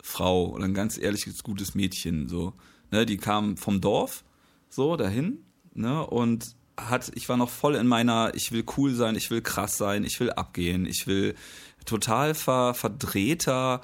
[0.00, 2.28] Frau oder ein ganz ehrliches, gutes Mädchen.
[2.28, 2.52] So,
[2.92, 4.22] ne, die kam vom Dorf
[4.68, 5.44] so dahin,
[5.74, 9.42] ne, und hat, ich war noch voll in meiner, ich will cool sein, ich will
[9.42, 11.34] krass sein, ich will abgehen, ich will
[11.86, 13.80] total ver, verdrehter,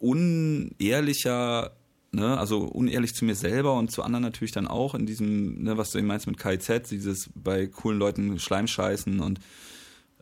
[0.00, 1.76] unehrlicher,
[2.10, 5.76] ne, also unehrlich zu mir selber und zu anderen natürlich dann auch in diesem, ne,
[5.76, 9.38] was du eben meinst mit KIZ, dieses bei coolen Leuten Schleim scheißen und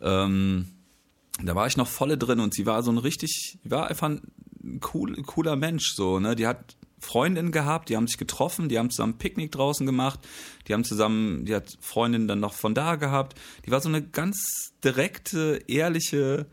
[0.00, 0.68] ähm,
[1.42, 4.80] da war ich noch volle drin und sie war so ein richtig, war einfach ein
[4.92, 6.34] cool, cooler Mensch, so, ne?
[6.34, 10.20] Die hat Freundinnen gehabt, die haben sich getroffen, die haben zusammen Picknick draußen gemacht,
[10.66, 13.38] die haben zusammen, die hat Freundinnen dann noch von da gehabt.
[13.64, 16.46] Die war so eine ganz direkte, ehrliche,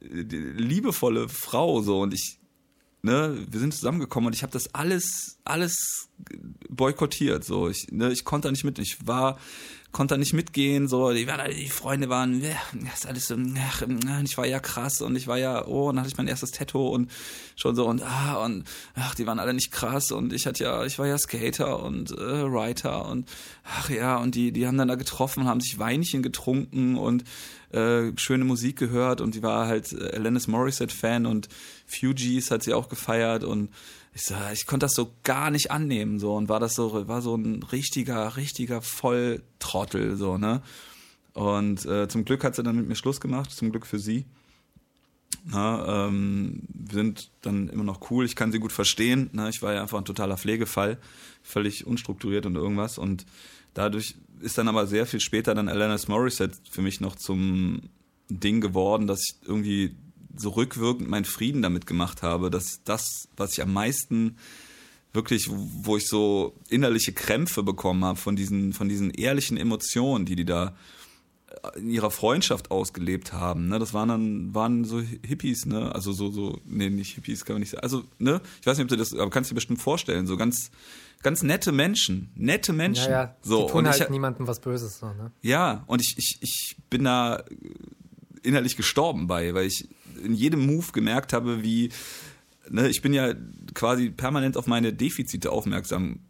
[0.00, 2.38] äh, liebevolle Frau, so, und ich,
[3.04, 6.08] ne, wir sind zusammengekommen und ich habe das alles, alles
[6.70, 9.38] boykottiert, so, ich, ne, ich konnte da nicht mit, ich war,
[9.92, 13.82] konnte da nicht mitgehen, so, die, die Freunde waren, ja, das ist alles so, ach,
[14.24, 16.50] ich war ja krass und ich war ja, oh, und dann hatte ich mein erstes
[16.50, 17.10] Tattoo und
[17.56, 18.64] schon so und ah, und
[18.94, 22.10] ach, die waren alle nicht krass und ich hatte ja, ich war ja Skater und
[22.10, 23.30] äh, Writer und
[23.64, 27.24] ach ja, und die, die haben dann da getroffen, haben sich Weinchen getrunken und
[27.70, 31.48] äh, schöne Musik gehört und die war halt äh, Alanis Morissette-Fan und
[31.86, 33.70] Fugees hat sie auch gefeiert und
[34.14, 37.20] ich sag, ich konnte das so gar nicht annehmen so und war das so war
[37.20, 40.62] so ein richtiger richtiger Volltrottel so ne?
[41.32, 44.24] Und äh, zum Glück hat sie dann mit mir Schluss gemacht zum Glück für sie.
[45.46, 49.50] Na, ähm, wir sind dann immer noch cool ich kann sie gut verstehen ne?
[49.50, 50.96] ich war ja einfach ein totaler Pflegefall
[51.42, 52.98] völlig unstrukturiert und irgendwas.
[52.98, 53.26] Und
[53.74, 57.82] dadurch ist dann aber sehr viel später dann Alanis Morissette für mich noch zum
[58.30, 59.96] Ding geworden dass ich irgendwie
[60.36, 64.36] so rückwirkend meinen Frieden damit gemacht habe, dass das, was ich am meisten
[65.12, 70.36] wirklich, wo ich so innerliche Krämpfe bekommen habe von diesen, von diesen ehrlichen Emotionen, die
[70.36, 70.74] die da
[71.76, 76.30] in ihrer Freundschaft ausgelebt haben, ne, das waren dann, waren so Hippies, ne, also so,
[76.30, 78.96] so, nee, nicht Hippies, kann man nicht sagen, also, ne, ich weiß nicht, ob du
[78.96, 80.70] das, aber kannst du dir bestimmt vorstellen, so ganz,
[81.22, 83.10] ganz nette Menschen, nette Menschen.
[83.10, 83.66] Ja, ja, so.
[83.66, 85.30] die tun und halt ich, niemandem was Böses, so, ne.
[85.42, 87.44] Ja, und ich, ich, ich bin da
[88.42, 89.88] innerlich gestorben bei, weil ich
[90.22, 91.90] in jedem Move gemerkt habe, wie
[92.68, 93.34] ne, ich bin ja
[93.74, 96.20] quasi permanent auf meine Defizite aufmerksam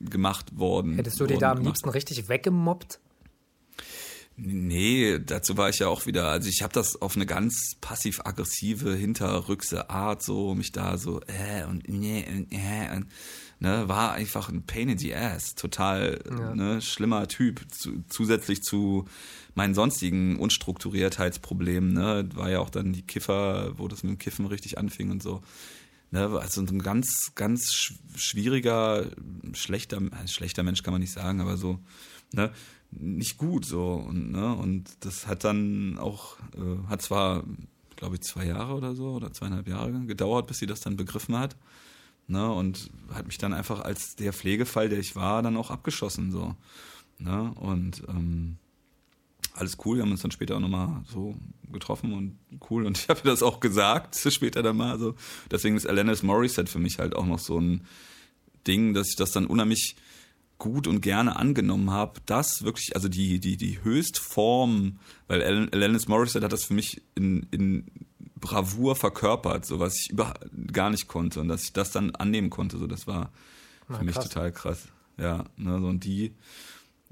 [0.00, 0.96] gemacht worden.
[0.96, 1.66] Hättest du die da am gemacht.
[1.66, 3.00] liebsten richtig weggemobbt?
[4.36, 8.94] Nee, dazu war ich ja auch wieder, also ich habe das auf eine ganz passiv-aggressive,
[8.94, 13.06] hinterrückse Art, so mich da so äh und nee und äh und
[13.62, 16.54] ne, war einfach ein Pain in the Ass, total ja.
[16.54, 19.06] ne, schlimmer Typ, zu, zusätzlich zu
[19.54, 24.46] meinen sonstigen Unstrukturiertheitsproblemen, ne, war ja auch dann die Kiffer, wo das mit dem Kiffen
[24.46, 25.42] richtig anfing und so.
[26.10, 27.72] Ne, also ein ganz, ganz
[28.16, 29.06] schwieriger,
[29.52, 31.78] schlechter, schlechter Mensch kann man nicht sagen, aber so,
[32.32, 32.50] ne,
[32.90, 37.42] nicht gut so und ne und das hat dann auch äh, hat zwar
[37.96, 41.38] glaube ich zwei Jahre oder so oder zweieinhalb Jahre gedauert bis sie das dann begriffen
[41.38, 41.56] hat
[42.26, 46.30] ne und hat mich dann einfach als der Pflegefall der ich war dann auch abgeschossen
[46.30, 46.54] so
[47.18, 48.58] ne und ähm,
[49.54, 49.96] alles cool.
[49.96, 51.34] Wir haben uns dann später auch nochmal so
[51.70, 52.38] getroffen und
[52.70, 52.86] cool.
[52.86, 55.14] Und ich habe das auch gesagt, später dann mal so.
[55.50, 57.82] Deswegen ist Alanis Morissette für mich halt auch noch so ein
[58.66, 59.96] Ding, dass ich das dann unheimlich
[60.58, 62.20] gut und gerne angenommen habe.
[62.26, 67.46] Das wirklich, also die, die, die Höchstform, weil Alanis Morissette hat das für mich in,
[67.50, 67.86] in
[68.42, 70.34] Bravour verkörpert, so was ich über
[70.70, 71.40] gar nicht konnte.
[71.40, 73.30] Und dass ich das dann annehmen konnte, so das war
[73.86, 74.88] für Na, mich total krass.
[75.16, 76.34] Ja, ne, so und die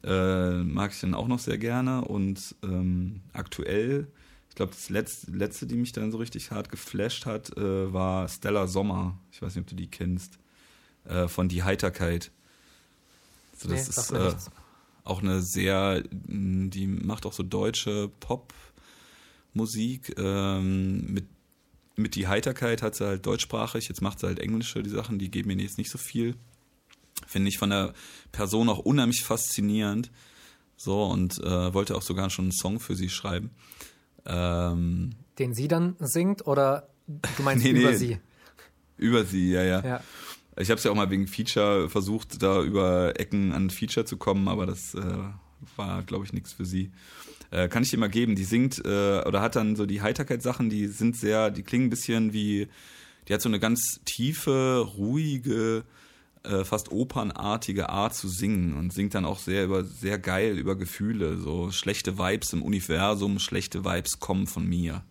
[0.02, 2.02] äh, mag ich dann auch noch sehr gerne.
[2.04, 4.08] Und ähm, aktuell,
[4.48, 8.28] ich glaube, das letzte, letzte, die mich dann so richtig hart geflasht hat, äh, war
[8.28, 9.16] Stella Sommer.
[9.30, 10.38] Ich weiß nicht, ob du die kennst.
[11.04, 12.32] Äh, von Die Heiterkeit.
[13.56, 14.34] So, das nee, ist äh,
[15.04, 18.10] auch eine sehr, die macht auch so deutsche
[19.52, 20.14] Pop-Musik.
[20.18, 21.26] Ähm, mit,
[21.96, 25.30] mit Die Heiterkeit hat sie halt deutschsprachig, jetzt macht sie halt englische, die Sachen, die
[25.30, 26.36] geben mir jetzt nicht so viel
[27.26, 27.92] finde ich von der
[28.32, 30.10] Person auch unheimlich faszinierend.
[30.76, 33.50] So, und äh, wollte auch sogar schon einen Song für sie schreiben.
[34.24, 38.18] Ähm, Den sie dann singt oder du meinst nee, über nee, sie?
[38.96, 39.84] Über sie, ja, ja.
[39.84, 40.04] ja.
[40.56, 44.16] Ich habe es ja auch mal wegen Feature versucht, da über Ecken an Feature zu
[44.16, 45.02] kommen, aber das äh,
[45.76, 46.90] war, glaube ich, nichts für sie.
[47.50, 48.36] Äh, kann ich dir mal geben.
[48.36, 51.90] Die singt äh, oder hat dann so die Heiterkeitssachen, die sind sehr, die klingen ein
[51.90, 52.68] bisschen wie,
[53.28, 55.84] die hat so eine ganz tiefe, ruhige,
[56.44, 60.76] äh, fast opernartige Art zu singen und singt dann auch sehr über sehr geil über
[60.76, 65.02] Gefühle, so schlechte Vibes im Universum, schlechte Vibes kommen von mir.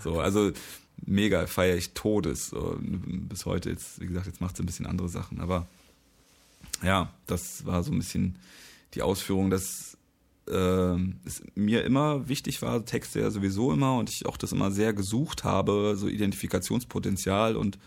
[0.00, 0.52] So, also
[1.04, 2.48] mega feiere ich Todes.
[2.48, 5.66] So, bis heute jetzt, wie gesagt, jetzt macht sie ein bisschen andere Sachen, aber
[6.82, 8.36] ja, das war so ein bisschen
[8.94, 9.97] die Ausführung, dass
[10.48, 14.70] äh, es mir immer wichtig war, Texte ja sowieso immer und ich auch das immer
[14.70, 17.78] sehr gesucht habe, so Identifikationspotenzial und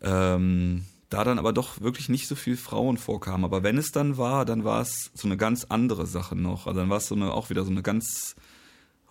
[0.00, 3.44] ähm, da dann aber doch wirklich nicht so viel Frauen vorkamen.
[3.44, 6.66] Aber wenn es dann war, dann war es so eine ganz andere Sache noch.
[6.66, 8.36] Also dann war es so eine, auch wieder so eine ganz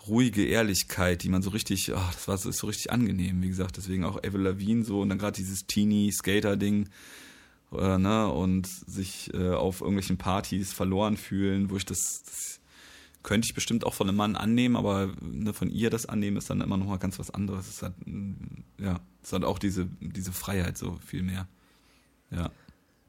[0.08, 3.50] ruhige Ehrlichkeit, die man so richtig, ach, das war so, ist so richtig angenehm, wie
[3.50, 6.90] gesagt, deswegen auch Evel Lavigne so und dann gerade dieses Teenie-Skater-Ding,
[7.72, 12.60] äh, ne, und sich äh, auf irgendwelchen Partys verloren fühlen, wo ich das, das
[13.24, 16.50] könnte ich bestimmt auch von einem Mann annehmen, aber ne, von ihr das annehmen ist
[16.50, 17.68] dann immer noch mal ganz was anderes.
[17.68, 17.94] Es ist halt,
[18.80, 21.48] ja, es hat auch diese, diese Freiheit so viel mehr.
[22.32, 22.52] Ja.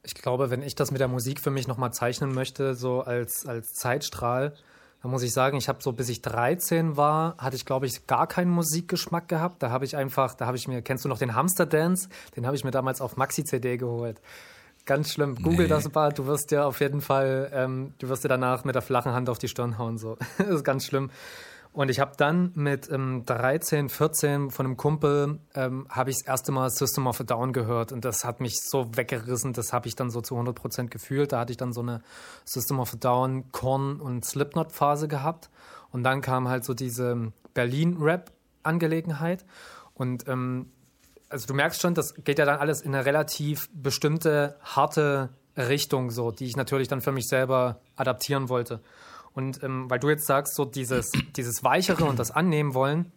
[0.03, 3.47] Ich glaube, wenn ich das mit der Musik für mich nochmal zeichnen möchte, so als,
[3.47, 4.55] als Zeitstrahl,
[5.03, 8.07] dann muss ich sagen, ich habe so, bis ich 13 war, hatte ich, glaube ich,
[8.07, 9.63] gar keinen Musikgeschmack gehabt.
[9.63, 12.09] Da habe ich einfach, da habe ich mir, kennst du noch den Hamster Dance?
[12.37, 14.21] Den habe ich mir damals auf Maxi-CD geholt.
[14.87, 15.37] Ganz schlimm.
[15.37, 15.69] Google nee.
[15.69, 18.83] das mal, du wirst dir auf jeden Fall, ähm, du wirst dir danach mit der
[18.83, 19.99] flachen Hand auf die Stirn hauen.
[19.99, 20.17] So.
[20.39, 21.11] das ist ganz schlimm.
[21.73, 26.27] Und ich habe dann mit ähm, 13, 14 von einem Kumpel ähm, habe ich das
[26.27, 29.87] erste Mal System of a Down gehört und das hat mich so weggerissen, das habe
[29.87, 31.33] ich dann so zu 100% gefühlt.
[31.33, 32.03] Da hatte ich dann so eine
[32.45, 35.51] System of a Down, Korn und Slipknot Phase gehabt
[35.91, 39.45] und dann kam halt so diese Berlin-Rap-Angelegenheit
[39.95, 40.73] und ähm,
[41.29, 46.11] also du merkst schon, das geht ja dann alles in eine relativ bestimmte, harte Richtung
[46.11, 48.81] so, die ich natürlich dann für mich selber adaptieren wollte.
[49.39, 53.13] Und ähm, weil du jetzt sagst, so dieses, dieses Weichere und das Annehmen wollen,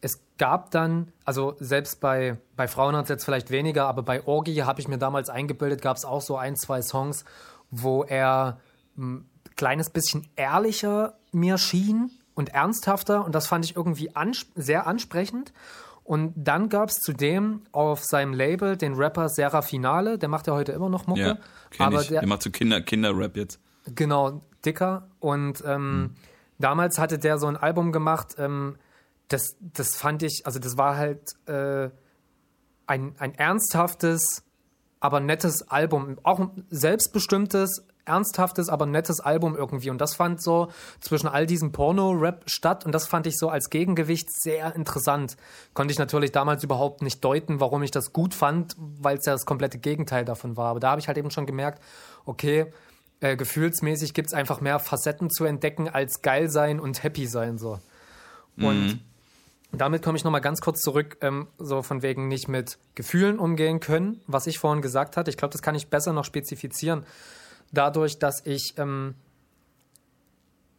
[0.00, 4.24] es gab dann, also selbst bei, bei Frauen hat es jetzt vielleicht weniger, aber bei
[4.24, 7.24] Orgi habe ich mir damals eingebildet, gab es auch so ein, zwei Songs,
[7.72, 8.60] wo er
[8.96, 14.86] ein kleines bisschen ehrlicher mir schien und ernsthafter und das fand ich irgendwie ans sehr
[14.86, 15.52] ansprechend.
[16.04, 20.52] Und dann gab es zudem auf seinem Label den Rapper Serra Finale, der macht ja
[20.52, 21.20] heute immer noch Mucke.
[21.20, 21.38] Ja,
[21.78, 22.08] aber ich.
[22.08, 23.58] Der, macht so Kinder, Kinderrap jetzt.
[23.94, 25.08] Genau, dicker.
[25.18, 26.14] Und ähm, mhm.
[26.58, 28.76] damals hatte der so ein Album gemacht, ähm,
[29.28, 31.90] das, das fand ich, also das war halt äh,
[32.86, 34.42] ein, ein ernsthaftes,
[34.98, 36.18] aber nettes Album.
[36.24, 39.90] Auch ein selbstbestimmtes, ernsthaftes, aber nettes Album irgendwie.
[39.90, 40.68] Und das fand so
[41.00, 42.84] zwischen all diesem Porno-Rap statt.
[42.84, 45.36] Und das fand ich so als Gegengewicht sehr interessant.
[45.74, 49.32] Konnte ich natürlich damals überhaupt nicht deuten, warum ich das gut fand, weil es ja
[49.32, 50.66] das komplette Gegenteil davon war.
[50.66, 51.82] Aber da habe ich halt eben schon gemerkt,
[52.24, 52.72] okay,
[53.20, 57.58] äh, gefühlsmäßig gibt es einfach mehr Facetten zu entdecken als geil sein und happy sein
[57.58, 57.78] so.
[58.56, 59.00] Und mhm.
[59.72, 63.80] damit komme ich nochmal ganz kurz zurück, ähm, so von wegen nicht mit Gefühlen umgehen
[63.80, 65.30] können, was ich vorhin gesagt hatte.
[65.30, 67.04] Ich glaube, das kann ich besser noch spezifizieren.
[67.72, 69.14] Dadurch, dass ich ähm,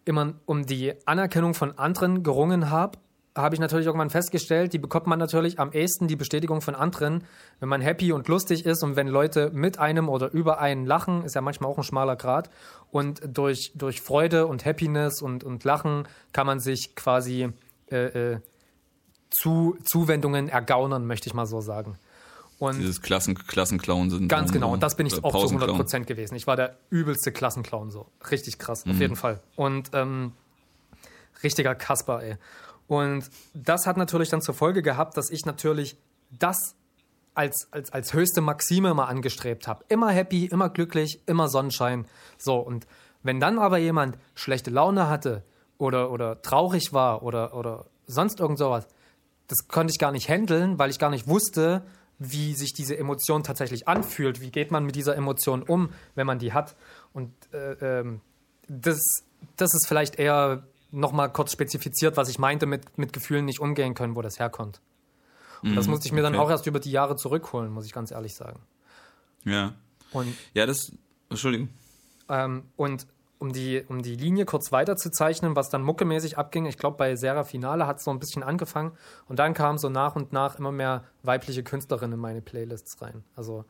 [0.05, 2.97] immer um die Anerkennung von anderen gerungen habe
[3.35, 7.23] habe ich natürlich irgendwann festgestellt, die bekommt man natürlich am ehesten die Bestätigung von anderen,
[7.59, 11.23] wenn man happy und lustig ist und wenn Leute mit einem oder über einen lachen,
[11.23, 12.49] ist ja manchmal auch ein schmaler Grad.
[12.91, 17.49] Und durch, durch Freude und Happiness und, und Lachen kann man sich quasi
[17.89, 18.39] äh, äh,
[19.29, 21.97] zu, Zuwendungen ergaunern, möchte ich mal so sagen.
[22.59, 24.27] Und Dieses Klassen, Klassenclown sind.
[24.27, 26.35] Ganz genau, und das bin ich auch zu 100% gewesen.
[26.35, 28.07] Ich war der übelste Klassenclown so.
[28.29, 28.91] Richtig krass, mhm.
[28.91, 29.39] auf jeden Fall.
[29.55, 30.33] Und ähm,
[31.43, 32.35] richtiger Kasper, ey.
[32.91, 35.95] Und das hat natürlich dann zur Folge gehabt, dass ich natürlich
[36.29, 36.75] das
[37.33, 39.85] als, als, als höchste Maxime mal angestrebt habe.
[39.87, 42.05] Immer happy, immer glücklich, immer Sonnenschein.
[42.37, 42.87] So, und
[43.23, 45.45] wenn dann aber jemand schlechte Laune hatte
[45.77, 48.89] oder, oder traurig war oder, oder sonst irgend sowas,
[49.47, 51.83] das konnte ich gar nicht handeln, weil ich gar nicht wusste,
[52.19, 54.41] wie sich diese Emotion tatsächlich anfühlt.
[54.41, 56.75] Wie geht man mit dieser Emotion um, wenn man die hat?
[57.13, 58.19] Und äh, ähm,
[58.67, 58.99] das,
[59.55, 63.93] das ist vielleicht eher nochmal kurz spezifiziert, was ich meinte mit, mit Gefühlen nicht umgehen
[63.93, 64.81] können, wo das herkommt.
[65.63, 66.33] Und mhm, das musste ich mir okay.
[66.33, 68.59] dann auch erst über die Jahre zurückholen, muss ich ganz ehrlich sagen.
[69.43, 69.73] Ja.
[70.11, 70.91] Und, ja, das.
[71.29, 71.69] Entschuldigung.
[72.29, 73.07] Ähm, und
[73.39, 76.97] um die, um die Linie kurz weiter zu zeichnen, was dann muckemäßig abging, ich glaube,
[76.97, 78.91] bei Serra Finale hat es so ein bisschen angefangen
[79.27, 83.23] und dann kamen so nach und nach immer mehr weibliche Künstlerinnen in meine Playlists rein.
[83.35, 83.65] Also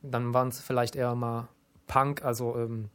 [0.00, 1.48] dann waren es vielleicht eher mal
[1.86, 2.88] Punk, also ähm,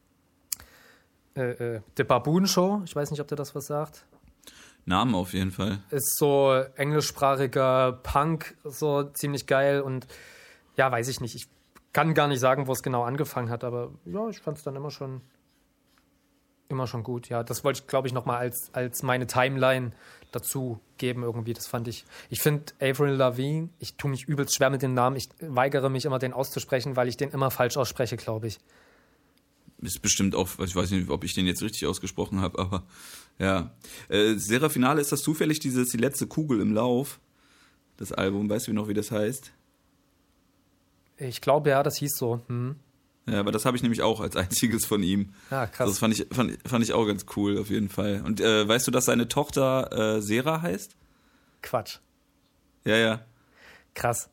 [1.35, 2.81] äh, äh, The Baboon Show.
[2.85, 4.05] Ich weiß nicht, ob der das was sagt.
[4.85, 5.79] Namen auf jeden Fall.
[5.89, 10.07] Ist so englischsprachiger Punk, so ziemlich geil und
[10.77, 11.35] ja, weiß ich nicht.
[11.35, 11.47] Ich
[11.91, 14.75] kann gar nicht sagen, wo es genau angefangen hat, aber ja, ich fand es dann
[14.75, 15.21] immer schon
[16.67, 17.29] immer schon gut.
[17.29, 19.91] Ja, das wollte ich, glaube ich, nochmal als, als meine Timeline
[20.31, 21.53] dazu geben irgendwie.
[21.53, 22.05] Das fand ich.
[22.29, 25.15] Ich finde Avril Lavigne, ich tue mich übelst schwer mit dem Namen.
[25.15, 28.59] Ich weigere mich immer, den auszusprechen, weil ich den immer falsch ausspreche, glaube ich
[29.81, 32.83] ist bestimmt auch, ich weiß nicht, ob ich den jetzt richtig ausgesprochen habe, aber
[33.37, 33.71] ja.
[34.09, 37.19] Äh, Serafinale, ist das zufällig dieses die letzte Kugel im Lauf?
[37.97, 39.51] Das Album, weißt du noch, wie das heißt?
[41.17, 42.41] Ich glaube ja, das hieß so.
[42.47, 42.75] Hm.
[43.27, 45.33] Ja, aber das habe ich nämlich auch als einziges von ihm.
[45.49, 45.89] Ah, krass.
[45.89, 48.21] Das fand ich, fand, fand ich auch ganz cool, auf jeden Fall.
[48.23, 50.95] Und äh, weißt du, dass seine Tochter äh, Sera heißt?
[51.61, 51.97] Quatsch.
[52.83, 53.25] Ja, ja.
[53.95, 54.29] Krass.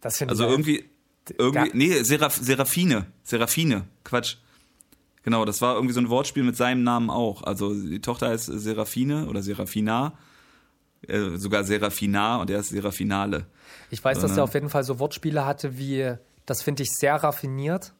[0.00, 0.48] Das finde also ich.
[0.48, 0.90] Also irgendwie,
[1.38, 3.06] irgendwie, nee, Seraf, Serafine.
[3.22, 3.86] Serafine.
[4.02, 4.36] Quatsch.
[5.22, 7.42] Genau, das war irgendwie so ein Wortspiel mit seinem Namen auch.
[7.42, 10.14] Also die Tochter heißt Serafine oder Serafina,
[11.06, 13.46] äh, sogar Serafina und er ist Serafinale.
[13.90, 16.14] Ich weiß, dass er auf jeden Fall so Wortspiele hatte wie,
[16.46, 17.92] das finde ich sehr raffiniert.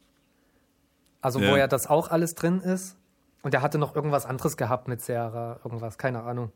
[1.21, 1.53] Also ja.
[1.53, 2.97] wo ja das auch alles drin ist.
[3.43, 6.53] und der hatte noch irgendwas anderes gehabt mit Sarah, irgendwas, keine Ahnung.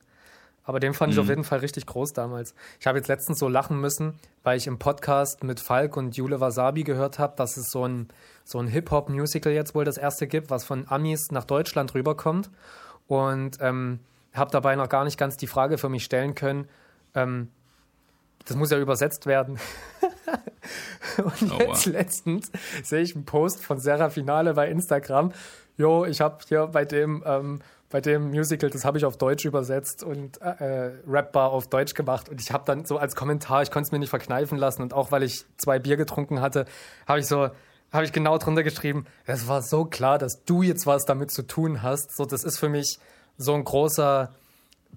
[0.66, 1.14] Aber den fand mhm.
[1.14, 2.55] ich auf jeden Fall richtig groß damals.
[2.78, 6.40] Ich habe jetzt letztens so lachen müssen, weil ich im Podcast mit Falk und Jule
[6.40, 8.09] Wasabi gehört habe, dass es so ein,
[8.44, 12.51] so ein Hip-Hop-Musical jetzt wohl das erste gibt, was von Amis nach Deutschland rüberkommt.
[13.06, 14.01] Und ähm,
[14.34, 16.68] habe dabei noch gar nicht ganz die Frage für mich stellen können,
[17.14, 17.48] ähm,
[18.44, 19.59] das muss ja übersetzt werden.
[21.18, 21.93] und oh, jetzt wow.
[21.94, 22.52] letztens
[22.82, 25.32] sehe ich einen Post von Finale bei Instagram.
[25.76, 29.44] Jo, ich habe hier bei dem ähm, bei dem Musical, das habe ich auf Deutsch
[29.44, 32.28] übersetzt und äh, Rapbar auf Deutsch gemacht.
[32.28, 34.92] Und ich habe dann so als Kommentar, ich konnte es mir nicht verkneifen lassen und
[34.92, 36.64] auch weil ich zwei Bier getrunken hatte,
[37.06, 37.48] habe ich so,
[37.92, 41.42] habe ich genau drunter geschrieben, es war so klar, dass du jetzt was damit zu
[41.42, 42.16] tun hast.
[42.16, 42.98] So, das ist für mich
[43.38, 44.34] so ein großer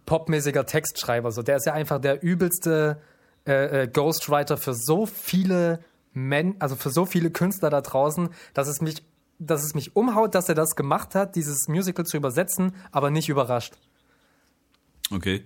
[0.05, 1.31] popmäßiger Textschreiber.
[1.31, 2.99] So, der ist ja einfach der übelste
[3.47, 5.79] äh, äh, Ghostwriter für so viele
[6.13, 9.03] Men, also für so viele Künstler da draußen, dass es mich
[9.39, 13.29] dass es mich umhaut, dass er das gemacht hat, dieses Musical zu übersetzen, aber nicht
[13.29, 13.73] überrascht.
[15.11, 15.43] Okay.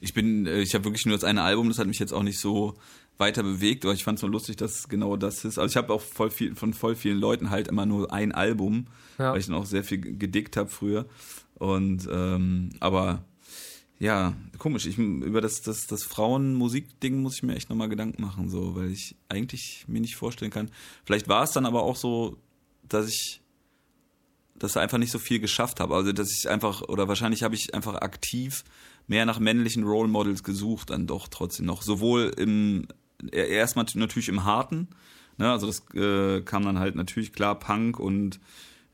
[0.00, 2.22] Ich bin, äh, ich habe wirklich nur das eine Album, das hat mich jetzt auch
[2.22, 2.74] nicht so
[3.18, 5.58] weiter bewegt, aber ich fand es so lustig, dass genau das ist.
[5.58, 8.88] Also ich habe auch voll viel, von voll vielen Leuten halt immer nur ein Album,
[9.18, 9.32] ja.
[9.32, 11.06] weil ich dann auch sehr viel gedickt habe früher.
[11.54, 13.24] Und ähm, aber
[13.98, 14.84] ja, komisch.
[14.84, 18.90] Ich, über das, das, das Frauenmusik-Ding muss ich mir echt nochmal Gedanken machen, so, weil
[18.90, 20.70] ich eigentlich mir nicht vorstellen kann.
[21.04, 22.36] Vielleicht war es dann aber auch so,
[22.88, 23.40] dass ich
[24.58, 25.94] das einfach nicht so viel geschafft habe.
[25.94, 28.64] Also dass ich einfach, oder wahrscheinlich habe ich einfach aktiv
[29.06, 31.82] mehr nach männlichen Role Models gesucht, dann doch trotzdem noch.
[31.82, 32.86] Sowohl im
[33.32, 34.88] erstmal natürlich im Harten,
[35.38, 38.40] ne, also das äh, kam dann halt natürlich klar Punk und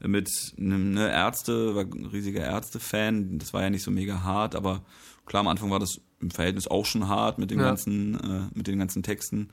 [0.01, 4.55] mit einem ne, Ärzte, war ein riesiger Ärzte-Fan, das war ja nicht so mega hart,
[4.55, 4.82] aber
[5.27, 7.66] klar am Anfang war das im Verhältnis auch schon hart mit den ja.
[7.66, 9.48] ganzen, äh, mit den ganzen Texten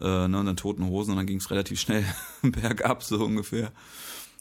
[0.00, 2.04] äh, ne, und dann toten Hosen und dann ging es relativ schnell
[2.42, 3.72] bergab, so ungefähr.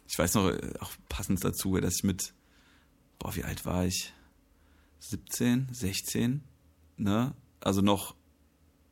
[0.08, 2.34] Ich weiß noch, auch passend dazu, dass ich mit,
[3.20, 4.14] boah, wie alt war ich?
[5.00, 6.44] 17, 16,
[6.98, 7.34] ne?
[7.60, 8.16] Also noch,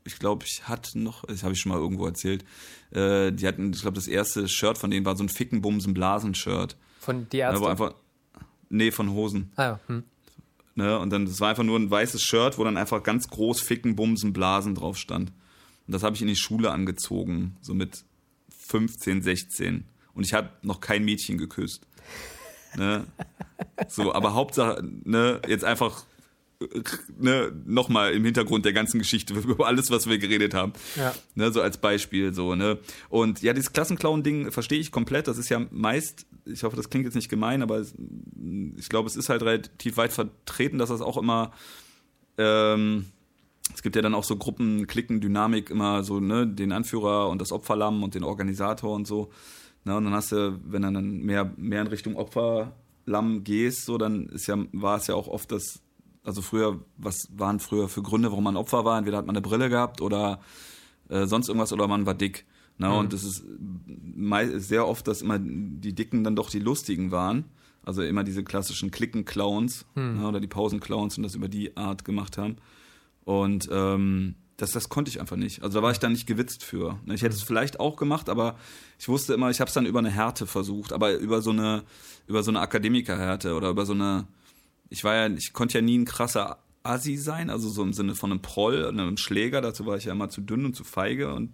[0.04, 2.44] ich glaube, ich hatte noch, das habe ich schon mal irgendwo erzählt,
[2.92, 5.94] äh, die hatten, ich glaube, das erste Shirt von denen war so ein Ficken, Bumsen,
[5.94, 6.78] Blasen-Shirt.
[7.00, 7.62] Von die Ärzte?
[7.62, 7.96] Ne, einfach,
[8.70, 9.52] nee, von Hosen.
[9.56, 10.04] Ah ja, hm.
[10.76, 13.62] Ne, und dann, das war einfach nur ein weißes Shirt, wo dann einfach ganz groß
[13.62, 15.32] Ficken, Bumsen, Blasen drauf stand.
[15.90, 18.04] Und das habe ich in die Schule angezogen, so mit
[18.56, 19.86] 15, 16.
[20.14, 21.88] Und ich habe noch kein Mädchen geküsst.
[22.78, 23.08] Ne?
[23.88, 26.06] So, aber Hauptsache, ne, jetzt einfach
[27.18, 30.74] ne, nochmal im Hintergrund der ganzen Geschichte über alles, was wir geredet haben.
[30.96, 31.16] Ja.
[31.34, 32.78] Ne, so als Beispiel so, ne.
[33.10, 35.28] Und ja, dieses Klassenclown-Ding verstehe ich komplett.
[35.28, 37.84] Das ist ja meist, ich hoffe, das klingt jetzt nicht gemein, aber
[38.78, 41.52] ich glaube, es ist halt relativ weit vertreten, dass das auch immer
[42.38, 43.08] ähm,
[43.74, 47.42] es gibt ja dann auch so Gruppen, Klicken, Dynamik, immer so, ne, den Anführer und
[47.42, 49.30] das Opferlamm und den Organisator und so.
[49.86, 53.98] Ne, und dann hast du, wenn du dann mehr, mehr in Richtung Opferlamm gehst, so,
[53.98, 55.82] dann ist ja, war es ja auch oft das,
[56.24, 58.98] also früher, was waren früher für Gründe, warum man Opfer war?
[58.98, 60.42] Entweder hat man eine Brille gehabt oder
[61.10, 62.46] äh, sonst irgendwas oder man war dick.
[62.78, 62.96] Ne, mhm.
[62.96, 63.44] Und es ist
[64.68, 67.46] sehr oft, dass immer die Dicken dann doch die Lustigen waren.
[67.84, 70.20] Also immer diese klassischen Klicken-Clowns mhm.
[70.20, 72.58] ne, oder die Pausen-Clowns und das über die Art gemacht haben.
[73.30, 75.62] Und ähm, das, das konnte ich einfach nicht.
[75.62, 77.00] Also da war ich dann nicht gewitzt für.
[77.06, 78.58] Ne, ich hätte es vielleicht auch gemacht, aber
[78.98, 81.84] ich wusste immer, ich habe es dann über eine Härte versucht, aber über so eine,
[82.26, 84.26] über so eine Akademikerhärte oder über so eine,
[84.90, 88.16] ich war ja, ich konnte ja nie ein krasser Assi sein, also so im Sinne
[88.16, 91.32] von einem Proll, einem Schläger, dazu war ich ja immer zu dünn und zu feige
[91.32, 91.52] und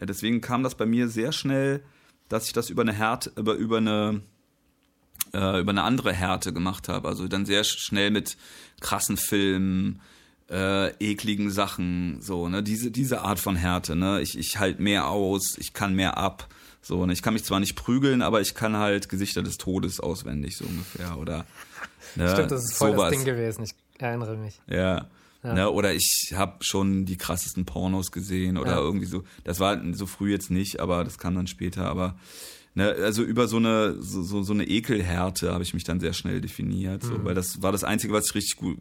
[0.00, 1.84] ja, deswegen kam das bei mir sehr schnell,
[2.30, 4.22] dass ich das über eine Härte, über, über eine,
[5.34, 7.06] äh, über eine andere Härte gemacht habe.
[7.06, 8.38] Also dann sehr schnell mit
[8.80, 10.00] krassen Filmen,
[10.50, 15.08] äh, ekligen Sachen, so, ne, diese, diese Art von Härte, ne, ich, ich halt mehr
[15.08, 16.48] aus, ich kann mehr ab,
[16.80, 20.00] so, ne, ich kann mich zwar nicht prügeln, aber ich kann halt Gesichter des Todes
[20.00, 21.46] auswendig, so ungefähr, oder,
[22.16, 23.10] ne, Stimmt, das ist voll sowas.
[23.10, 24.60] das Ding gewesen, ich erinnere mich.
[24.68, 25.06] Ja.
[25.44, 25.54] Ja.
[25.54, 28.78] Ne, oder ich habe schon die krassesten Pornos gesehen oder ja.
[28.78, 29.24] irgendwie so.
[29.42, 31.88] Das war so früh jetzt nicht, aber das kam dann später.
[31.88, 32.14] Aber
[32.74, 36.12] ne, also über so eine so, so, so eine Ekelhärte habe ich mich dann sehr
[36.12, 37.24] schnell definiert, so, mhm.
[37.24, 38.78] weil das war das einzige, was ich richtig gut,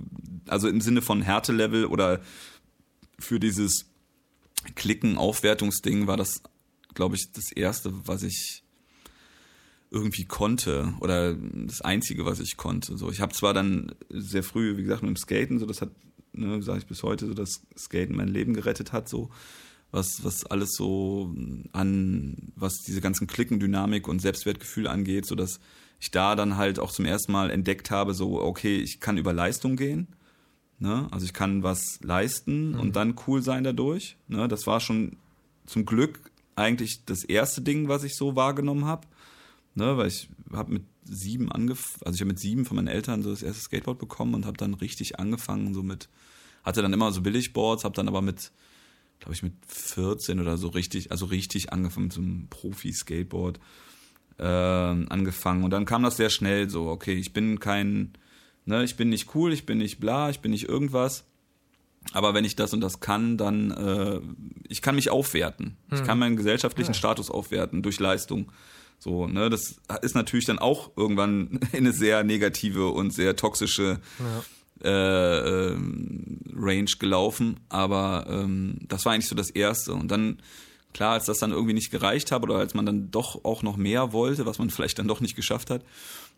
[0.47, 2.21] also im Sinne von Härtelevel oder
[3.19, 3.85] für dieses
[4.75, 6.43] Klicken Aufwertungsding war das,
[6.93, 8.63] glaube ich, das erste, was ich
[9.89, 12.97] irgendwie konnte oder das einzige, was ich konnte.
[12.97, 15.91] So, ich habe zwar dann sehr früh, wie gesagt, mit dem Skaten, so das hat,
[16.31, 19.29] ne, sage ich bis heute, so das Skaten mein Leben gerettet hat, so
[19.91, 21.33] was, was alles so
[21.73, 25.59] an, was diese ganzen Klickendynamik und Selbstwertgefühl angeht, so dass
[25.99, 29.33] ich da dann halt auch zum ersten Mal entdeckt habe, so, okay, ich kann über
[29.33, 30.07] Leistung gehen.
[30.79, 31.07] Ne?
[31.11, 32.79] Also ich kann was leisten mhm.
[32.79, 34.17] und dann cool sein dadurch.
[34.27, 34.47] Ne?
[34.47, 35.17] Das war schon
[35.65, 39.07] zum Glück eigentlich das erste Ding, was ich so wahrgenommen habe.
[39.75, 43.21] ne, weil ich habe mit sieben angefangen, also ich habe mit sieben von meinen Eltern
[43.21, 46.09] so das erste Skateboard bekommen und habe dann richtig angefangen, so mit,
[46.63, 48.51] hatte dann immer so Billigboards, habe dann aber mit,
[49.21, 53.59] glaube ich, mit 14 oder so richtig, also richtig angefangen einem Profi-Skateboard
[54.39, 55.63] äh, angefangen.
[55.63, 58.13] Und dann kam das sehr schnell so, okay, ich bin kein,
[58.65, 61.23] ne, ich bin nicht cool, ich bin nicht bla, ich bin nicht irgendwas.
[62.13, 64.19] Aber wenn ich das und das kann, dann äh,
[64.67, 65.77] ich kann mich aufwerten.
[65.89, 65.99] Hm.
[65.99, 66.97] Ich kann meinen gesellschaftlichen ja.
[66.97, 68.51] Status aufwerten durch Leistung.
[68.97, 73.99] So, ne, das ist natürlich dann auch irgendwann in eine sehr negative und sehr toxische
[74.17, 74.43] ja.
[74.83, 75.77] Äh, äh,
[76.55, 77.59] Range gelaufen.
[77.69, 79.93] Aber ähm, das war eigentlich so das Erste.
[79.93, 80.37] Und dann
[80.93, 83.77] klar, als das dann irgendwie nicht gereicht hat oder als man dann doch auch noch
[83.77, 85.83] mehr wollte, was man vielleicht dann doch nicht geschafft hat,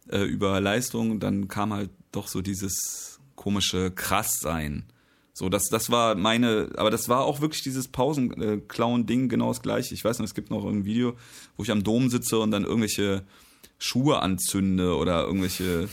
[0.10, 4.86] äh, über Leistung, dann kam halt doch so dieses komische Krasssein.
[5.36, 9.96] So, das, das war meine, aber das war auch wirklich dieses Pausenclown-Ding genau das gleiche.
[9.96, 11.16] Ich weiß noch, es gibt noch ein Video,
[11.58, 13.24] wo ich am Dom sitze und dann irgendwelche
[13.80, 15.90] Schuhe anzünde oder irgendwelche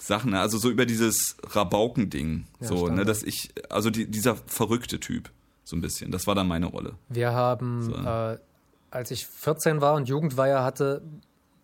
[0.00, 2.46] Sachen, also so über dieses Rabauken-Ding.
[2.60, 5.30] Ja, so, ne, dass ich, also die, dieser verrückte Typ
[5.64, 6.10] so ein bisschen.
[6.10, 6.94] Das war dann meine Rolle.
[7.08, 7.94] Wir haben, so.
[7.94, 8.38] äh,
[8.90, 11.02] als ich 14 war und Jugendweihe hatte,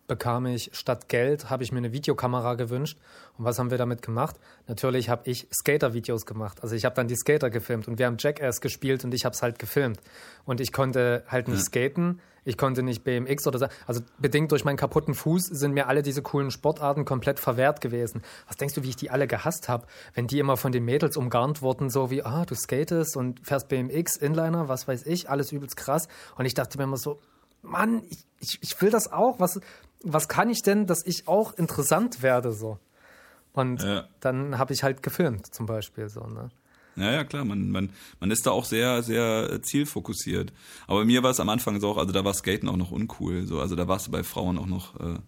[0.07, 2.97] bekam ich statt Geld, habe ich mir eine Videokamera gewünscht.
[3.37, 4.37] Und was haben wir damit gemacht?
[4.67, 6.63] Natürlich habe ich Skater-Videos gemacht.
[6.63, 9.33] Also ich habe dann die Skater gefilmt und wir haben Jackass gespielt und ich habe
[9.33, 9.99] es halt gefilmt.
[10.45, 11.63] Und ich konnte halt nicht ja.
[11.65, 13.67] skaten, ich konnte nicht BMX oder so.
[13.85, 18.21] Also bedingt durch meinen kaputten Fuß sind mir alle diese coolen Sportarten komplett verwehrt gewesen.
[18.47, 21.17] Was denkst du, wie ich die alle gehasst habe, wenn die immer von den Mädels
[21.17, 25.51] umgarnt wurden, so wie, ah, du skatest und fährst BMX, Inliner, was weiß ich, alles
[25.51, 26.07] übelst krass.
[26.37, 27.19] Und ich dachte mir immer so,
[27.63, 29.41] Mann, ich, ich, ich will das auch.
[29.41, 29.59] Was,
[30.01, 32.79] was kann ich denn, dass ich auch interessant werde so?
[33.51, 34.07] Und ja.
[34.21, 36.21] dann habe ich halt gefilmt zum Beispiel so.
[36.21, 36.49] Ne?
[36.97, 40.51] Ja, ja, klar, man, man, man ist da auch sehr, sehr zielfokussiert.
[40.87, 43.45] Aber mir war es am Anfang so auch, also da war Skaten auch noch uncool.
[43.45, 44.99] So, also da warst du bei Frauen auch noch.
[44.99, 45.19] Äh,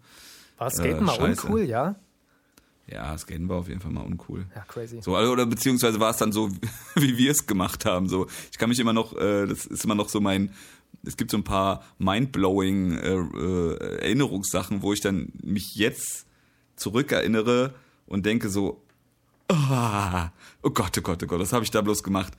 [0.58, 1.96] war Skaten äh, mal uncool, ja?
[2.88, 4.46] Ja, Skaten war auf jeden Fall mal uncool.
[4.56, 5.00] Ja, crazy.
[5.02, 6.50] So, also, oder beziehungsweise war es dann so,
[6.96, 8.10] wie wir es gemacht haben.
[8.10, 10.52] So, ich kann mich immer noch, äh, das ist immer noch so mein,
[11.06, 16.26] es gibt so ein paar mindblowing äh, äh, Erinnerungssachen, wo ich dann mich jetzt
[16.76, 17.76] zurückerinnere
[18.08, 18.82] und denke so,
[19.50, 20.30] oh,
[20.64, 22.34] oh Gott, oh Gott, oh Gott, was habe ich da bloß gemacht?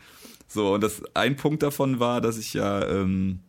[0.49, 3.41] So, und das ein Punkt davon war, dass ich ja ähm,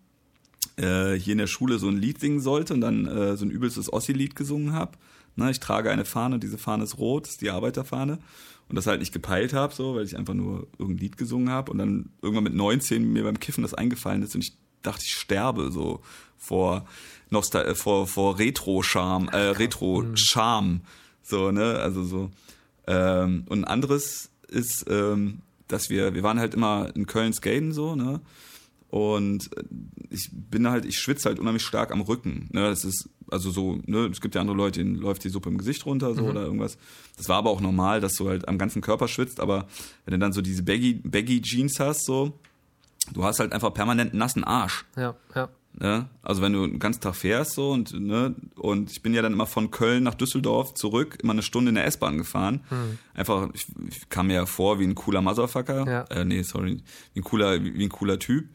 [0.77, 3.51] äh, hier in der Schule so ein Lied singen sollte und dann äh, so ein
[3.51, 4.97] übelstes Ossi-Lied gesungen habe.
[5.35, 8.19] Ne, ich trage eine Fahne, diese Fahne ist rot, ist die Arbeiterfahne.
[8.67, 11.71] Und das halt nicht gepeilt habe, so, weil ich einfach nur irgendein Lied gesungen habe
[11.71, 15.13] und dann irgendwann mit 19 mir beim Kiffen das eingefallen ist und ich dachte, ich
[15.13, 16.01] sterbe so
[16.37, 16.85] vor
[17.29, 20.81] Nostal äh, vor, vor Retro-Charme, äh, Retro-Charme.
[21.21, 21.79] So, ne?
[21.79, 22.31] Also so.
[22.87, 27.71] Ähm, und ein anderes ist, ähm, dass wir, wir waren halt immer in Köln skaten
[27.71, 28.21] so, ne?
[28.89, 29.49] Und
[30.09, 32.49] ich bin halt, ich schwitze halt unheimlich stark am Rücken.
[32.51, 32.69] Ne?
[32.69, 35.57] Das ist, also so, ne, es gibt ja andere Leute, denen läuft die Suppe im
[35.57, 36.29] Gesicht runter, so mhm.
[36.29, 36.77] oder irgendwas.
[37.15, 39.67] Das war aber auch normal, dass du halt am ganzen Körper schwitzt, aber
[40.03, 42.37] wenn du dann so diese Baggy, Baggy Jeans hast, so,
[43.13, 44.83] du hast halt einfach permanent nassen Arsch.
[44.97, 45.47] Ja, ja.
[45.73, 46.09] Ne?
[46.21, 49.33] Also wenn du den ganzen Tag fährst so und ne, und ich bin ja dann
[49.33, 52.61] immer von Köln nach Düsseldorf zurück, immer eine Stunde in der S-Bahn gefahren.
[52.69, 52.99] Hm.
[53.13, 55.87] Einfach, ich, ich, kam mir ja vor wie ein cooler Motherfucker.
[55.87, 56.03] Ja.
[56.15, 56.83] Äh, nee, sorry,
[57.13, 58.49] wie ein cooler, wie, wie ein cooler Typ.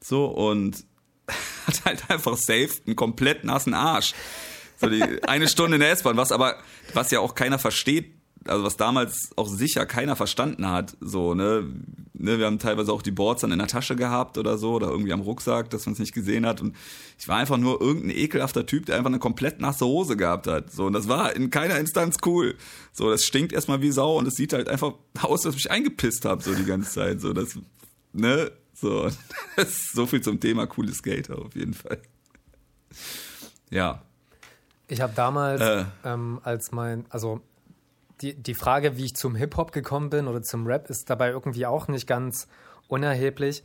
[0.00, 0.84] So und
[1.66, 4.14] hat halt einfach safe einen komplett nassen Arsch.
[4.76, 6.56] So die eine Stunde in der S-Bahn, was aber,
[6.94, 8.14] was ja auch keiner versteht,
[8.46, 11.68] also was damals auch sicher keiner verstanden hat, so, ne,
[12.14, 14.88] ne, wir haben teilweise auch die Boards dann in der Tasche gehabt oder so, oder
[14.88, 16.60] irgendwie am Rucksack, dass man es nicht gesehen hat.
[16.60, 16.74] Und
[17.18, 20.72] ich war einfach nur irgendein ekelhafter Typ, der einfach eine komplett nasse Hose gehabt hat,
[20.72, 22.56] so, und das war in keiner Instanz cool,
[22.92, 25.70] so, das stinkt erstmal wie Sau und es sieht halt einfach aus, dass ich mich
[25.70, 27.58] eingepisst habe, so die ganze Zeit, so, das,
[28.12, 29.10] ne, so,
[29.56, 32.00] das ist so viel zum Thema coole Skater auf jeden Fall.
[33.70, 34.02] Ja.
[34.88, 37.40] Ich habe damals, äh, ähm, als mein, also
[38.20, 41.66] die, die Frage, wie ich zum Hip-Hop gekommen bin oder zum Rap, ist dabei irgendwie
[41.66, 42.48] auch nicht ganz
[42.88, 43.64] unerheblich.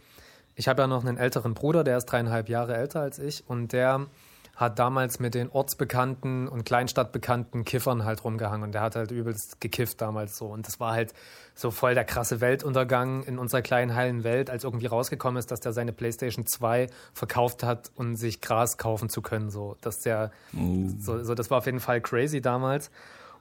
[0.56, 3.74] Ich habe ja noch einen älteren Bruder, der ist dreieinhalb Jahre älter als ich und
[3.74, 4.08] der
[4.56, 9.60] hat damals mit den ortsbekannten und Kleinstadtbekannten Kiffern halt rumgehangen und der hat halt übelst
[9.60, 11.14] gekifft damals so und das war halt
[11.56, 15.60] so voll der krasse Weltuntergang in unserer kleinen heilen Welt, als irgendwie rausgekommen ist, dass
[15.60, 20.32] der seine Playstation 2 verkauft hat, um sich Gras kaufen zu können so, dass der
[20.54, 20.90] uh.
[21.00, 22.92] so, so das war auf jeden Fall crazy damals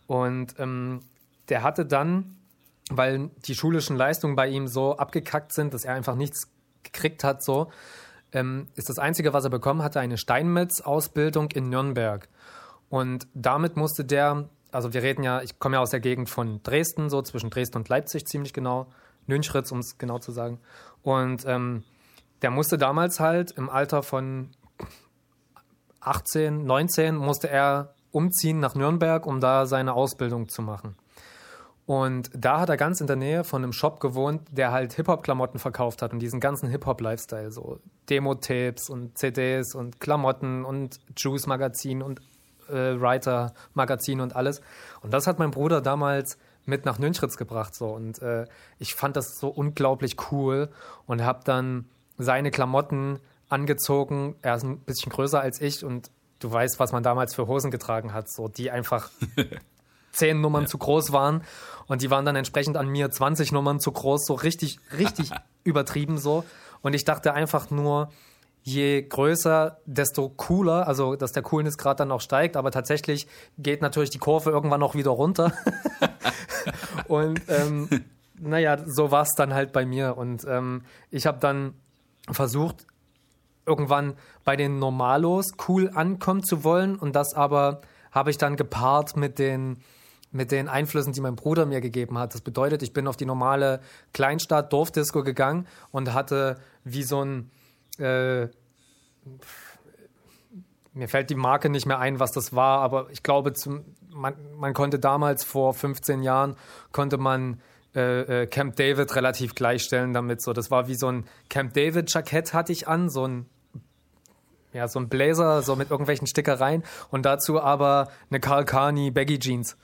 [0.07, 1.01] und ähm,
[1.49, 2.37] der hatte dann,
[2.91, 6.51] weil die schulischen Leistungen bei ihm so abgekackt sind, dass er einfach nichts
[6.83, 7.71] gekriegt hat, so,
[8.33, 12.29] ähm, ist das Einzige, was er bekommen hatte, eine Steinmetz-Ausbildung in Nürnberg.
[12.89, 16.63] Und damit musste der, also wir reden ja, ich komme ja aus der Gegend von
[16.63, 18.89] Dresden, so zwischen Dresden und Leipzig ziemlich genau,
[19.27, 20.61] Nünchritz, um es genau zu sagen.
[21.03, 21.85] Und ähm,
[22.43, 24.51] der musste damals halt im Alter von
[26.01, 30.97] 18, 19 musste er umziehen nach Nürnberg, um da seine Ausbildung zu machen.
[31.87, 35.59] Und da hat er ganz in der Nähe von einem Shop gewohnt, der halt Hip-Hop-Klamotten
[35.59, 42.21] verkauft hat und diesen ganzen Hip-Hop-Lifestyle, so Demo-Tapes und CDs und Klamotten und Juice-Magazin und
[42.71, 44.63] äh, Writer-Magazin und alles.
[45.03, 48.47] Und das hat mein Bruder damals mit nach Nünchritz gebracht so und äh,
[48.79, 50.71] ich fand das so unglaublich cool
[51.07, 51.87] und habe dann
[52.17, 53.19] seine Klamotten
[53.51, 54.37] angezogen.
[54.41, 56.11] Er ist ein bisschen größer als ich und
[56.45, 59.11] du weißt, was man damals für Hosen getragen hat, so die einfach
[60.13, 60.69] zehn Nummern ja.
[60.69, 61.43] zu groß waren
[61.87, 65.31] und die waren dann entsprechend an mir 20 Nummern zu groß, so richtig, richtig
[65.65, 66.45] übertrieben so.
[66.83, 68.11] Und ich dachte einfach nur,
[68.63, 73.27] je größer, desto cooler, also dass der Coolnessgrad dann auch steigt, aber tatsächlich
[73.59, 75.53] geht natürlich die Kurve irgendwann auch wieder runter.
[77.09, 77.89] und ähm,
[78.39, 80.17] naja, so war es dann halt bei mir.
[80.19, 81.75] Und ähm, ich habe dann
[82.31, 82.87] versucht,
[83.67, 84.15] irgendwann
[84.45, 87.81] bei den Normalos cool ankommen zu wollen und das aber
[88.13, 89.79] habe ich dann gepaart mit den
[90.31, 92.35] mit den Einflüssen, die mein Bruder mir gegeben hat.
[92.35, 93.81] Das bedeutet, ich bin auf die normale
[94.13, 97.51] Kleinstadt Dorfdisco gegangen und hatte wie so ein
[97.99, 98.49] äh,
[100.95, 104.35] mir fällt die Marke nicht mehr ein, was das war, aber ich glaube, zum, man,
[104.57, 106.57] man konnte damals vor 15 Jahren
[106.93, 107.61] konnte man
[107.95, 110.41] äh, äh, Camp David relativ gleichstellen damit.
[110.41, 113.47] So, das war wie so ein Camp David Jackett hatte ich an, so ein
[114.75, 119.39] ja, so ein Blazer, so mit irgendwelchen Stickereien und dazu aber eine Karl Carney Baggy
[119.39, 119.77] Jeans.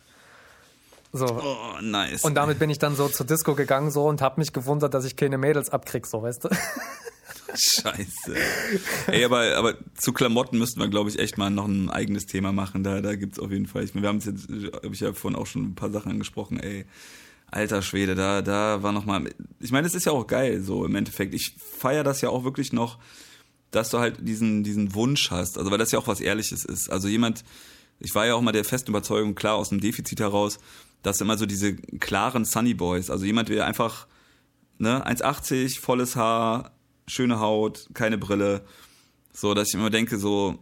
[1.13, 1.27] So.
[1.27, 2.23] Oh, nice.
[2.23, 5.05] Und damit bin ich dann so zur Disco gegangen so und habe mich gewundert, dass
[5.05, 6.49] ich keine Mädels abkrieg, so, weißt du?
[7.53, 8.35] Scheiße.
[9.09, 12.53] Ey, aber, aber zu Klamotten müssten wir, glaube ich, echt mal noch ein eigenes Thema
[12.53, 12.85] machen.
[12.85, 13.83] Da, da es auf jeden Fall.
[13.83, 16.61] Ich, wir haben es jetzt, habe ich ja vorhin auch schon ein paar Sachen angesprochen,
[16.61, 16.85] ey.
[17.51, 19.29] Alter Schwede, da, da war noch mal.
[19.59, 21.35] Ich meine, es ist ja auch geil, so im Endeffekt.
[21.35, 22.99] Ich feiere das ja auch wirklich noch,
[23.71, 25.59] dass du halt diesen, diesen Wunsch hast.
[25.59, 26.91] Also, weil das ja auch was Ehrliches ist.
[26.91, 27.45] Also jemand,
[27.99, 30.59] ich war ja auch mal der festen Überzeugung, klar, aus dem Defizit heraus,
[31.03, 34.07] dass immer so diese klaren Sunny Boys, also jemand, der einfach,
[34.79, 36.73] ne, 1,80, volles Haar,
[37.07, 38.63] schöne Haut, keine Brille,
[39.33, 40.59] so, dass ich immer denke, so,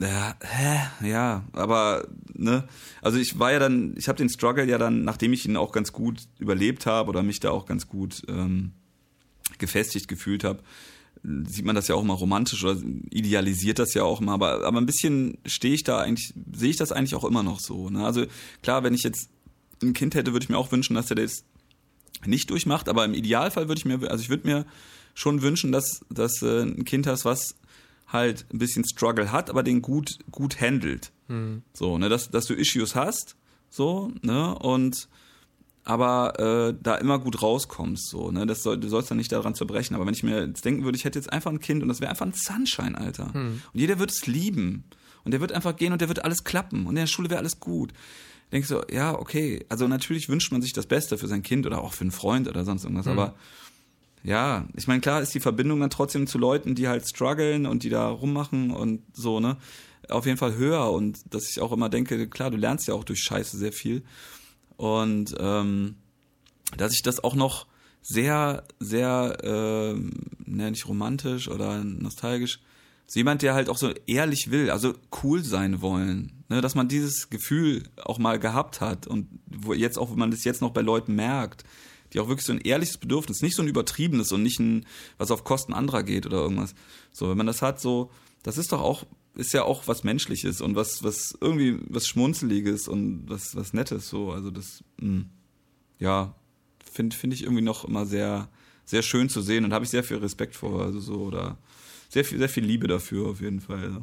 [0.00, 2.68] ja, hä, ja, aber, ne,
[3.02, 5.72] also ich war ja dann, ich habe den Struggle ja dann, nachdem ich ihn auch
[5.72, 8.72] ganz gut überlebt habe oder mich da auch ganz gut ähm,
[9.58, 10.62] gefestigt gefühlt habe,
[11.22, 12.80] sieht man das ja auch mal romantisch oder
[13.10, 16.76] idealisiert das ja auch mal, aber, aber ein bisschen stehe ich da eigentlich, sehe ich
[16.76, 17.90] das eigentlich auch immer noch so.
[17.90, 18.04] Ne?
[18.04, 18.24] Also
[18.62, 19.28] klar, wenn ich jetzt
[19.82, 21.44] ein Kind hätte, würde ich mir auch wünschen, dass er das
[22.26, 24.66] nicht durchmacht, aber im Idealfall würde ich mir, also ich würde mir
[25.14, 27.56] schon wünschen, dass, dass äh, ein Kind hast, was
[28.06, 31.12] halt ein bisschen Struggle hat, aber den gut, gut handelt.
[31.28, 31.62] Mhm.
[31.72, 33.36] So, ne, dass, dass du Issues hast,
[33.70, 35.08] so, ne, und
[35.88, 39.54] aber äh, da immer gut rauskommst, so, ne, das soll, du sollst dann nicht daran
[39.54, 39.94] zerbrechen.
[39.94, 42.00] Aber wenn ich mir jetzt denken würde, ich hätte jetzt einfach ein Kind und das
[42.00, 43.30] wäre einfach ein Sunshine, Alter.
[43.32, 43.62] Mhm.
[43.72, 44.84] Und jeder wird es lieben.
[45.24, 46.82] Und der wird einfach gehen und der wird alles klappen.
[46.82, 47.92] Und in der Schule wäre alles gut
[48.52, 51.82] denkst du, ja, okay, also natürlich wünscht man sich das Beste für sein Kind oder
[51.82, 53.12] auch für einen Freund oder sonst irgendwas, mhm.
[53.12, 53.34] aber
[54.24, 57.82] ja, ich meine, klar ist die Verbindung dann trotzdem zu Leuten, die halt strugglen und
[57.82, 59.58] die da rummachen und so, ne,
[60.08, 63.04] auf jeden Fall höher und dass ich auch immer denke, klar, du lernst ja auch
[63.04, 64.02] durch Scheiße sehr viel
[64.78, 65.96] und ähm,
[66.78, 67.66] dass ich das auch noch
[68.00, 69.94] sehr, sehr, äh,
[70.46, 72.60] ne, nicht romantisch oder nostalgisch
[73.10, 76.88] so jemand, der halt auch so ehrlich will, also cool sein wollen, ne, dass man
[76.88, 80.72] dieses Gefühl auch mal gehabt hat und wo jetzt auch, wenn man das jetzt noch
[80.72, 81.64] bei Leuten merkt,
[82.12, 84.86] die auch wirklich so ein ehrliches Bedürfnis, nicht so ein übertriebenes und nicht ein,
[85.16, 86.74] was auf Kosten anderer geht oder irgendwas.
[87.10, 88.10] So, wenn man das hat, so,
[88.42, 89.04] das ist doch auch,
[89.38, 94.08] ist ja auch was Menschliches und was, was irgendwie was Schmunzeliges und was, was Nettes,
[94.08, 95.30] so, also das, mh, hm,
[95.98, 96.34] ja,
[96.90, 98.48] finde finde ich irgendwie noch immer sehr,
[98.84, 101.56] sehr schön zu sehen und habe ich sehr viel Respekt vor, also so, oder,
[102.08, 104.00] sehr viel, sehr viel Liebe dafür auf jeden Fall.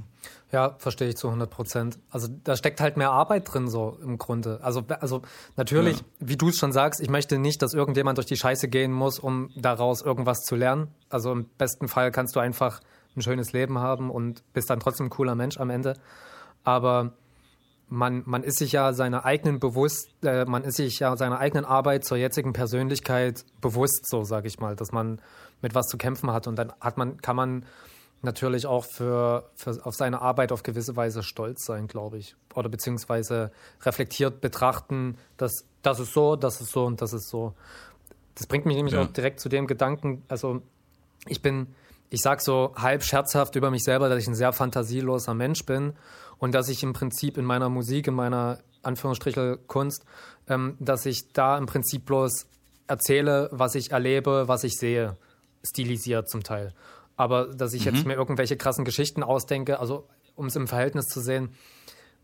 [0.51, 1.99] Ja, verstehe ich zu 100 Prozent.
[2.11, 4.59] Also da steckt halt mehr Arbeit drin so im Grunde.
[4.61, 5.23] Also, also
[5.55, 6.05] natürlich, ja.
[6.19, 9.17] wie du es schon sagst, ich möchte nicht, dass irgendjemand durch die Scheiße gehen muss,
[9.17, 10.89] um daraus irgendwas zu lernen.
[11.09, 12.79] Also im besten Fall kannst du einfach
[13.15, 15.95] ein schönes Leben haben und bist dann trotzdem ein cooler Mensch am Ende.
[16.63, 17.13] Aber
[17.87, 21.65] man, man ist sich ja seiner eigenen bewusst, äh, man ist sich ja seiner eigenen
[21.65, 25.21] Arbeit zur jetzigen Persönlichkeit bewusst, so sage ich mal, dass man
[25.61, 27.65] mit was zu kämpfen hat und dann hat man, kann man
[28.21, 32.35] natürlich auch für, für auf seine Arbeit auf gewisse Weise stolz sein, glaube ich.
[32.55, 33.51] Oder beziehungsweise
[33.83, 37.53] reflektiert betrachten, dass das ist so, das ist so und das ist so.
[38.33, 39.03] Das bringt mich nämlich ja.
[39.03, 40.61] auch direkt zu dem Gedanken, also
[41.27, 41.67] ich bin,
[42.09, 45.93] ich sage so halb scherzhaft über mich selber, dass ich ein sehr fantasieloser Mensch bin
[46.37, 50.05] und dass ich im Prinzip in meiner Musik, in meiner Anführungsstriche Kunst,
[50.47, 52.47] ähm, dass ich da im Prinzip bloß
[52.87, 55.17] erzähle, was ich erlebe, was ich sehe,
[55.63, 56.73] stilisiert zum Teil.
[57.17, 57.95] Aber dass ich mhm.
[57.95, 61.49] jetzt mir irgendwelche krassen Geschichten ausdenke, also um es im Verhältnis zu sehen,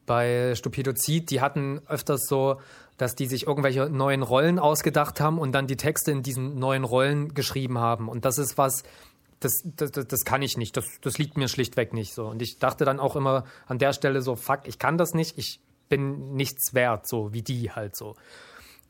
[0.06, 2.60] bei Stupidozid, die hatten öfters so,
[2.98, 6.84] dass die sich irgendwelche neuen Rollen ausgedacht haben und dann die Texte in diesen neuen
[6.84, 8.10] Rollen geschrieben haben.
[8.10, 8.84] Und das ist was,
[9.42, 10.78] das, das, das kann ich nicht.
[10.78, 12.28] Das, das liegt mir schlichtweg nicht so.
[12.28, 15.38] Und ich dachte dann auch immer an der Stelle so, fuck, ich kann das nicht,
[15.38, 15.60] ich
[15.90, 18.16] bin nichts wert, so wie die halt so.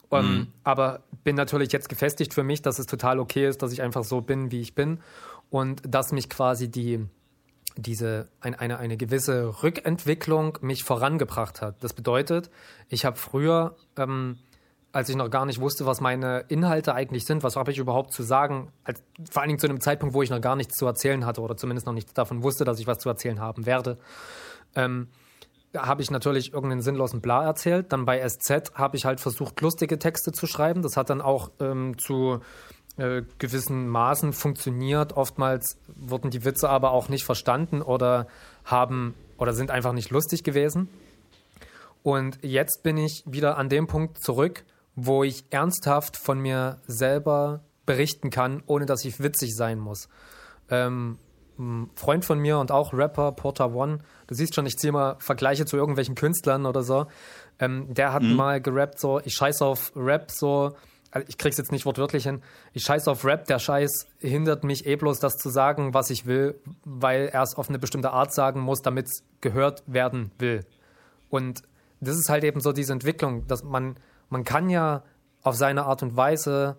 [0.09, 0.47] Um, ähm, mhm.
[0.63, 4.03] Aber bin natürlich jetzt gefestigt für mich, dass es total okay ist, dass ich einfach
[4.03, 4.99] so bin, wie ich bin.
[5.49, 7.05] Und dass mich quasi die,
[7.77, 11.81] diese, ein, eine, eine gewisse Rückentwicklung mich vorangebracht hat.
[11.81, 12.49] Das bedeutet,
[12.89, 14.37] ich habe früher ähm,
[14.93, 18.13] als ich noch gar nicht wusste, was meine Inhalte eigentlich sind, was habe ich überhaupt
[18.13, 20.85] zu sagen, als, vor allen Dingen zu einem Zeitpunkt, wo ich noch gar nichts zu
[20.85, 23.97] erzählen hatte oder zumindest noch nichts davon wusste, dass ich was zu erzählen haben werde,
[24.75, 25.07] ähm,
[25.75, 27.93] habe ich natürlich irgendeinen sinnlosen Bla erzählt.
[27.93, 30.81] Dann bei SZ habe ich halt versucht, lustige Texte zu schreiben.
[30.81, 32.41] Das hat dann auch ähm, zu
[32.97, 35.13] äh, gewissen Maßen funktioniert.
[35.15, 38.27] Oftmals wurden die Witze aber auch nicht verstanden oder
[38.65, 40.89] haben oder sind einfach nicht lustig gewesen.
[42.03, 44.65] Und jetzt bin ich wieder an dem Punkt zurück,
[44.95, 50.09] wo ich ernsthaft von mir selber berichten kann, ohne dass ich witzig sein muss.
[50.69, 51.17] Ähm,
[51.95, 55.65] Freund von mir und auch Rapper, Porter One, du siehst schon, ich ziehe mal Vergleiche
[55.65, 57.05] zu irgendwelchen Künstlern oder so.
[57.59, 58.35] Ähm, der hat mhm.
[58.35, 60.75] mal gerappt, so, ich scheiß auf Rap, so,
[61.11, 62.41] also ich krieg's jetzt nicht wortwörtlich hin,
[62.73, 66.25] ich scheiß auf Rap, der Scheiß hindert mich eh bloß, das zu sagen, was ich
[66.25, 70.65] will, weil er es auf eine bestimmte Art sagen muss, damit es gehört werden will.
[71.29, 71.61] Und
[71.99, 73.95] das ist halt eben so diese Entwicklung, dass man
[74.31, 75.03] man kann ja
[75.43, 76.77] auf seine Art und Weise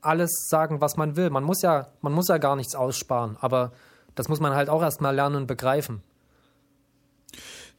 [0.00, 1.30] alles sagen, was man will.
[1.30, 3.72] Man muss ja, man muss ja gar nichts aussparen, aber
[4.14, 6.02] das muss man halt auch erstmal lernen und begreifen.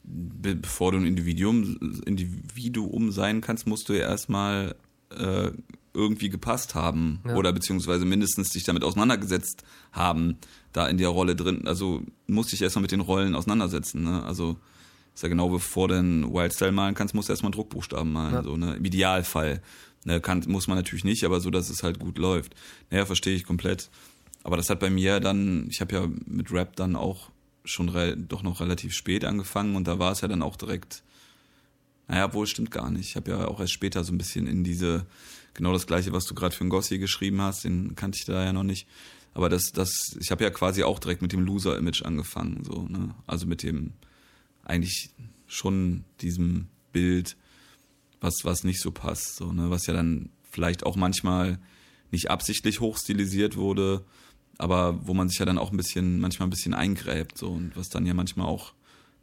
[0.02, 4.74] Bevor du ein Individuum, Individuum sein kannst, musst du ja erstmal
[5.10, 5.50] äh,
[5.92, 7.34] irgendwie gepasst haben ja.
[7.34, 10.38] oder beziehungsweise mindestens dich damit auseinandergesetzt haben,
[10.72, 11.66] da in der Rolle drin.
[11.66, 14.04] Also musst dich erstmal mit den Rollen auseinandersetzen.
[14.04, 14.22] Ne?
[14.22, 14.56] Also
[15.20, 18.32] ist ja genau bevor du einen Wildstyle malen kannst, musst du erstmal Druckbuchstaben malen.
[18.32, 18.42] Ja.
[18.42, 18.76] So, ne?
[18.76, 19.60] Im Idealfall.
[20.06, 22.54] Ne, kann, muss man natürlich nicht, aber so, dass es halt gut läuft.
[22.88, 23.90] Naja, verstehe ich komplett.
[24.44, 27.28] Aber das hat bei mir dann, ich habe ja mit Rap dann auch
[27.66, 27.92] schon
[28.28, 31.02] doch noch relativ spät angefangen und da war es ja dann auch direkt,
[32.08, 33.10] naja, wohl stimmt gar nicht.
[33.10, 35.04] Ich habe ja auch erst später so ein bisschen in diese,
[35.52, 38.42] genau das gleiche, was du gerade für einen Gossi geschrieben hast, den kannte ich da
[38.42, 38.86] ja noch nicht.
[39.34, 43.14] Aber das, das, ich habe ja quasi auch direkt mit dem Loser-Image angefangen, so, ne?
[43.26, 43.92] Also mit dem,
[44.70, 45.10] eigentlich
[45.46, 47.36] schon diesem Bild,
[48.20, 51.58] was, was nicht so passt, so, ne, was ja dann vielleicht auch manchmal
[52.10, 54.04] nicht absichtlich hochstilisiert wurde,
[54.58, 57.76] aber wo man sich ja dann auch ein bisschen, manchmal ein bisschen eingräbt, so, und
[57.76, 58.74] was dann ja manchmal auch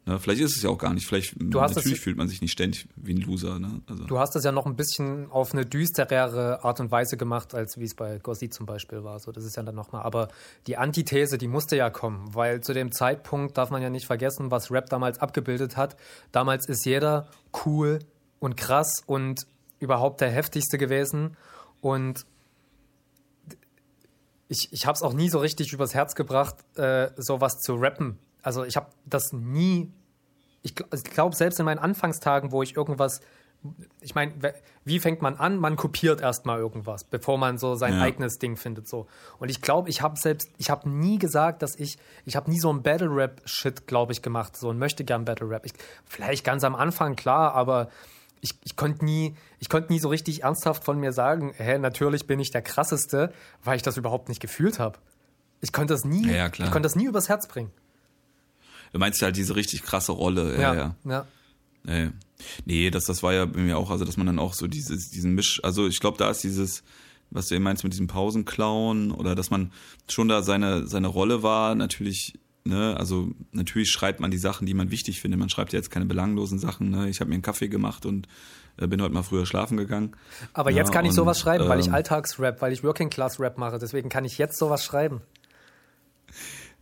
[0.07, 1.05] Ne, vielleicht ist es ja auch gar nicht.
[1.05, 3.59] Vielleicht natürlich fühlt man sich nicht ständig wie ein Loser.
[3.59, 3.81] Ne?
[3.87, 4.05] Also.
[4.05, 7.77] Du hast das ja noch ein bisschen auf eine düsterere Art und Weise gemacht, als
[7.77, 9.19] wie es bei Gossi zum Beispiel war.
[9.19, 10.03] So, das ist ja dann nochmal.
[10.03, 10.29] Aber
[10.65, 14.49] die Antithese, die musste ja kommen, weil zu dem Zeitpunkt darf man ja nicht vergessen,
[14.49, 15.97] was Rap damals abgebildet hat.
[16.31, 17.27] Damals ist jeder
[17.65, 17.99] cool
[18.39, 19.45] und krass und
[19.79, 21.35] überhaupt der heftigste gewesen.
[21.81, 22.25] Und
[24.47, 28.19] ich, ich habe es auch nie so richtig übers Herz gebracht, äh, sowas zu rappen
[28.47, 29.91] also ich habe das nie,
[30.61, 33.19] ich, ich glaube selbst in meinen Anfangstagen, wo ich irgendwas,
[33.99, 34.31] ich meine,
[34.85, 35.57] wie fängt man an?
[35.57, 38.01] Man kopiert erstmal irgendwas, bevor man so sein ja.
[38.01, 38.87] eigenes Ding findet.
[38.87, 39.07] So.
[39.37, 42.57] Und ich glaube, ich habe selbst, ich habe nie gesagt, dass ich, ich habe nie
[42.57, 45.65] so ein Battle Rap Shit, glaube ich, gemacht, so ein möchte gern Battle Rap.
[45.65, 45.73] Ich,
[46.05, 47.89] vielleicht ganz am Anfang klar, aber
[48.39, 52.27] ich, ich konnte nie, ich konnte nie so richtig ernsthaft von mir sagen, hä, natürlich
[52.27, 54.99] bin ich der krasseste, weil ich das überhaupt nicht gefühlt habe.
[55.59, 57.71] Ich konnte das nie, ja, ich konnte das nie übers Herz bringen.
[58.93, 60.59] Du meinst halt diese richtig krasse Rolle.
[60.59, 60.95] Ja, ja.
[61.05, 61.27] ja.
[61.85, 62.11] ja.
[62.65, 65.09] Nee, das, das war ja bei mir auch, also dass man dann auch so dieses,
[65.09, 66.83] diesen Misch, also ich glaube, da ist dieses,
[67.29, 69.71] was du eben meinst mit diesem Pausenclown oder dass man
[70.07, 72.33] schon da seine, seine Rolle war, natürlich,
[72.63, 75.39] ne, also natürlich schreibt man die Sachen, die man wichtig findet.
[75.39, 77.09] Man schreibt ja jetzt keine belanglosen Sachen, ne?
[77.09, 78.27] Ich habe mir einen Kaffee gemacht und
[78.77, 80.15] äh, bin heute mal früher schlafen gegangen.
[80.53, 83.09] Aber ja, jetzt kann ich und, sowas schreiben, weil ich ähm, Alltagsrap, weil ich Working
[83.09, 85.21] Class Rap mache, deswegen kann ich jetzt sowas schreiben.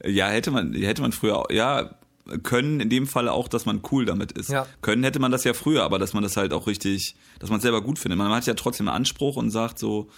[0.04, 1.96] Ja, hätte man, hätte man früher, ja,
[2.44, 4.50] können in dem Fall auch, dass man cool damit ist.
[4.50, 4.66] Ja.
[4.82, 7.58] Können hätte man das ja früher, aber dass man das halt auch richtig, dass man
[7.58, 8.18] es selber gut findet.
[8.18, 10.10] Man hat ja trotzdem einen Anspruch und sagt so,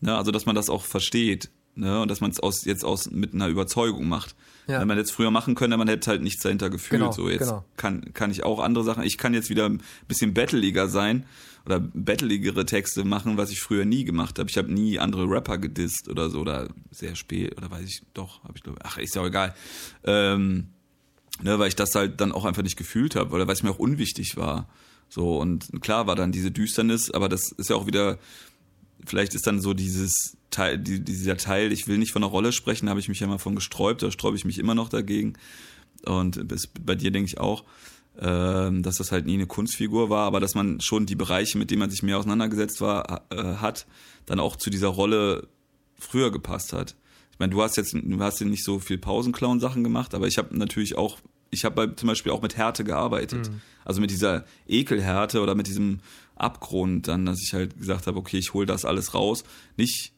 [0.00, 3.10] ne, also dass man das auch versteht, ne, und dass man es aus, jetzt aus
[3.10, 4.36] mit einer Überzeugung macht.
[4.68, 4.80] Ja.
[4.80, 7.00] Wenn man jetzt früher machen könnte, man hätte halt nichts dahinter gefühlt.
[7.00, 7.64] Genau, so jetzt genau.
[7.76, 9.04] kann, kann ich auch andere Sachen.
[9.04, 11.24] Ich kann jetzt wieder ein bisschen battleiger sein
[11.66, 14.48] oder battleigere Texte machen, was ich früher nie gemacht habe.
[14.48, 18.42] Ich habe nie andere Rapper gedisst oder so oder sehr spät oder weiß ich doch,
[18.44, 18.78] habe ich glaube.
[18.82, 19.54] Ach, ist ja auch egal.
[20.04, 20.68] Ähm,
[21.42, 23.70] ne, weil ich das halt dann auch einfach nicht gefühlt habe oder weil es mir
[23.70, 24.68] auch unwichtig war.
[25.08, 28.18] So und klar war dann diese Düsternis, aber das ist ja auch wieder
[29.04, 32.52] vielleicht ist dann so dieses Teil, die, dieser Teil, ich will nicht von einer Rolle
[32.52, 35.34] sprechen, habe ich mich ja mal von gesträubt, da sträube ich mich immer noch dagegen.
[36.04, 36.46] Und
[36.84, 37.64] bei dir denke ich auch,
[38.20, 41.80] dass das halt nie eine Kunstfigur war, aber dass man schon die Bereiche, mit denen
[41.80, 43.86] man sich mehr auseinandergesetzt war, äh, hat,
[44.24, 45.48] dann auch zu dieser Rolle
[45.98, 46.96] früher gepasst hat.
[47.32, 50.38] Ich meine, du hast jetzt, du hast ja nicht so viel Pausenclown-Sachen gemacht, aber ich
[50.38, 51.18] habe natürlich auch,
[51.50, 53.50] ich habe zum Beispiel auch mit Härte gearbeitet.
[53.50, 53.60] Mhm.
[53.84, 56.00] Also mit dieser Ekelhärte oder mit diesem
[56.34, 59.44] Abgrund dann, dass ich halt gesagt habe, okay, ich hole das alles raus.
[59.76, 60.12] Nicht,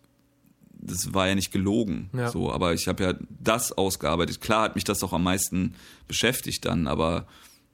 [0.72, 2.30] das war ja nicht gelogen, ja.
[2.30, 4.40] so, aber ich habe ja das ausgearbeitet.
[4.40, 5.74] Klar hat mich das auch am meisten
[6.06, 7.26] beschäftigt dann, aber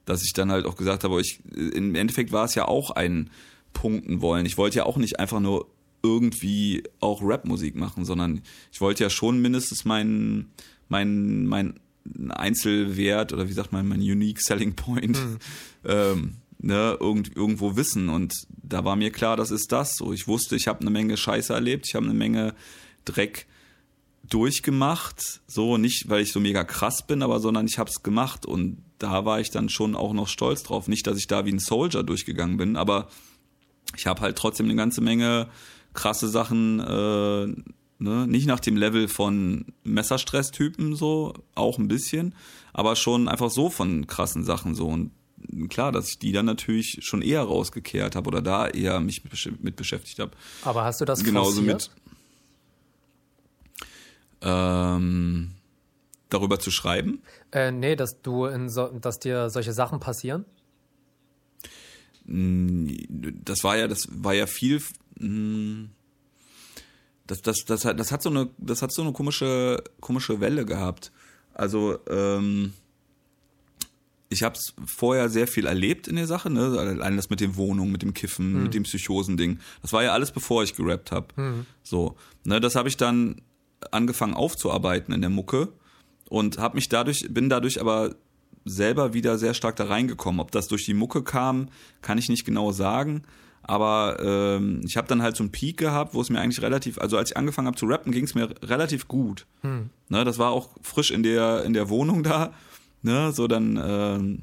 [0.05, 3.29] dass ich dann halt auch gesagt habe, ich, im Endeffekt war es ja auch ein
[3.73, 4.45] Punkten wollen.
[4.45, 5.67] Ich wollte ja auch nicht einfach nur
[6.03, 8.41] irgendwie auch Rapmusik machen, sondern
[8.71, 10.51] ich wollte ja schon mindestens meinen
[10.87, 11.79] mein, mein
[12.29, 15.37] Einzelwert oder wie sagt man, mein Unique Selling Point mhm.
[15.83, 18.09] ähm, ne, irgend, irgendwo wissen.
[18.09, 19.95] Und da war mir klar, das ist das.
[19.95, 22.53] So, ich wusste, ich habe eine Menge Scheiße erlebt, ich habe eine Menge
[23.05, 23.47] Dreck
[24.29, 25.41] durchgemacht.
[25.47, 28.45] So, nicht, weil ich so mega krass bin, aber sondern ich habe es gemacht.
[28.45, 30.87] Und da war ich dann schon auch noch stolz drauf.
[30.87, 33.07] Nicht, dass ich da wie ein Soldier durchgegangen bin, aber
[33.95, 35.47] ich habe halt trotzdem eine ganze Menge
[35.93, 37.47] krasse Sachen, äh,
[37.99, 38.27] ne?
[38.27, 42.35] nicht nach dem Level von Messerstress-Typen so, auch ein bisschen,
[42.73, 44.87] aber schon einfach so von krassen Sachen so.
[44.87, 45.11] Und
[45.69, 49.23] klar, dass ich die dann natürlich schon eher rausgekehrt habe oder da eher mich
[49.61, 50.31] mit beschäftigt habe.
[50.63, 51.91] Aber hast du das genauso forciert?
[51.95, 52.04] mit
[54.45, 55.51] ähm,
[56.29, 57.21] darüber zu schreiben?
[57.51, 60.45] Äh, nee, dass du in so, dass dir solche Sachen passieren?
[62.27, 64.81] Das war ja, das war ja viel.
[65.19, 65.89] Hm,
[67.27, 70.65] das, das, das, hat, das hat so eine, das hat so eine komische, komische Welle
[70.65, 71.11] gehabt.
[71.53, 72.73] Also ähm,
[74.29, 76.75] ich habe es vorher sehr viel erlebt in der Sache, ne?
[76.77, 78.63] Allein das mit den Wohnungen, mit dem Kiffen, hm.
[78.63, 79.59] mit dem Psychosending.
[79.81, 81.27] Das war ja alles bevor ich gerappt habe.
[81.35, 81.65] Hm.
[81.83, 83.41] So, ne, das habe ich dann
[83.91, 85.69] angefangen aufzuarbeiten in der Mucke
[86.29, 88.15] und habe mich dadurch bin dadurch aber
[88.65, 90.41] selber wieder sehr stark da reingekommen.
[90.41, 91.69] Ob das durch die Mucke kam,
[92.01, 93.23] kann ich nicht genau sagen.
[93.61, 96.99] Aber ähm, ich habe dann halt so einen Peak gehabt, wo es mir eigentlich relativ,
[96.99, 99.47] also als ich angefangen habe zu rappen, ging es mir relativ gut.
[99.61, 99.89] Hm.
[100.09, 102.53] Ne, das war auch frisch in der in der Wohnung da.
[103.01, 104.41] Ne, so dann ähm,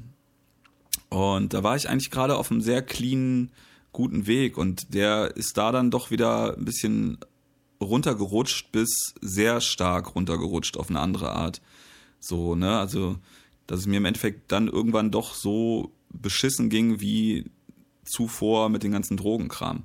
[1.09, 3.51] und da war ich eigentlich gerade auf einem sehr clean,
[3.91, 7.19] guten Weg und der ist da dann doch wieder ein bisschen
[7.83, 11.61] runtergerutscht bis sehr stark runtergerutscht auf eine andere Art.
[12.19, 13.17] So, ne, also,
[13.67, 17.51] dass es mir im Endeffekt dann irgendwann doch so beschissen ging wie
[18.05, 19.83] zuvor mit den ganzen Drogenkram.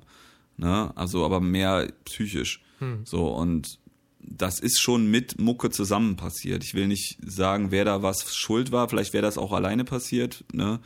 [0.57, 2.61] Ne, also, aber mehr psychisch.
[2.79, 3.01] Hm.
[3.05, 3.79] So, und
[4.21, 6.63] das ist schon mit Mucke zusammen passiert.
[6.63, 8.89] Ich will nicht sagen, wer da was schuld war.
[8.89, 10.79] Vielleicht wäre das auch alleine passiert, ne?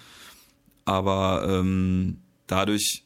[0.86, 2.18] Aber ähm,
[2.48, 3.04] dadurch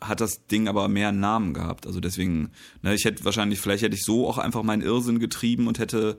[0.00, 1.86] hat das Ding aber mehr Namen gehabt.
[1.86, 2.50] Also deswegen,
[2.82, 6.18] ne, ich hätte wahrscheinlich, vielleicht hätte ich so auch einfach meinen Irrsinn getrieben und hätte,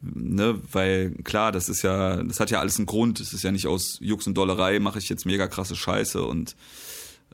[0.00, 3.20] ne, weil klar, das ist ja, das hat ja alles einen Grund.
[3.20, 6.56] Es ist ja nicht aus Jux und Dollerei mache ich jetzt mega krasse Scheiße und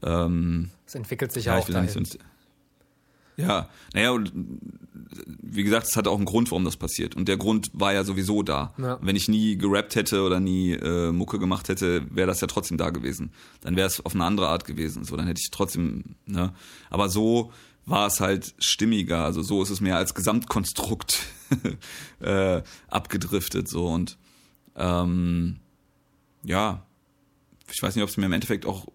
[0.03, 2.07] ähm, es entwickelt sich ja auch dahin.
[3.37, 4.33] Ja, naja, und
[5.43, 7.17] wie gesagt, es hat auch einen Grund, warum das passiert.
[7.17, 8.75] Und der Grund war ja sowieso da.
[8.79, 8.99] Ja.
[9.01, 12.77] Wenn ich nie gerappt hätte oder nie äh, Mucke gemacht hätte, wäre das ja trotzdem
[12.77, 13.33] da gewesen.
[13.61, 15.05] Dann wäre es auf eine andere Art gewesen.
[15.05, 16.53] So, dann hätte ich trotzdem, ne?
[16.91, 17.53] Aber so
[17.87, 19.25] war es halt stimmiger.
[19.25, 21.19] Also so ist es mehr als Gesamtkonstrukt
[22.21, 23.69] äh, abgedriftet.
[23.69, 24.19] So und
[24.77, 25.57] ähm,
[26.45, 26.87] ja,
[27.73, 28.87] ich weiß nicht, ob es mir im Endeffekt auch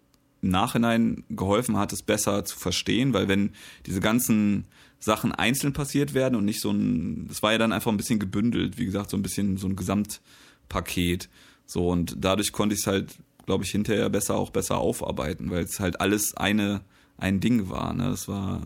[0.45, 3.51] im Nachhinein geholfen hat, es besser zu verstehen, weil wenn
[3.85, 4.65] diese ganzen
[4.99, 8.19] Sachen einzeln passiert werden und nicht so ein, das war ja dann einfach ein bisschen
[8.19, 11.29] gebündelt, wie gesagt, so ein bisschen so ein Gesamtpaket.
[11.65, 13.15] So und dadurch konnte ich es halt,
[13.45, 16.81] glaube ich, hinterher besser auch besser aufarbeiten, weil es halt alles eine,
[17.17, 17.93] ein Ding war.
[17.93, 18.09] Ne?
[18.09, 18.61] Das war,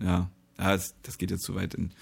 [0.00, 0.28] ja,
[0.58, 1.92] ja, das, das geht jetzt zu weit in.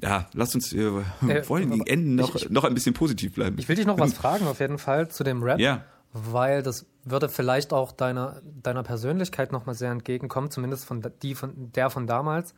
[0.00, 3.56] Ja, lass uns äh, vor allem gegen Ende noch, ich, noch ein bisschen positiv bleiben.
[3.58, 5.58] Ich will dich noch was fragen, auf jeden Fall, zu dem Rap.
[5.58, 5.84] Ja.
[6.12, 11.72] Weil das würde vielleicht auch deiner, deiner Persönlichkeit nochmal sehr entgegenkommen, zumindest von, die von
[11.72, 12.54] der von damals.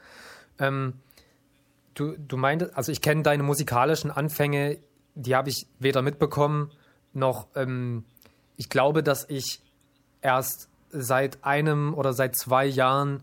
[0.59, 0.95] Ähm,
[1.95, 4.79] du, du meintest, also ich kenne deine musikalischen Anfänge,
[5.15, 6.71] die habe ich weder mitbekommen
[7.13, 7.49] noch.
[7.55, 8.05] Ähm,
[8.57, 9.63] ich glaube, dass ich
[10.23, 13.23] erst seit einem oder seit zwei Jahren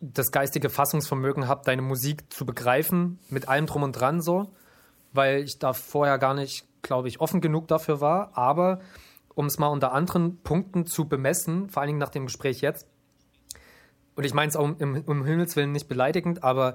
[0.00, 4.50] das geistige Fassungsvermögen habe, deine Musik zu begreifen, mit allem drum und dran so,
[5.12, 8.36] weil ich da vorher gar nicht, glaube ich, offen genug dafür war.
[8.36, 8.80] Aber
[9.38, 12.88] um es mal unter anderen Punkten zu bemessen, vor allen Dingen nach dem Gespräch jetzt,
[14.16, 16.74] und ich meine es auch im, um Himmels Willen nicht beleidigend, aber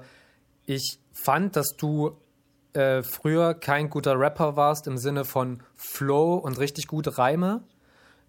[0.64, 2.16] ich fand, dass du
[2.72, 7.64] äh, früher kein guter Rapper warst im Sinne von Flow und richtig gute Reime,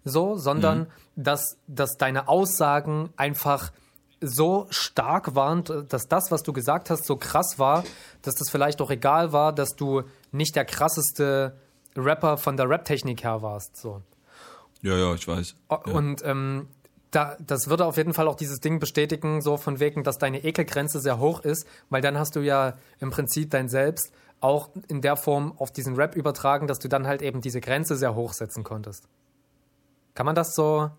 [0.04, 0.86] so, sondern mhm.
[1.16, 3.72] dass, dass deine Aussagen einfach
[4.20, 7.84] so stark waren, dass das, was du gesagt hast, so krass war,
[8.20, 11.56] dass das vielleicht auch egal war, dass du nicht der krasseste
[11.96, 13.78] Rapper von der Rap-Technik her warst.
[13.78, 14.02] So.
[14.86, 15.56] Ja, ja, ich weiß.
[15.70, 15.76] Ja.
[15.76, 16.68] Und ähm,
[17.10, 20.44] da, das würde auf jeden Fall auch dieses Ding bestätigen, so von wegen, dass deine
[20.44, 25.00] Ekelgrenze sehr hoch ist, weil dann hast du ja im Prinzip dein Selbst auch in
[25.00, 28.32] der Form auf diesen Rap übertragen, dass du dann halt eben diese Grenze sehr hoch
[28.32, 29.08] setzen konntest.
[30.14, 30.90] Kann man das so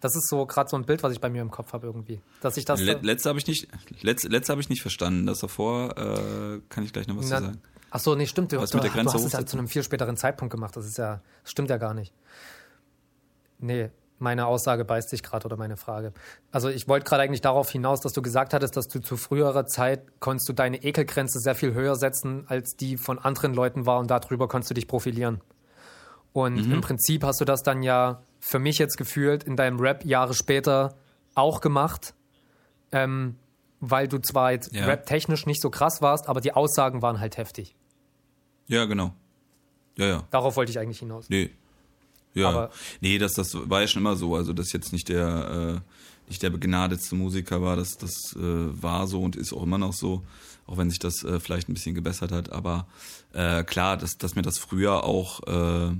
[0.00, 2.20] das ist so gerade so ein Bild, was ich bei mir im Kopf habe irgendwie.
[2.40, 2.80] Dass ich das.
[2.80, 3.68] Let, letzte habe ich nicht,
[4.02, 5.26] letzte, letzte habe ich nicht verstanden.
[5.26, 7.62] Das davor äh, kann ich gleich noch was Na, zu sagen.
[7.90, 8.52] Ach so, nee, stimmt.
[8.52, 10.76] Du, du, du hast es ja zu einem viel späteren Zeitpunkt gemacht.
[10.76, 12.12] Das ist ja, das stimmt ja gar nicht.
[13.58, 16.12] Nee, meine Aussage beißt sich gerade oder meine Frage.
[16.50, 19.66] Also ich wollte gerade eigentlich darauf hinaus, dass du gesagt hattest, dass du zu früherer
[19.66, 23.98] Zeit konntest du deine Ekelgrenze sehr viel höher setzen, als die von anderen Leuten war
[23.98, 25.40] und darüber konntest du dich profilieren.
[26.32, 26.74] Und mhm.
[26.74, 30.34] im Prinzip hast du das dann ja für mich jetzt gefühlt in deinem Rap Jahre
[30.34, 30.94] später
[31.34, 32.14] auch gemacht,
[32.92, 33.36] ähm,
[33.80, 34.86] weil du zwar jetzt ja.
[34.86, 37.74] rap-technisch nicht so krass warst, aber die Aussagen waren halt heftig.
[38.66, 39.12] Ja, genau.
[39.96, 40.24] Ja, ja.
[40.30, 41.28] Darauf wollte ich eigentlich hinaus.
[41.28, 41.50] Nee.
[42.36, 42.48] Ja.
[42.48, 44.34] Aber nee, das, das war ja schon immer so.
[44.36, 49.06] Also, dass jetzt nicht der, äh, nicht der begnadetste Musiker war, das, das äh, war
[49.06, 50.22] so und ist auch immer noch so,
[50.66, 52.52] auch wenn sich das äh, vielleicht ein bisschen gebessert hat.
[52.52, 52.86] Aber
[53.32, 55.96] äh, klar, dass, dass mir das früher auch äh,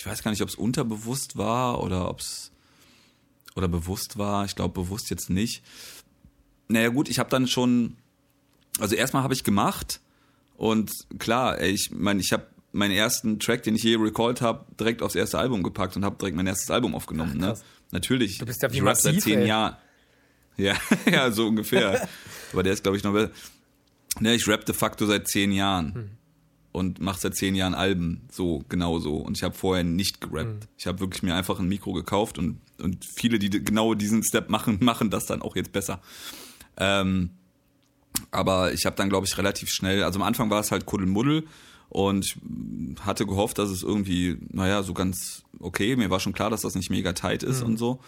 [0.00, 2.52] ich weiß gar nicht, ob es unterbewusst war oder ob es
[3.54, 4.46] oder bewusst war.
[4.46, 5.62] Ich glaube bewusst jetzt nicht.
[6.68, 7.98] Naja gut, ich habe dann schon,
[8.78, 10.00] also erstmal habe ich gemacht
[10.56, 14.64] und klar, ey, ich meine, ich habe meinen ersten Track, den ich je recalled habe,
[14.78, 17.32] direkt aufs erste Album gepackt und habe direkt mein erstes Album aufgenommen.
[17.36, 17.54] Ach, ne?
[17.90, 18.38] Natürlich.
[18.38, 19.48] Du bist ja wie ich massiv, seit zehn ey.
[19.48, 19.76] Jahren.
[20.56, 20.76] Ja,
[21.10, 22.06] ja, so ungefähr.
[22.52, 23.14] Aber der ist, glaube ich, noch.
[23.14, 25.94] Ne, ich rap de facto seit zehn Jahren.
[25.94, 26.10] Hm
[26.72, 30.64] und mache seit zehn Jahren Alben so genau so und ich habe vorher nicht gerappt.
[30.64, 30.68] Mhm.
[30.78, 34.48] Ich habe wirklich mir einfach ein Mikro gekauft und und viele, die genau diesen Step
[34.48, 36.00] machen, machen das dann auch jetzt besser.
[36.78, 37.30] Ähm,
[38.30, 41.46] aber ich habe dann glaube ich relativ schnell, also am Anfang war es halt Kuddelmuddel
[41.90, 42.36] und ich
[43.04, 45.96] hatte gehofft, dass es irgendwie, naja, so ganz okay.
[45.96, 47.66] Mir war schon klar, dass das nicht mega tight ist mhm.
[47.66, 48.00] und so.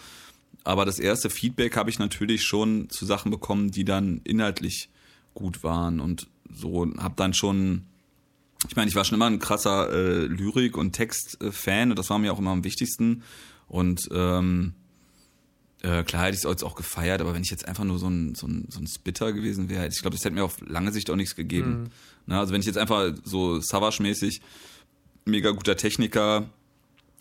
[0.64, 4.88] Aber das erste Feedback habe ich natürlich schon zu Sachen bekommen, die dann inhaltlich
[5.34, 7.86] gut waren und so habe dann schon
[8.68, 12.18] ich meine, ich war schon immer ein krasser äh, Lyrik- und Text-Fan und das war
[12.18, 13.22] mir auch immer am wichtigsten.
[13.66, 14.74] Und ähm,
[15.82, 18.08] äh, klar hätte ich es jetzt auch gefeiert, aber wenn ich jetzt einfach nur so
[18.08, 20.92] ein, so ein, so ein Spitter gewesen wäre, ich glaube, das hätte mir auf lange
[20.92, 21.70] Sicht auch nichts gegeben.
[21.70, 21.88] Mhm.
[22.26, 24.40] Na, also wenn ich jetzt einfach so Savage-mäßig
[25.24, 26.48] mega guter Techniker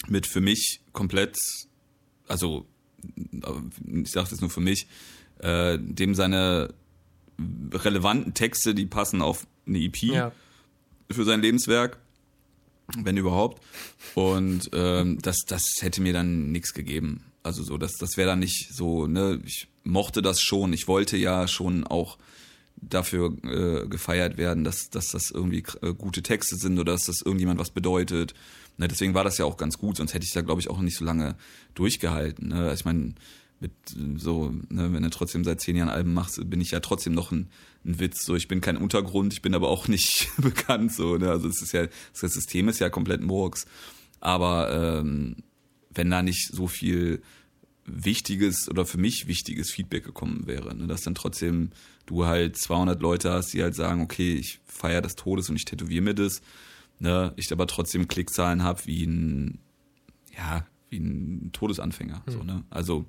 [0.08, 1.38] mit für mich komplett,
[2.28, 2.66] also
[3.24, 4.88] ich sage das nur für mich,
[5.40, 6.74] äh, dem seine
[7.74, 10.02] relevanten Texte, die passen auf eine EP.
[10.04, 10.32] Ja
[11.14, 11.98] für sein Lebenswerk,
[12.98, 13.62] wenn überhaupt.
[14.16, 17.24] Und ähm, das, das hätte mir dann nichts gegeben.
[17.44, 20.74] Also so, das, das wäre dann nicht so, ne, ich mochte das schon.
[20.74, 22.18] Ich wollte ja schon auch
[22.82, 27.22] dafür äh, gefeiert werden, dass, dass das irgendwie äh, gute Texte sind oder dass das
[27.22, 28.34] irgendjemand was bedeutet.
[28.78, 30.80] Ne, deswegen war das ja auch ganz gut, sonst hätte ich da, glaube ich, auch
[30.80, 31.36] nicht so lange
[31.76, 32.50] durchgehalten.
[32.50, 32.56] Ne?
[32.56, 33.14] Also ich meine,
[33.60, 33.72] mit
[34.18, 37.32] so, ne, wenn du trotzdem seit zehn Jahren Alben machst, bin ich ja trotzdem noch
[37.32, 37.50] ein,
[37.86, 38.26] ein Witz.
[38.26, 40.94] So, ich bin kein Untergrund, ich bin aber auch nicht bekannt.
[40.94, 41.30] So, ne?
[41.30, 41.86] Also es ist ja,
[42.20, 43.68] das System ist ja komplett Murks.
[44.20, 45.38] Aber ähm,
[45.92, 47.22] wenn da nicht so viel
[47.86, 50.88] wichtiges oder für mich wichtiges Feedback gekommen wäre, ne?
[50.88, 51.72] dass dann trotzdem
[52.12, 55.66] du halt 200 Leute hast, die halt sagen, okay, ich feiere das Todes und ich
[55.66, 56.42] tätowiere mir das,
[57.00, 57.34] ne?
[57.38, 59.60] ich aber trotzdem Klickzahlen habe wie ein,
[60.38, 62.22] ja, wie ein Todesanfänger.
[62.26, 62.34] Hm.
[62.34, 62.64] So, ne?
[62.70, 63.06] Also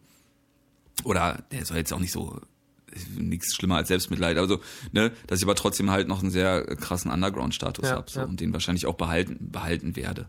[1.04, 2.40] oder der soll jetzt auch nicht so
[3.16, 4.36] nichts schlimmer als Selbstmitleid.
[4.36, 4.60] Also,
[4.92, 8.26] ne, dass ich aber trotzdem halt noch einen sehr krassen Underground-Status ja, habe so, ja.
[8.26, 10.28] und den wahrscheinlich auch behalten, behalten werde.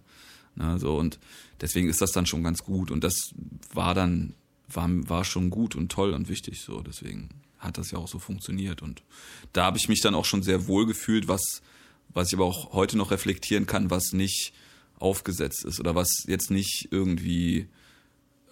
[0.55, 1.19] Ne, so, und
[1.59, 2.89] deswegen ist das dann schon ganz gut.
[2.89, 3.33] Und das
[3.73, 4.33] war dann,
[4.69, 6.61] war, war schon gut und toll und wichtig.
[6.61, 7.29] So, deswegen
[7.63, 8.81] hat das ja auch so funktioniert.
[8.81, 9.03] Und
[9.53, 11.61] da habe ich mich dann auch schon sehr wohl gefühlt, was,
[12.09, 14.53] was ich aber auch heute noch reflektieren kann, was nicht
[14.99, 17.67] aufgesetzt ist oder was jetzt nicht irgendwie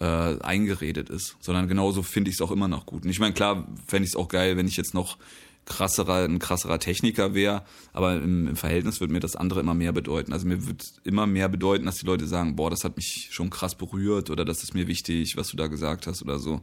[0.00, 3.04] äh, eingeredet ist, sondern genauso finde ich es auch immer noch gut.
[3.04, 5.16] Und ich meine, klar fände ich es auch geil, wenn ich jetzt noch
[5.64, 7.62] krasserer, ein krasserer Techniker wäre,
[7.92, 10.32] aber im, im Verhältnis würde mir das andere immer mehr bedeuten.
[10.32, 13.50] Also mir wird immer mehr bedeuten, dass die Leute sagen, boah, das hat mich schon
[13.50, 16.62] krass berührt oder das ist mir wichtig, was du da gesagt hast oder so.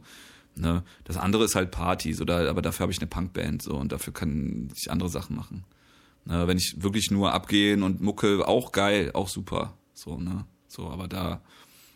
[0.56, 0.82] Ne?
[1.04, 4.12] Das andere ist halt Partys oder aber dafür habe ich eine Punkband so und dafür
[4.12, 5.64] kann ich andere Sachen machen.
[6.24, 6.46] Ne?
[6.46, 9.74] Wenn ich wirklich nur abgehen und Mucke, auch geil, auch super.
[9.94, 10.44] So, ne?
[10.68, 11.42] So, aber da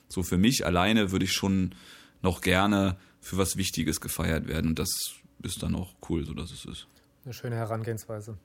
[0.08, 1.74] so für mich alleine würde ich schon
[2.22, 4.68] noch gerne für was Wichtiges gefeiert werden.
[4.68, 6.86] Und das ist dann auch cool, so dass es ist.
[7.24, 8.36] Eine schöne Herangehensweise.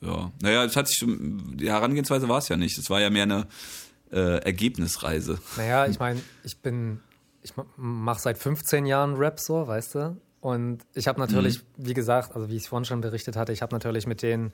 [0.00, 2.78] Ja, naja, es hat sich, die Herangehensweise war es ja nicht.
[2.78, 3.48] Es war ja mehr eine
[4.12, 5.40] äh, Ergebnisreise.
[5.56, 7.00] Naja, ich meine, ich bin
[7.42, 10.16] ich mache seit 15 Jahren Rap so, weißt du?
[10.40, 11.86] Und ich habe natürlich, mhm.
[11.86, 14.52] wie gesagt, also wie ich es vorhin schon berichtet hatte, ich habe natürlich mit den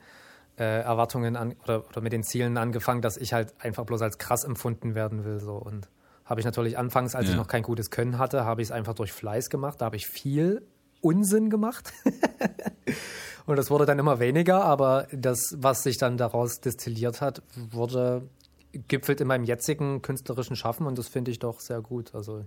[0.59, 4.19] äh, Erwartungen an, oder, oder mit den Zielen angefangen, dass ich halt einfach bloß als
[4.19, 5.41] krass empfunden werden will.
[5.41, 5.57] So.
[5.57, 5.89] Und
[6.25, 7.33] habe ich natürlich anfangs, als ja.
[7.33, 9.81] ich noch kein gutes Können hatte, habe ich es einfach durch Fleiß gemacht.
[9.81, 10.67] Da habe ich viel
[11.01, 11.93] Unsinn gemacht.
[13.47, 18.27] und das wurde dann immer weniger, aber das, was sich dann daraus destilliert hat, wurde
[18.89, 22.15] gipfelt in meinem jetzigen künstlerischen Schaffen und das finde ich doch sehr gut.
[22.15, 22.45] Also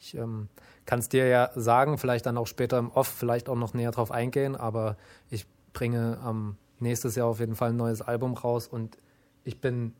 [0.00, 0.48] ich ähm,
[0.86, 3.90] kann es dir ja sagen, vielleicht dann auch später im Off, vielleicht auch noch näher
[3.90, 4.96] drauf eingehen, aber
[5.30, 8.98] ich bringe ähm, nächstes Jahr auf jeden Fall ein neues Album raus und
[9.44, 9.94] ich bin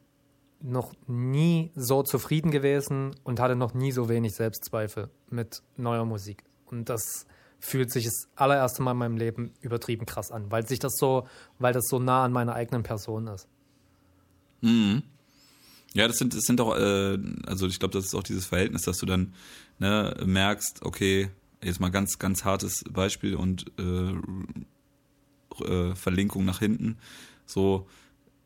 [0.61, 6.43] noch nie so zufrieden gewesen und hatte noch nie so wenig Selbstzweifel mit neuer Musik.
[6.67, 7.27] Und das
[7.61, 11.27] fühlt sich das allererste Mal in meinem Leben übertrieben krass an, weil sich das so,
[11.59, 13.49] weil das so nah an meiner eigenen Person ist.
[14.61, 15.03] Mhm.
[15.95, 18.83] Ja, das sind, das sind auch, äh, also ich glaube, das ist auch dieses Verhältnis,
[18.83, 19.35] dass du dann
[19.79, 21.31] ne, merkst, okay,
[21.63, 24.13] jetzt mal ganz, ganz hartes Beispiel und äh,
[25.65, 26.99] äh, Verlinkung nach hinten,
[27.47, 27.87] so,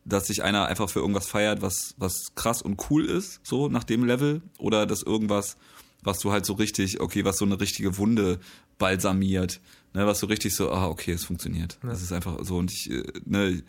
[0.05, 3.85] dass sich einer einfach für irgendwas feiert, was, was krass und cool ist, so nach
[3.85, 5.56] dem Level, oder dass irgendwas,
[6.02, 8.40] was du halt so richtig, okay, was so eine richtige Wunde
[8.78, 9.60] balsamiert,
[9.94, 11.78] ne, was so richtig so, ah, okay, es funktioniert.
[11.82, 11.90] Ja.
[11.90, 13.62] Das ist einfach so und ich, äh, ne,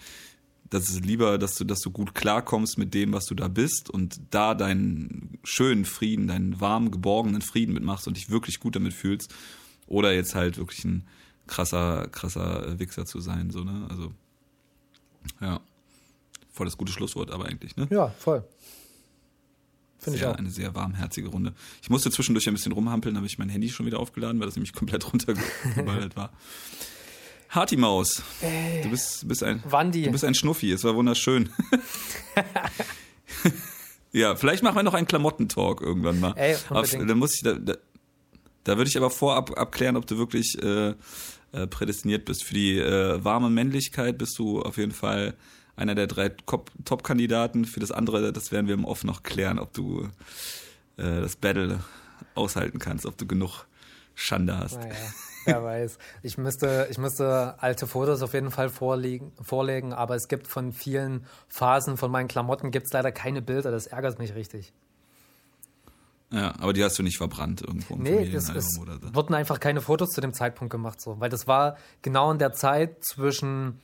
[0.74, 3.92] das ist lieber, dass du, dass du gut klarkommst mit dem, was du da bist
[3.92, 8.94] und da deinen schönen Frieden, deinen warmen, geborgenen Frieden mitmachst und dich wirklich gut damit
[8.94, 9.34] fühlst.
[9.86, 11.08] Oder jetzt halt wirklich ein
[11.46, 13.86] krasser, krasser Wichser zu sein, so, ne?
[13.90, 14.12] Also,
[15.42, 15.60] ja.
[16.52, 17.88] Voll das gute Schlusswort, aber eigentlich, ne?
[17.92, 18.44] Ja, voll.
[20.00, 20.36] Finde ich auch.
[20.36, 21.54] Eine sehr warmherzige Runde.
[21.82, 24.56] Ich musste zwischendurch ein bisschen rumhampeln, habe ich mein Handy schon wieder aufgeladen, weil das
[24.56, 26.32] nämlich komplett runtergeballert war.
[27.54, 28.24] Harty Maus.
[28.82, 30.04] Du bist, bist ein Wandi.
[30.04, 31.50] Du bist ein Schnuffi, es war wunderschön.
[34.12, 36.34] ja, vielleicht machen wir noch einen Klamottentalk irgendwann mal.
[36.36, 37.76] Ey, Auf, dann muss ich da, da,
[38.64, 40.96] da würde ich aber vorab abklären, ob du wirklich äh,
[41.52, 44.18] äh, prädestiniert bist für die äh, warme Männlichkeit.
[44.18, 45.36] Bist du auf jeden Fall
[45.76, 47.66] einer der drei Top-Kandidaten.
[47.66, 50.10] Für das andere, das werden wir im Off noch klären, ob du
[50.98, 51.82] äh, das Battle
[52.34, 53.68] aushalten kannst, ob du genug
[54.16, 54.80] Schande hast.
[54.80, 54.96] Naja.
[55.46, 55.98] Wer weiß.
[56.22, 60.72] Ich müsste, ich müsste alte Fotos auf jeden Fall vorlegen, vorlegen, aber es gibt von
[60.72, 63.72] vielen Phasen von meinen Klamotten gibt es leider keine Bilder.
[63.72, 64.74] Das ärgert mich richtig.
[66.32, 69.14] Ja, aber die hast du nicht verbrannt irgendwo im Nee, es, es oder so.
[69.14, 72.54] wurden einfach keine Fotos zu dem Zeitpunkt gemacht, so, weil das war genau in der
[72.54, 73.80] Zeit zwischen,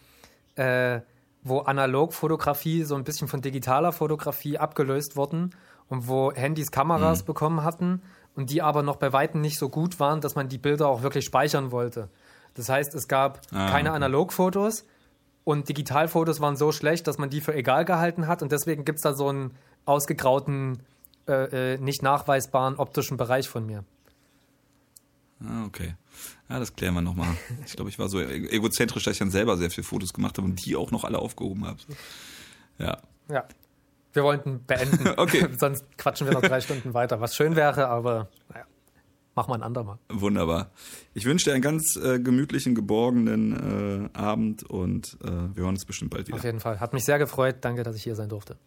[0.56, 1.02] äh,
[1.44, 5.52] wo Analogfotografie so ein bisschen von digitaler Fotografie abgelöst wurden
[5.90, 7.26] und wo Handys Kameras mhm.
[7.28, 8.02] bekommen hatten
[8.40, 11.02] und die aber noch bei Weitem nicht so gut waren, dass man die Bilder auch
[11.02, 12.08] wirklich speichern wollte.
[12.54, 13.98] Das heißt, es gab ah, keine okay.
[13.98, 14.86] Analogfotos
[15.44, 19.00] und Digitalfotos waren so schlecht, dass man die für egal gehalten hat und deswegen gibt
[19.00, 19.52] es da so einen
[19.84, 20.80] ausgegrauten,
[21.28, 23.84] äh, äh, nicht nachweisbaren optischen Bereich von mir.
[25.44, 25.96] Ah, okay.
[26.48, 27.36] Ja, das klären wir nochmal.
[27.66, 30.38] Ich glaube, ich war so e-, egozentrisch, dass ich dann selber sehr viele Fotos gemacht
[30.38, 31.80] habe und die auch noch alle aufgehoben habe.
[32.78, 33.00] Ja.
[33.30, 33.46] Ja,
[34.14, 35.08] wir wollten beenden.
[35.18, 35.48] okay.
[35.58, 38.66] Sonst quatschen wir noch drei Stunden weiter, was schön wäre, aber naja.
[39.36, 40.00] Machen wir ein andermal.
[40.10, 40.72] Wunderbar.
[41.14, 45.86] Ich wünsche dir einen ganz äh, gemütlichen, geborgenen äh, Abend und äh, wir hören uns
[45.86, 46.36] bestimmt bald wieder.
[46.36, 46.82] Auf jeden Fall.
[46.82, 47.58] Hat mich sehr gefreut.
[47.62, 48.58] Danke, dass ich hier sein durfte.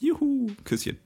[0.00, 0.48] Juhu.
[0.64, 0.98] Küsschen.